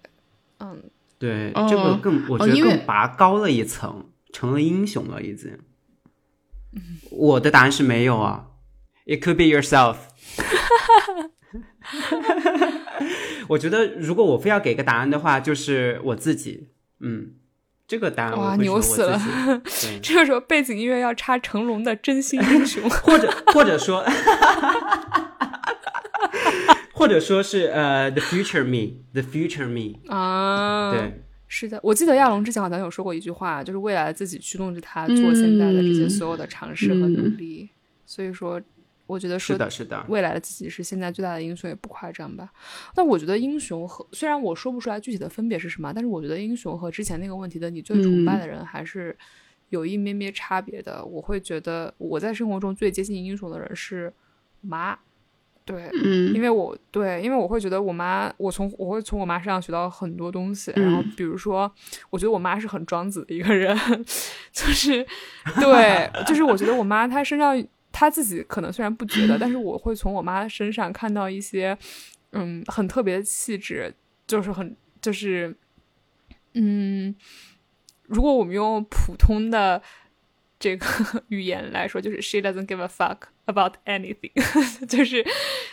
[0.60, 0.84] 嗯，
[1.18, 5.58] 对，这个更我觉得更拔高了一层，成了英雄了已经。
[7.12, 8.48] 我的答案是没有啊
[9.06, 9.98] ，It could be yourself。
[13.50, 16.70] 我觉得如果我非要给个答案的话，就是我自己。
[17.00, 17.34] 嗯，
[17.86, 19.22] 这个答案哇牛死了！
[20.02, 24.04] 这个时候背景音乐要插成龙的《真心英雄》， 或者或者说，
[26.94, 31.20] 或者说是呃，The Future Me，The Future Me 啊，对。
[31.56, 37.70] 是的，我记得亚龙之前好像有说过一句话，就是未来自己驱动着他做现在的这些所有的尝试和努力。
[38.08, 38.60] 所以说，
[39.06, 42.52] 我觉得是的，是的，未来的自己是现在最大的英雄也不夸张吧。
[42.96, 49.16] 但我觉得英雄和虽然我说不出来具体的分别是什么，但是我觉得英雄和之前那个问题的你最崇拜的人还是
[49.70, 51.06] 有一咩咩差别的。
[51.06, 54.12] 我会觉得我在生活中最接近英雄的人是
[54.62, 54.98] 妈。
[55.66, 60.72] 对，嗯，因为我对，因为我会觉得我妈，我从我会从我妈身上学到很多东西。
[60.76, 61.72] 然后比如说，
[62.10, 63.76] 我觉得我妈是很庄子的一个人，
[64.52, 65.06] 就是
[65.62, 71.78] 对，就是我觉得我妈她身上，她自己可能虽然不觉得，但是我会从我妈身上看到一些，
[72.34, 73.94] 嗯，很特别的气质，
[74.28, 75.56] 就是很就是，
[76.56, 77.16] 嗯，
[78.04, 79.82] 如果我们用普通的。
[80.64, 80.88] 这个
[81.28, 83.18] 语言来说，就是 she doesn't give a fuck
[83.48, 84.32] about anything，
[84.88, 85.22] 就是，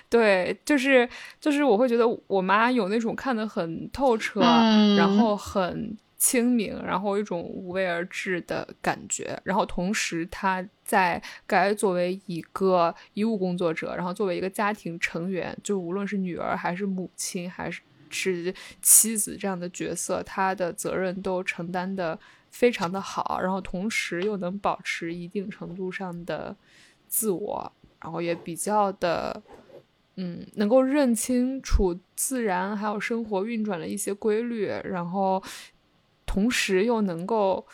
[0.08, 1.08] 对，就是
[1.40, 17.80] 就是我会觉得我妈有那种看得很透彻，然后很清明，然后一种无为而治的感觉，然后同时她在该作为一个医务工作者，然后作为一个家庭成员，就无论是女儿还是母亲还是
[18.10, 18.52] 是
[18.82, 22.18] 妻子这样的角色，她的责任都承担的。
[22.51, 26.55] 非常的好，然后同时又能保持一定程度上的
[27.09, 29.43] 自我，然后也比较的，
[30.16, 35.43] 嗯，能够认清楚自然还有生活运转的一些规律，然后
[36.27, 37.66] 同时又能够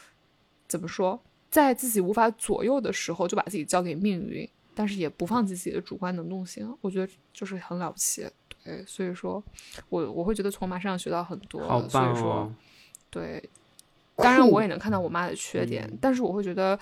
[0.68, 1.20] 怎么说，
[1.50, 8.28] 在自己无法左右的时候就把自己交给命运，但是也不放弃自己的主观能动性，我觉得就是很了不起。
[8.62, 9.42] 对，所以说
[9.88, 12.52] 我我会觉得从马身上学到很多，好棒所以说哦！
[13.08, 13.48] 对，
[14.16, 16.78] 当然我也能看到我妈的缺点，但是我会觉得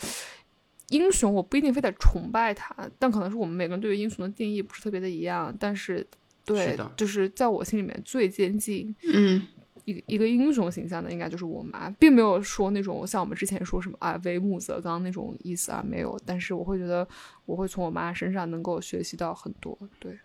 [0.91, 6.07] 英雄我不一定非得崇拜他，但可能是我们每个人对于英雄的定义不是特别的一样，但是
[6.45, 9.47] 对，是就是在我心里面最接近嗯，
[9.85, 16.21] 一个一个英雄形象的，应该就是我妈，并没有说那种像我们之前说什么啊为母则刚那种意思啊，没有。
[16.25, 17.07] 但是我会觉得
[17.47, 19.77] 我会从我妈身上能够学习到很多。
[19.99, 20.19] 对，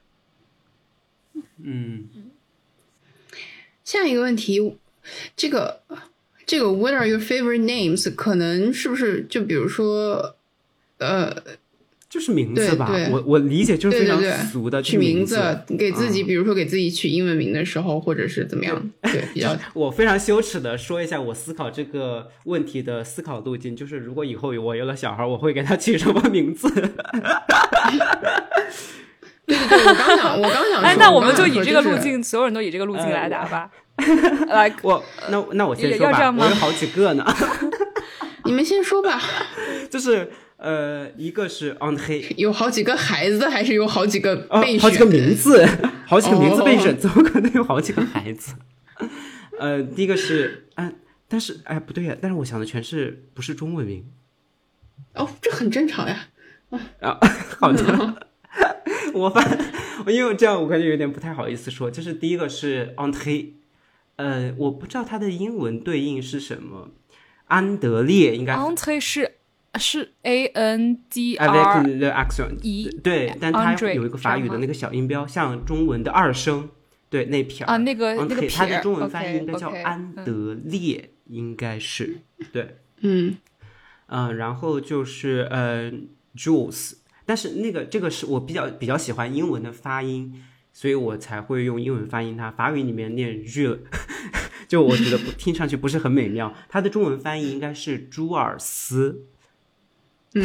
[1.58, 2.08] 嗯，
[3.84, 4.78] 下一个问题，
[5.36, 5.82] 这个
[6.50, 8.12] 这个 What are your favorite names？
[8.16, 10.36] 可能是不是就比如说，
[10.98, 11.32] 呃，
[12.10, 12.88] 就是名字吧。
[12.88, 15.38] 对对我我理解就是非常对对对俗的取名字，
[15.78, 26.68] 给自己，嗯比如说给自己取英文名的时候，或者是怎么样， 对，比较我非常羞耻的说一下我思考这个问题的思考路径，就是如果以后我有了小孩，我会给他起什么名字？
[29.46, 33.70] 对对对，我刚想，我刚想说，哎，那我们就以这个路径，所有人都以这个路径呃来答吧。
[34.48, 37.26] 来，我那那我先说吧，我有好几个呢，
[38.46, 39.22] 你们先说吧，
[39.90, 44.80] 就是呃，一个是 Andre，有好几个孩子，还是有好几个哦备，选？
[44.82, 45.66] 好几个名字，
[46.06, 48.54] 好几个名字备哦选，怎么可能有好几个孩子？
[49.60, 50.96] 呃，第一个是，嗯、
[51.28, 54.06] 但是哎不对呀，但是我想的全是不是中文名
[55.16, 56.28] 哦，这很正常呀。
[57.00, 57.20] 啊？
[57.60, 58.28] 好的，
[59.14, 59.44] 我发，
[60.08, 63.54] 因为这样我感觉有点不太好意思说，就是第一个是 Andre，
[64.20, 66.90] 呃，我不知道它的英文对应是什么，
[67.48, 68.54] 安德烈应该。
[69.00, 69.32] 是
[69.80, 76.68] 是 A N D avec R le accent，E 对，但它有一个法语的那个小音标，像中文的二声，
[77.10, 80.26] 对那撇儿啊，那个嗯那个它的中文翻译应该叫安嗯。
[80.26, 82.18] 德烈，应该是
[82.52, 83.38] 对，嗯。
[84.08, 85.92] 嗯、然后就是呃
[86.36, 86.94] ，Jules，
[87.26, 90.44] 但是那个这个是我比较比较喜欢英文的发音，
[90.80, 92.50] 所以我才会用英文发音它。
[92.50, 93.80] 法语里面念 Jules，
[94.66, 96.56] 就我觉得不听上去不是很美妙。
[96.70, 99.26] 它的中文翻译应该是朱尔斯，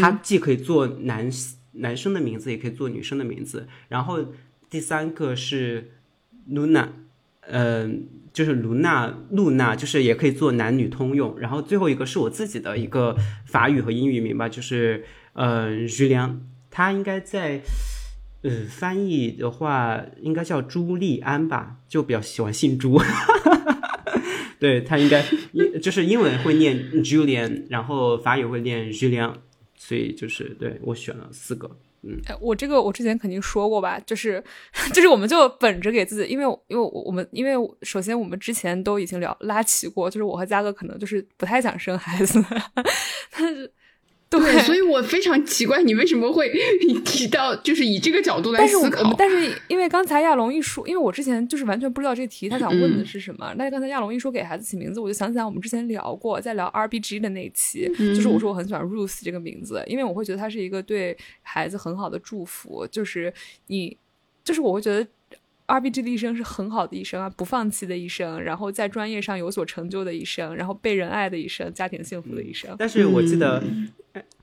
[0.01, 1.31] 它既可以做男
[1.75, 3.69] 男生的名字，也可以做女生的名字。
[3.87, 4.33] 然后
[4.69, 5.93] 第三个是
[6.51, 6.89] Luna，
[7.43, 11.39] 嗯、就是卢娜，露娜就是也可以做男女通用。
[11.39, 13.17] 然后最后一个是我自己的一个
[13.47, 15.05] 法语和英语名吧，就是
[15.35, 16.41] 呃徐良，
[16.73, 17.63] 他应该在
[18.45, 23.01] 呃翻译的话应该叫朱利安吧，就比较喜欢姓朱。
[24.61, 25.23] 对他应该
[25.83, 29.35] 就是英文会念 Julian，然后法语会念 Julian，
[29.77, 31.69] 所以就是对我选了四个。
[32.07, 34.43] 嗯，我这个我之前肯定说过吧，就是
[34.93, 37.53] 就是我们就本着给自己，因为因为我我们因为
[37.83, 42.43] 首先我们之前都已经聊拉齐过，就是我和嘉哥可能就是不太想生孩子，
[43.31, 43.71] 但 是
[44.41, 46.53] 对，所以我非常奇怪，你为什么会
[47.05, 49.15] 提到，就是以这个角度来但是我思考。
[49.19, 63.33] 但是因为刚才亚龙一说，因为我之前就是完全不知道这题他想问的嗯是什么，但是刚才亚龙一说给孩子起名字，我就想起来我们之前聊过，在聊 RBG 的那一期，嗯就是我说我很喜欢 Ruth 这个名字，因为我会觉得它是一个对孩子很好的祝福，就是
[63.69, 63.97] 你，
[64.43, 65.07] 就是我会觉得。
[65.67, 72.75] RBG 的一生是很好的一生啊，不放弃的一生，然后在专业上有所成就的一生，然后被人爱的一生，家庭幸福的一生。
[72.79, 73.63] 但是我记得。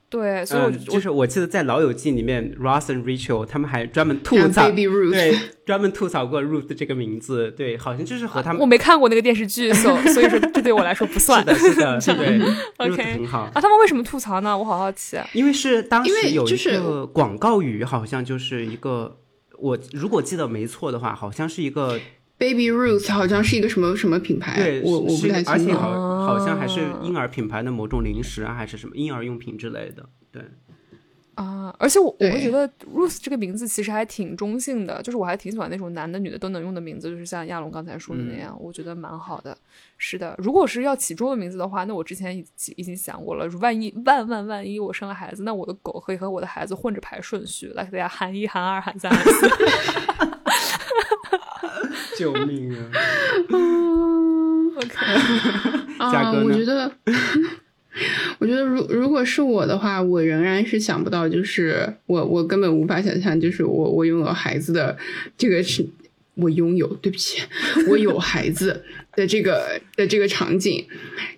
[0.10, 5.34] 对，所以我嗯，就、是我记得在《老友记》里面，Ross 和 Rachel 他们还专门吐槽，Baby Ruth 对，
[5.66, 11.76] 专门吐槽过 Ruth 这个名字，对，好像就是和他们我没看过那个电视剧，所 所以说这对我来说不算是。
[11.76, 12.18] 的，是的，
[12.78, 14.58] 对 OK Ruth 很好，啊，他们为什么吐槽呢？
[14.58, 15.16] 我好好奇。
[15.16, 19.18] 啊因为是当因时有一为就是个广告语，好像就是一个，
[19.62, 22.00] 我如果记得没错的话，好像是一个
[22.38, 25.52] Baby Ruth 好像是一个什么什么品牌，对，我我不太清楚。
[25.52, 30.42] 而且好哦好像还是婴儿品牌的某种零食啊，还是什么婴儿用品之类的，对，
[31.42, 39.58] 啊，而且我我觉得 Ruth 这个名字其实还挺中性的，就是我还挺喜欢那种男的女的都能用的名字，就是像亚龙刚才说的那样，我觉得蛮好的。
[39.98, 49.50] 是的，如果是要起中文名字的话，那我之前已经已经想过了，万一万万万一我生了孩子，那我的狗可以和我的孩子混着排顺序，来给大家喊一、喊二、喊三、喊四。
[52.18, 52.90] 救命啊
[54.78, 54.96] ！OK，
[55.98, 56.92] 啊，我觉得，
[58.40, 64.98] 我觉得如如果是我的话，我仍然是想不到，就是我我根本无法想象，就是我我拥有孩子的
[65.38, 65.86] 这个是。
[66.36, 67.42] 我拥有，对不起，
[67.90, 68.82] 我有孩子
[69.16, 70.84] 的这个的这个场景。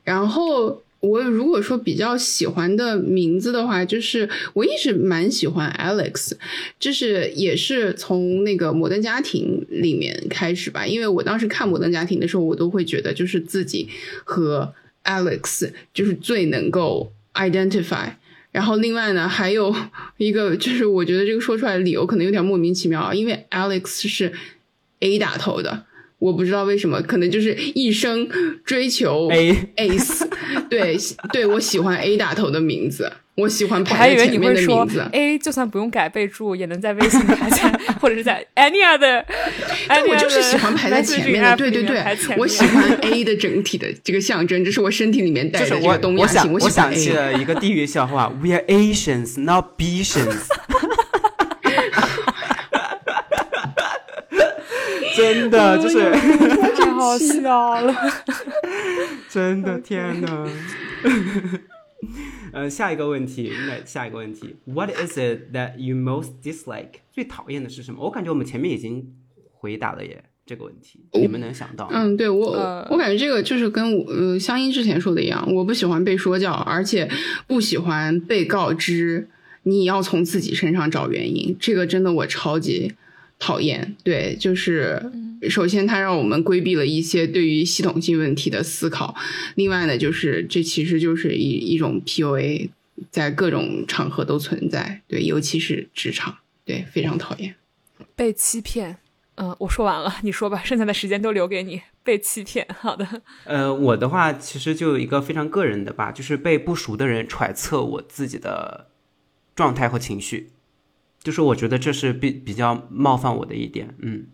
[0.04, 6.34] 然后我如果说比较喜欢的名字的话，就是我一直蛮喜欢 Alex，
[6.80, 13.90] 就是也是从那个《摩登家庭》里面开始吧，因为我当时看《摩登家庭》的时候，我都会觉得就是自己
[14.24, 14.72] 和
[15.04, 18.10] Alex 就是最能够 identify。
[18.52, 19.76] 然后另外呢，还有
[20.18, 24.32] 一个就是我觉得这个说出来的理由可能有点莫名其妙啊，因为 Alex 是
[25.00, 25.86] A 打头的，
[26.20, 28.30] 我不知道为什么，可能就是一生
[28.64, 30.28] 追求 A Ace，
[30.70, 30.96] 对
[31.32, 33.12] 对，我喜欢 A 打头的名字。
[33.36, 35.04] 我喜欢排在前面的名字。
[35.12, 39.24] A 就算不用改备注，也能在微信排在，或者是在 any other。
[40.08, 42.04] 我就是喜欢排在前面的，对对对，
[42.38, 46.54] 我喜欢 A 的整体的这个象征，这是我身体里面带的这个东亚性。
[46.54, 50.46] 我我想起了一个地域笑话：We are Asians, not Basians。
[55.16, 57.96] 真的就是太好笑了，
[59.30, 60.48] 真的天哪！
[62.54, 67.00] 呃，下一个问题，那下一个问题，What is it that you most dislike？
[67.12, 68.04] 最讨厌的是什么？
[68.04, 69.12] 我感觉我们前面已经
[69.52, 71.90] 回答了耶，这个问题，你们能想到？
[71.92, 72.52] 嗯，对我，
[72.92, 77.10] 我感觉这个就是跟我呃香音之前说的一样，我不喜欢被说教，而且
[77.48, 79.28] 不喜欢被告知
[79.64, 82.94] 你要从自己身上找原因，这个真的我超级
[83.40, 83.96] 讨厌。
[84.04, 85.02] 对，就是。
[85.50, 89.14] 首先，它让我们规避了一些对于系统性问题的思考。
[89.56, 92.70] 另外呢，就是这其实就是一一种 PUA，
[93.12, 95.02] 在各种场合都存在。
[95.06, 97.56] 对，尤其是职场，对，非常讨厌
[98.16, 98.96] 被欺骗。
[99.36, 101.82] 嗯，我说完了，你说吧，剩下的时间都留给你。
[102.06, 103.06] 被欺骗，好的。
[103.44, 108.88] 呃，我的话其实就有一个非常个人的吧，就是被不熟的人揣测我自己的
[109.54, 110.52] 状态和情绪，
[111.24, 113.96] 就是我觉得这是比比较冒犯我的一点。
[114.02, 114.26] 嗯，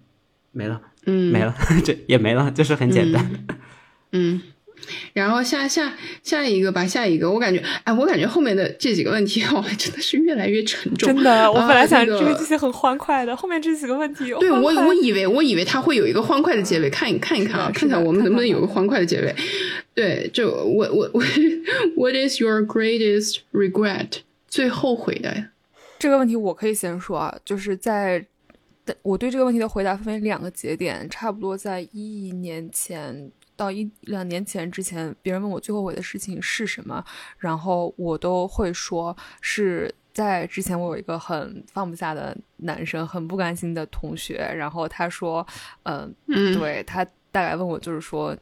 [0.51, 0.81] 没了。
[1.05, 3.25] 嗯，没了， 这也没了，就是很简单。
[4.11, 4.41] 嗯，
[5.13, 11.07] 然后下下下一个吧，下一个，我感觉，哎，我感觉后面的这几个问题，哦，真的是越来越沉重。
[11.15, 19.33] 真的，我本来想这个这些很欢快的，后面这几个问题，对我我以为我以为他会有一个欢快的结尾，看一看一看啊，看看我们能不能有个欢快的结尾。
[19.93, 21.23] 对，就我我我，
[21.95, 24.19] What is your greatest regret？
[24.49, 25.45] 最后悔的
[25.99, 28.25] 这个问题，我可以先说啊，就是在。
[29.03, 37.05] 我对这个问题的回答分为两个节点，差不多在一年前到一两年前之前，别人问我最后悔的事情是什么，
[37.37, 45.45] 然后我都会说是在之前我有一个很放不下的男生，很不甘心的同学，然后他说，
[45.83, 48.35] 嗯，对他大概问我就是说，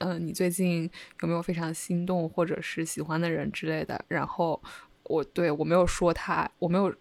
[0.00, 0.82] 嗯，你最近
[1.22, 4.62] 有没有非常心动或者是喜欢的人之类的，然后
[5.04, 6.94] 我对我没有说他，我没有。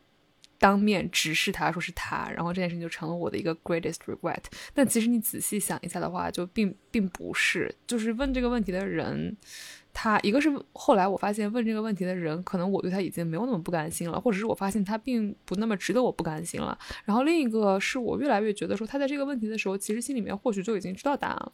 [0.64, 4.42] 当面直视他说是他，然后这件事情就成了我的一个 greatest regret。
[4.74, 9.36] 但其实你仔细想一下的话，就并并不是，就是问这个问题的人，
[9.92, 16.80] 他一个是后来我发现问这个问题的人，可能我对他已经没有那么不甘心了，或者是我发现他并不那么值得我不甘心了。
[17.04, 21.52] 然后另一个是我越来越觉得说他在这个问题的时候，其实心里面或许就已经知道答案了，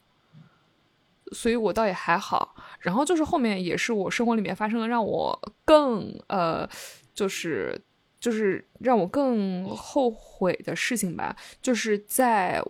[1.31, 2.56] 所以我倒也还好。
[2.80, 6.69] 然后就是后面也是我生活里面发生了让我更呃，
[7.15, 7.81] 就是。
[8.20, 12.62] 就是让我更后悔的事情吧，就是在，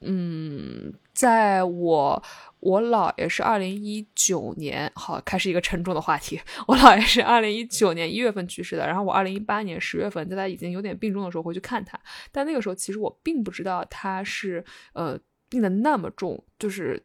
[0.00, 2.22] 嗯，在我
[2.58, 6.40] 我姥爷是二零一九年，好，开始一个沉重的话题。
[6.66, 11.98] 我姥爷是二零一九年一月份去世的，然后我二零一八年十月份在他已经有点病重的时候回去看他，
[12.32, 14.64] 但那个时候其实我并不知道他是
[14.94, 15.16] 呃
[15.48, 17.00] 病的那么重，就是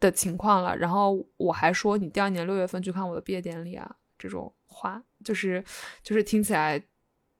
[0.00, 0.76] 的情况了。
[0.76, 5.62] 然后我还说你第二年六月份去看我的毕业典礼啊，这种话就是
[6.02, 6.82] 就是听起来。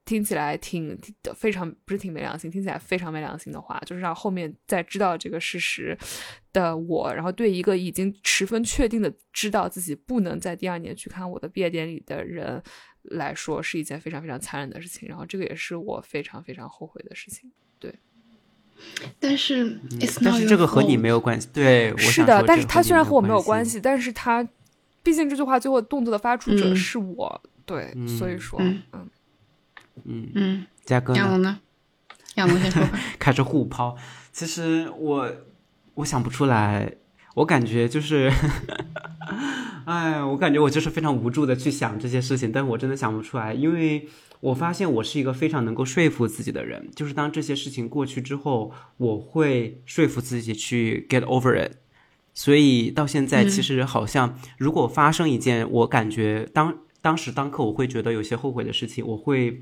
[0.03, 0.97] 听起来挺
[1.35, 5.97] 非常不是挺没良心，听起来非常没良心的话，就是让后面在知道这个事实
[6.51, 12.61] 的我，然后对一个已经十分确定的知道自己不能在第二年去看我的毕业典礼的人
[13.03, 15.07] 来说，是一件非常非常残忍的事情。
[15.07, 17.51] 然后这个也是我非常非常后悔的事情。
[17.79, 17.93] 对，
[19.19, 19.79] 但是
[20.23, 21.47] 但是这个和你没有关系。
[21.53, 24.45] 对，是的，但是他虽然和我没有关系，但是他
[25.03, 27.41] 毕竟这句话最后动作的发出者是我。
[27.65, 28.81] 对，所以说，嗯。
[28.93, 29.09] 嗯
[30.05, 31.59] 嗯嗯，嘉哥呢？
[32.35, 32.99] 亚龙先说吧。
[33.19, 33.97] 开始互抛。
[34.31, 35.29] 其实我
[35.95, 36.93] 我想不出来，
[37.35, 38.31] 我感觉就是，
[39.83, 44.07] 哎，我感觉我就是非常无助的去想这些事情，但我真的想不出来，因为
[44.39, 51.73] 我发现我是一个非常能够说服自己的人，就是当这些事情过去之后，我会说服自己去 get over it。
[52.33, 59.61] 所以到现在，其实好像如果发生一件我感觉当当时当刻我会觉得有些后悔的事情，我会。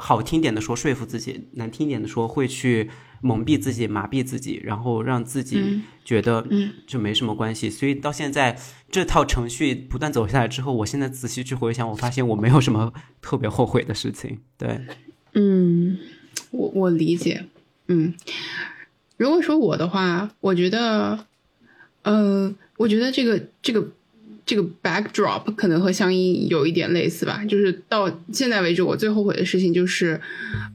[0.00, 2.88] 好听点的说说服自己，难听点的说会去
[3.20, 6.46] 蒙蔽自己、麻痹自己，然后让自己觉得
[6.86, 7.68] 就没什么关系。
[7.68, 8.56] 所以到现在
[8.88, 14.38] 这套程序不断走下来之后，我现在仔细去回想，我发现我没有什么特别后悔的事情。
[14.56, 14.80] 对，
[15.34, 15.98] 嗯，
[16.52, 17.46] 我我理解。
[17.88, 18.14] 嗯，
[19.16, 21.26] 如果说我的话，我觉得，
[22.02, 23.90] 呃，我觉得这个这个。
[24.48, 30.18] 这个 backdrop 可能和香音有一点类似吧，就是到现在为止，我最后悔的事情就是，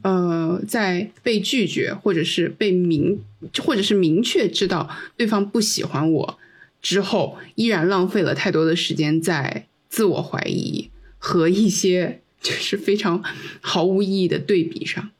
[0.04, 3.20] 呃，在被拒绝或者是被明
[3.58, 6.38] 或者是明确知道对方不喜欢我
[6.80, 10.88] 之后，依然浪费了太多的时间在自我怀疑
[11.18, 13.24] 和一些就是非常
[13.60, 15.10] 毫无意义的对比上。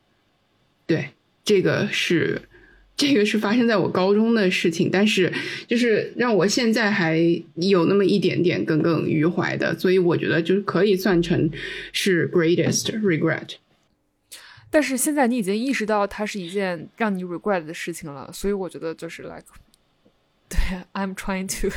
[0.87, 1.11] 对，
[1.45, 2.43] 这个是。
[2.97, 5.33] 这个是发生在我高中的事情，但是
[5.67, 7.19] 就是让我现在还
[7.57, 11.51] 有那么一点点耿耿于怀的，所以我觉得就是可以算成
[11.93, 13.57] 是 greatest regret。
[14.71, 19.45] 但是现在你已经意识到它是一件让你 regret 的事情了，所以我觉得就是 like。
[20.55, 21.71] 对，I'm trying to。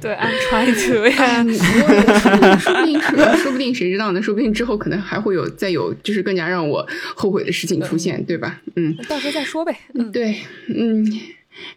[0.00, 1.10] 对，I'm trying to。
[2.60, 3.00] 说不定，
[3.36, 4.20] 说不定，谁知道呢？
[4.22, 8.60] 说不定之后可能还会有再有，就是更加让我后悔的事情出现，对吧？
[8.76, 9.74] 嗯，到时候再说呗。
[9.94, 10.36] 嗯，对，
[10.68, 11.04] 嗯，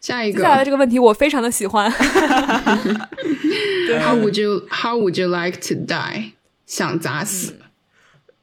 [0.02, 1.90] 下一个，接下来这个问题我非常的喜欢。
[4.00, 6.34] How would you How would you like to die？
[6.66, 7.56] 想砸死？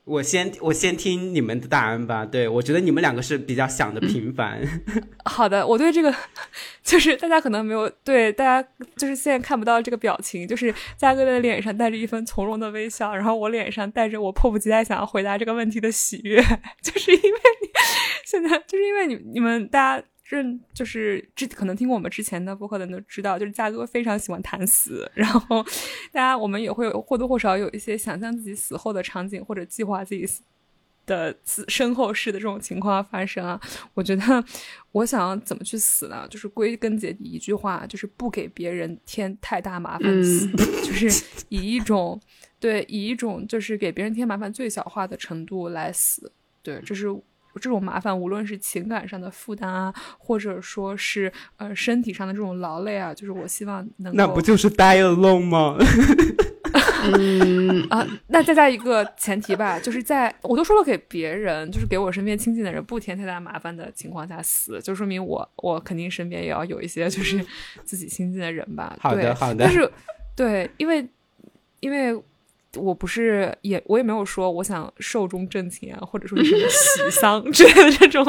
[0.07, 2.25] 我先我先听你们的答案吧。
[2.25, 4.61] 对我觉得你们两个是比较想的频繁。
[5.27, 6.15] 好的，我对这个
[6.83, 16.41] 就是大家可能没有对大家就是现在看不到这个表情，就是嘉哥的脸上带着一份从容的微笑，然后我脸上带着我迫不及待想要回答这个问题的喜悦，
[16.81, 17.69] 就是因为你
[18.25, 20.05] 现在就是因为你你们大家。
[20.29, 25.63] 认就是之可能听过我们之前的播客的人都知道，就是嘉哥非常喜欢谈死， 然后
[26.11, 30.29] 大家我们也会或多或少有一些想象自己死后的场景，或者计划自己
[31.07, 33.61] 的死身后事的这种情况发生啊。
[33.95, 34.45] 我觉得
[34.91, 36.27] 我想要怎么去死呢？
[36.29, 40.51] 就是归根结底一句话，就是不给别人添太大麻烦死，
[40.85, 42.21] 就是以一种
[42.59, 46.33] 对以一种就是给别人添麻烦最小化的程度来死。
[46.65, 47.07] 对，这是。
[47.59, 55.77] 这种麻烦，无论是情感上的负担啊，或者说是呃身体上的这种劳累啊，就是我希望能那不就是 die alone 吗？
[57.19, 67.45] 嗯 啊，那再加一个前提吧，就是在我都说了给别人，就是给我身边亲近的人不添太大麻烦的情况下死，就说明我我肯定身边也要有一些就是
[67.85, 68.97] 自己亲近的人吧。
[69.01, 69.65] 好的，好的。
[69.65, 69.91] 但是
[70.35, 71.09] 对，因为
[71.81, 72.21] 因为。
[72.77, 78.25] 我不是也我也没有说我想寿终正寝啊，或者说是什么喜丧之类的这种，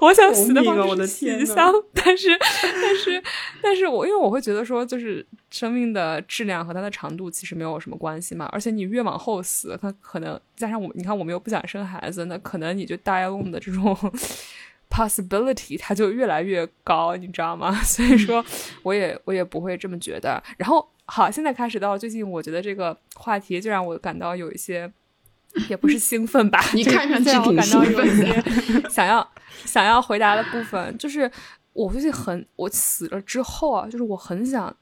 [0.00, 1.72] 我想死的方式喜丧。
[1.94, 2.28] 但是
[2.62, 3.22] 但是
[3.62, 8.48] 但是我因为我会觉得说，就是生命的质量和它的长度其实没有什么关系嘛。
[8.52, 13.96] 而且你越往后死，它可能加上我，你看我们又不想生孩子，那可能你就 die alone 的这种
[14.90, 17.72] possibility 它就越来越高，你知道吗？
[17.84, 18.44] 所以说
[18.82, 20.42] 我也我也不会这么觉得。
[20.56, 20.88] 然后。
[21.12, 24.88] 好，现在开始到最近，我觉得这个话题就让我感到有一些，
[25.68, 28.40] 也不是兴奋吧，你看上去我感到有一些，
[28.88, 29.28] 想要
[29.64, 31.28] 想要回答的部分，就是
[31.72, 34.72] 我最近很，我死了之后啊，就是我很想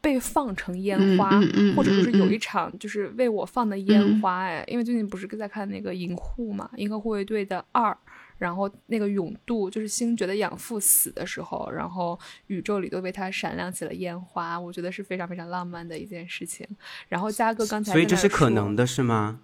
[0.00, 1.30] 被放成烟花，
[1.74, 7.98] 或者说是有一场就是为我放的烟花，哎，因为最近不是在看那个《银护》嘛，《银河护卫队》的二。
[8.38, 12.18] 然后那个永度就是星爵的养父死的时候，然后
[12.48, 16.66] 宇宙里都为他闪亮起了烟花，我觉得是非常非常浪漫的一件事情。
[17.08, 19.40] 然后嘉哥刚才所以这是可能的，是吗？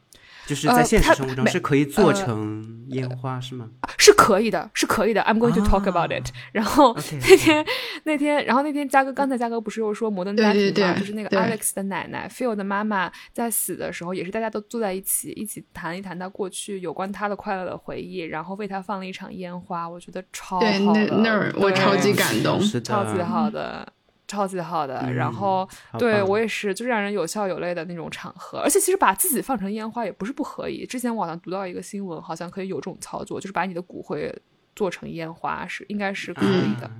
[0.46, 3.68] 就是在现实生活中是可以做成烟花是吗？
[3.96, 5.22] 是可以的，是可以的。
[5.22, 6.30] I'm going to talk about it。
[6.52, 7.64] 然后那天
[8.04, 10.94] 那天，然后那天嘉哥刚才嘉哥不是又说摩登家庭吗？
[10.98, 19.88] 就是那个 Alex 的奶奶 Phil 的妈妈在死的时候，也是大家都坐在一起，一起谈一谈他过去有关他的快乐的回忆，然后为他放了一场烟花。
[19.88, 23.86] 我觉得超好的，那那儿我超级感动，超级好的。
[24.32, 25.68] 超级好的，然后
[25.98, 28.58] 对我也是，就是让人有笑有泪的那种场合。
[28.60, 30.86] 而且其实把自己放成烟花也不是不可以。
[30.86, 34.34] 之前我好像读到一个新闻，好像可以有这种操作，就是把你的骨灰
[34.74, 36.90] 做成烟花，是应该是可以的。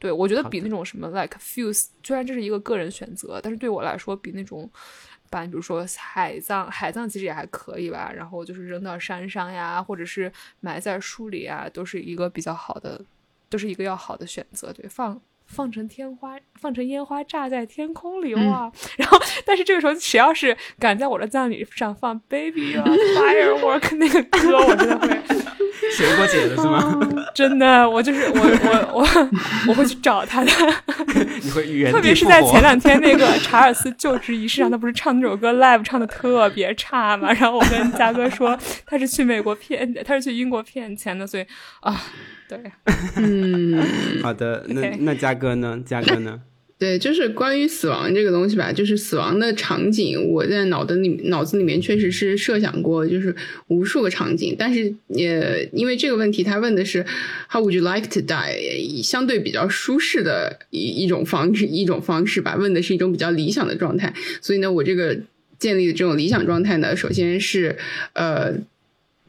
[0.00, 4.68] 对我觉得比那种什么 like fuse，虽然这是一个个人选择，但是对我来说比那种
[5.28, 8.10] 把比如说海葬，海葬其实也还可以吧。
[8.12, 13.00] 然后就是扔到山上呀，或者是埋在树里啊，都是一个比较好的，
[13.48, 14.72] 都是一个要好的选择。
[14.72, 15.20] 对放。
[15.50, 18.70] 放成天花，放成烟花炸在天空里哇！
[18.96, 22.76] 然后，但是这个时候，谁要是敢在我的葬礼上放《Baby
[23.16, 25.08] Firework》那个歌，我真的会
[25.96, 26.98] 谁给我解的是吗？
[27.34, 29.28] 真的，我就是我我我
[29.68, 30.50] 我会去找他的。
[31.42, 37.32] 你会特别是在前两天那个查尔斯就职仪式上，他不是唱那首歌 live 唱的特别差嘛？
[37.32, 41.44] 然后我跟嘉哥说，他是去美国骗，他是去英国骗钱的，所以
[41.80, 42.00] 啊。
[42.48, 42.58] 对，
[43.14, 43.80] 嗯，
[44.24, 45.80] 好的，那那嘉哥呢？
[45.86, 46.40] 嘉哥呢？
[46.80, 53.36] 对，就是关于死亡这个东西吧，就是死亡的场景，我在脑子里脑子里面确实是设想过，就是
[53.66, 54.56] 无数个场景。
[54.58, 57.04] 但是也因为这个问题，他问的是
[57.50, 59.02] How would you like to die？
[59.02, 62.56] 相对比较舒适的一一种方式，一种方式吧。
[62.56, 64.14] 问的是一种比较理想的状态。
[64.40, 65.14] 所以呢，我这个
[65.58, 67.76] 建立的这种理想状态呢，首先是
[68.14, 68.54] 呃，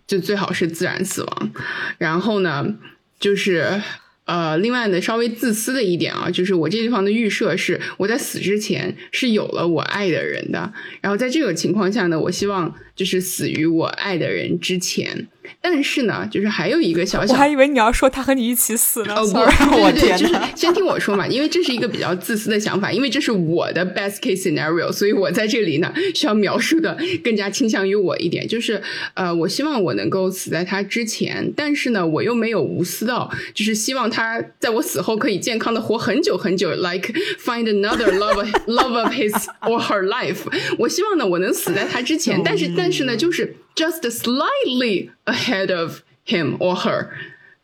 [0.08, 1.52] 就最好是自然死亡，
[1.98, 2.78] 然后呢，
[3.20, 3.82] 就是。
[4.32, 10.72] 呃，另外呢，稍微自私的一点啊，就是我这地方的预设是我在死之前是有了我爱的人的，
[11.02, 15.28] 然后在这个情况下呢，我希望就是死于我爱的人之前。
[15.60, 19.16] 但是呢，就是还有一个小小，我还以为你要说他和你一起死呢。
[19.16, 19.34] 哦不，
[19.76, 28.82] 对对对，就是先听我说嘛，因为这是一个比较自私的想法，因为这是我的 best case scenario，所以我在这里呢需要描述的更加倾向于我一点，就是
[29.14, 37.14] 呃，我希望我能够死在他之前，但是呢，我又没有无私到，就是希望他在我死后可以健康的活很久很久，like
[37.44, 40.40] find another love love of his or her life。
[40.78, 43.56] 我希望呢，我能死在他之前，但是但是呢，就是。
[43.76, 47.08] Just slightly ahead of him or her，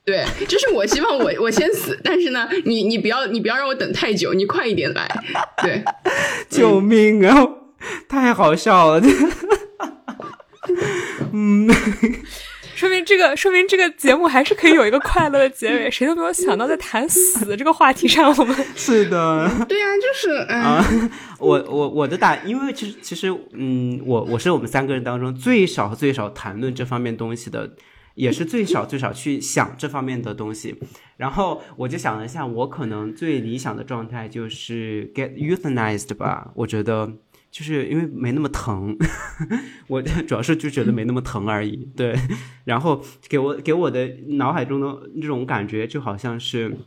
[0.05, 5.07] 对，就是我希望我我先死，但是呢，你你不要你不要让我等太久，你快一点来，
[5.61, 5.83] 对，
[6.49, 7.47] 救命啊，
[8.07, 9.01] 太好笑了，
[11.33, 11.67] 嗯。
[12.77, 15.89] 说明这个，说明这个节目还是可以有一个快乐的结尾。
[15.89, 20.85] 谁都没有想到，在谈死这个话题上，我们 是的，对呀，就是啊，
[21.39, 27.71] 我我我的答，因为其实其实，嗯，我我是我们三个人当中最少最少谈论这方面东西的，
[28.13, 30.75] 也是最少最少去想这方面的东西。
[31.17, 37.11] 然后我就想了一下，我可能最理想的状态就是 get euthanized 吧，我觉得。
[37.57, 38.95] 就是因为没那么疼，
[39.89, 41.89] 我主要是就觉得没那么疼而已。
[41.97, 42.15] 对，
[42.65, 44.07] 然后给我给我的
[44.37, 46.77] 脑海中的这种感觉，就好像是，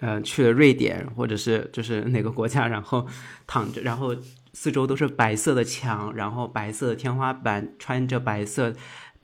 [0.00, 3.06] 呃，去了瑞典或者是就是哪个国家，然后
[3.46, 4.14] 躺着，然后
[4.52, 8.74] 四周都是白色的墙，然后白色的天花板，穿着白色。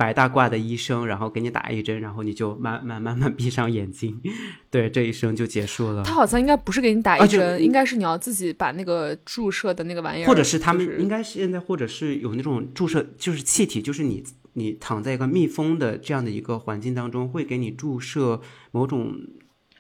[0.00, 4.18] 白大褂的医生，然后给你打一针，然后你就慢慢慢慢闭上眼睛，
[4.70, 6.02] 对，这一生就结束了。
[6.02, 14.24] 他好像应该不是给你打一针，应该是你要自己把那个注射的那个玩意儿，或者是他们应该是现在，或者是有那种注射，就是气体，就是你
[14.54, 18.40] 你躺在一个密封的这样的一个环境当中，会给你注射
[18.70, 19.14] 某种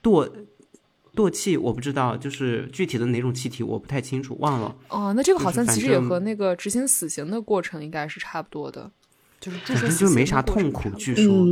[0.02, 0.30] 惰
[1.14, 4.76] 惰气，我不知道，就是具体的哪种气体我不太清楚，忘了。
[4.90, 8.90] 哦，那这个好像其实也和那个执行死刑的过程应该是差不多的。
[9.40, 11.46] 就是反正就没啥痛苦，据说，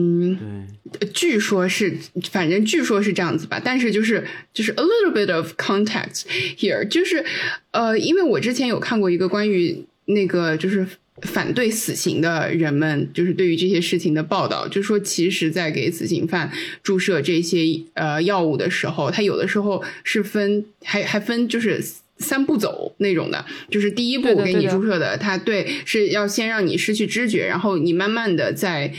[0.92, 1.96] 对，据说是，
[2.30, 3.58] 反正据说是这样子吧。
[3.64, 6.24] 但是就是就是 a little bit of context
[6.58, 7.24] here，就是
[7.70, 10.86] 呃，因为我之前有看过一个关于那个就是
[11.22, 16.52] 反对死刑的人们，就是对于这些事情的报道，就说其实在给死刑犯
[16.82, 17.60] 注射这些
[17.94, 21.82] 呃药物的时候，他有的时候是分还还分就是。
[22.18, 28.92] 三步走那种的，就是第一步给你注射的，它对是要先让你失去知觉，然后你慢慢的在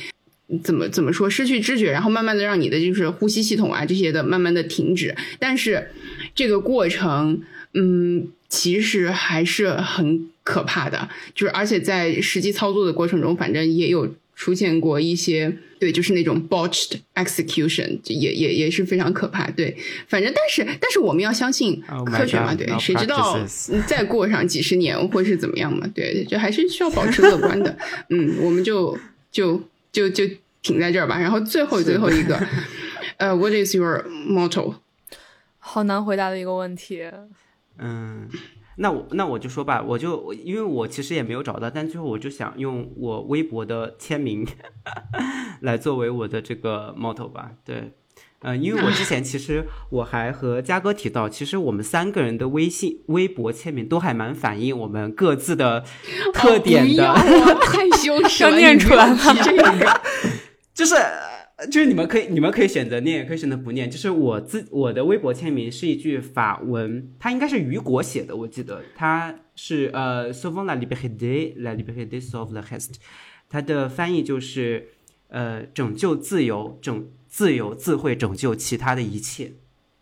[0.63, 5.89] 怎么怎么说失去知觉，然后慢慢的让你的就是呼吸系统啊这些的慢慢的停止，但是
[6.33, 7.41] 这个过程，
[7.73, 14.13] 嗯，其实还是很可怕的，就是而且在实际操作的过程中，反正也有。
[14.39, 19.49] 出现过一些对，就是那种 botched execution，也也也是非常可怕。
[19.51, 19.75] 对，
[20.07, 23.37] 反正但是但是我们要相信科学嘛，对，谁知道
[23.85, 25.85] 再过上几十年会是怎么样嘛？
[25.93, 27.77] 对，就还是需要保持乐观的。
[28.11, 28.97] 嗯，我们就
[29.29, 29.61] 就
[29.91, 30.25] 就就
[30.61, 31.19] 停在这儿吧。
[31.19, 32.41] 然后最后最后一个，
[33.19, 34.75] 呃，What is your motto？
[35.57, 37.03] 好难回答的一个问题。
[37.77, 38.29] 嗯。
[38.81, 44.47] 那我那我就说吧，我就因为我其实也没有找到，但最后我就想用我微博的签名
[45.61, 47.51] 来作为我的这个 motto 吧。
[47.65, 47.91] 对，
[48.41, 55.84] 嗯，因为我之前其实我还和嘉哥提到，其实我们三个人的微信、微博签名都还蛮反映我们各自的
[56.34, 57.14] 特点的。
[57.61, 60.01] 太羞耻 了，念出来了，
[60.73, 60.95] 就是。
[61.68, 63.91] 就是你们可以，你们可以选择念，也可以选择不念。
[63.91, 72.94] 就是我自我的微博签名是一句法文，它应该是雨果写的，我记得它是呃，sauvons la liberté，la liberté sauve le rest。
[73.49, 74.90] 它的翻译就是
[75.27, 79.52] 呃，拯救自由，拯自由自会拯救其他的一切。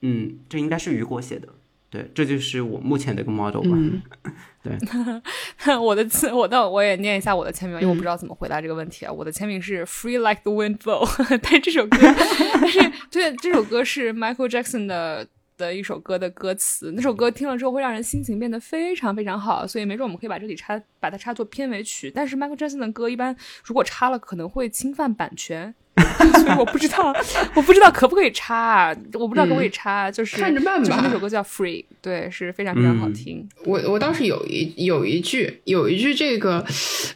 [0.02, 1.48] 嗯，这应该是雨果写的。
[1.90, 3.78] 对，这就是我目前的一个 model 吧。
[4.62, 4.78] 对，
[5.78, 9.12] 我的我倒我也念一下我的签名，因为我不知道怎么回答这个问题啊。
[9.12, 11.08] 我的签名是 Free Like the Wind Blow，
[11.42, 15.26] 但这首歌，但是对这首歌是 Michael Jackson 的
[15.58, 22.12] 的一首歌的歌词，那首歌听了之后会让人心情变得非常非常好，所以没准我们可以把这里插把它插作片尾曲。
[22.14, 23.36] 但是 Michael Jackson 的歌一般
[23.66, 27.12] 如果插了可能会侵犯版权， 所以我不知道
[27.56, 30.88] 我不知道可不可以插啊，我不知道可不可以插，就是看着办吧。
[30.88, 33.48] 就是那首歌叫 Free，对，是非常非常好听。
[33.66, 36.64] 我我倒是有一有一句有一句这个，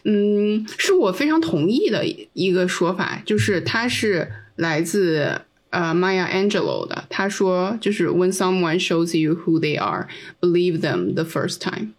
[0.04, 5.42] 嗯，是我非常同意的一个说法，就是它是来自。
[5.72, 10.06] 呃，Maya Angelou 的，他说就是 When someone shows you who they are,
[10.40, 11.94] believe them the first time。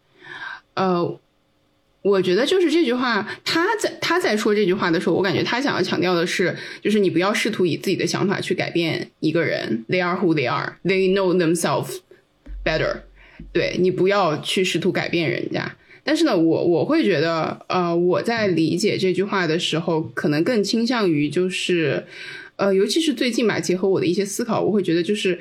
[0.75, 1.19] 呃，
[2.03, 11.97] 我觉得就是这句话，他在他在说这句话的时候，我感觉他想要强调的是，就是你不要试图以自己的想法去改变一个人，They are who they are, they know themselves
[12.63, 13.01] better。
[13.51, 15.75] 对你不要去试图改变人家。
[16.03, 22.05] 但是呢，我我会觉得，呃，我在理解这句话的时候，可能更倾向于就是。
[22.55, 25.39] 呃，尤其是最近吧，结合我的一些思考，我会觉得就是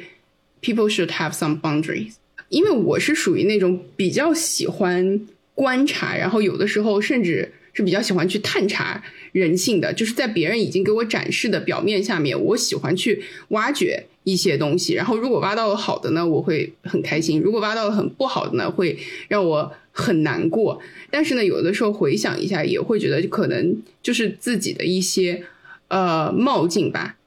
[0.62, 2.14] people should have some boundaries，
[2.48, 5.20] 因为我是属于那种比较喜欢
[5.54, 20.80] 观察，然后有的时候甚至是比较喜欢去探查人性的，就是在别人已经给我展示的表面下面，我喜欢去挖掘一些东西，然后如果挖到了好的呢，我会很开心；如果挖到了很不好的呢，会让我很难过。
[21.10, 25.44] 但是呢，有的时候回想一下，也会觉得可能就是自己的一些。
[25.88, 27.18] 呃，冒进吧。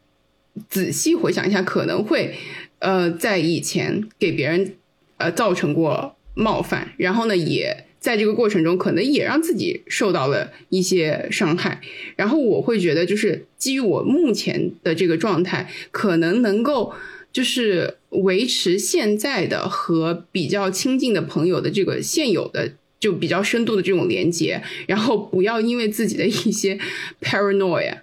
[0.68, 2.34] 仔细回想一下，可能会，
[2.80, 4.74] 呃，在以前给别人，
[5.18, 11.82] 呃，造成过冒犯，然后呢，也在这个过程中，可能也让自己受到了一些伤害。
[12.16, 16.94] 然后我会觉得，就是基于我目前的这个状态，可能能够
[17.34, 22.74] 就是维持现在的和比较亲近的朋友的这个现有的。
[22.98, 26.80] 就比较深度的这种连接，然后不要因为自己的一些
[27.22, 27.98] paranoia，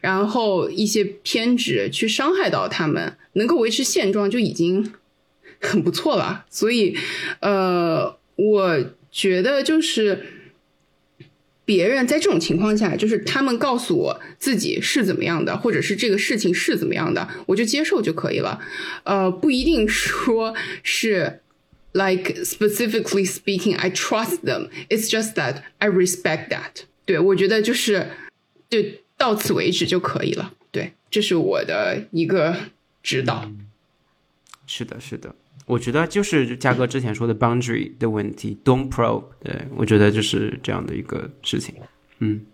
[0.00, 4.92] 然后一些偏执去伤害到他们，能够维持现状就已经
[5.58, 6.44] 很不错了。
[6.48, 6.96] 所以，
[7.40, 8.84] 呃，我
[9.16, 10.26] 觉得就是
[11.64, 18.60] 别人在这种情况下，就是他们告诉我自己是怎么样的，或者是这个事情是怎么样的，我就接受就可以了。
[19.04, 21.40] 呃，不一定说是。
[21.92, 24.68] Like specifically speaking, I trust them.
[24.90, 26.82] It's just that I respect that.
[27.06, 28.08] 对我觉得就是
[28.68, 28.78] 就
[29.16, 30.52] 到此为止就可以了。
[30.70, 32.54] 对，这是我的一个
[33.02, 33.50] 指导。
[34.66, 35.34] 是的，是的，
[35.66, 39.24] 我觉得就是嘉哥之前说的 boundary 的问题，don't probe。
[39.42, 41.74] 对我觉得就是这样的一个事情。
[42.20, 42.46] 嗯，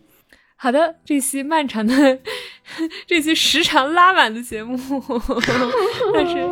[0.57, 2.19] 好的，这期漫长的
[3.07, 4.77] 这期时长拉满的节目，
[6.13, 6.49] 但是。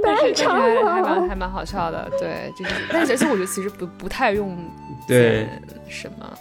[0.00, 4.56] 但是其实还还蛮还蛮好笑的，对，就是，但是而且我觉得其实不不太用
[5.08, 5.46] 对
[5.88, 6.38] 什么。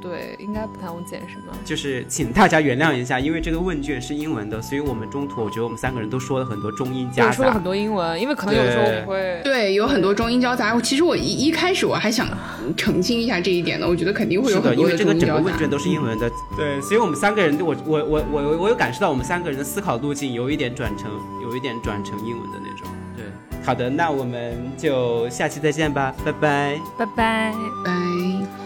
[0.00, 1.52] 对，应该不太用剪什么。
[1.64, 10.78] 就是请大家原谅一下，因为这个问卷是英文的，所以我们中途我觉得我们三个人都说了很多中英夹杂，说了很多英文，因为可能有时候我会对有很多中英交杂。
[10.80, 12.26] 其实我一一开始我还想
[12.76, 21.10] 澄清一下这一点呢，我觉得肯定会有很多的因为这个整个问卷都是英文的，对，所以我们三个人，我我我我我有感受到我们三个人的思考路径有一点转成
[21.42, 22.88] 有一点转成英文的那种。
[23.16, 23.24] 对，
[23.64, 27.54] 好的，那我们就下期再见吧，拜拜，拜拜，
[27.84, 28.59] 拜。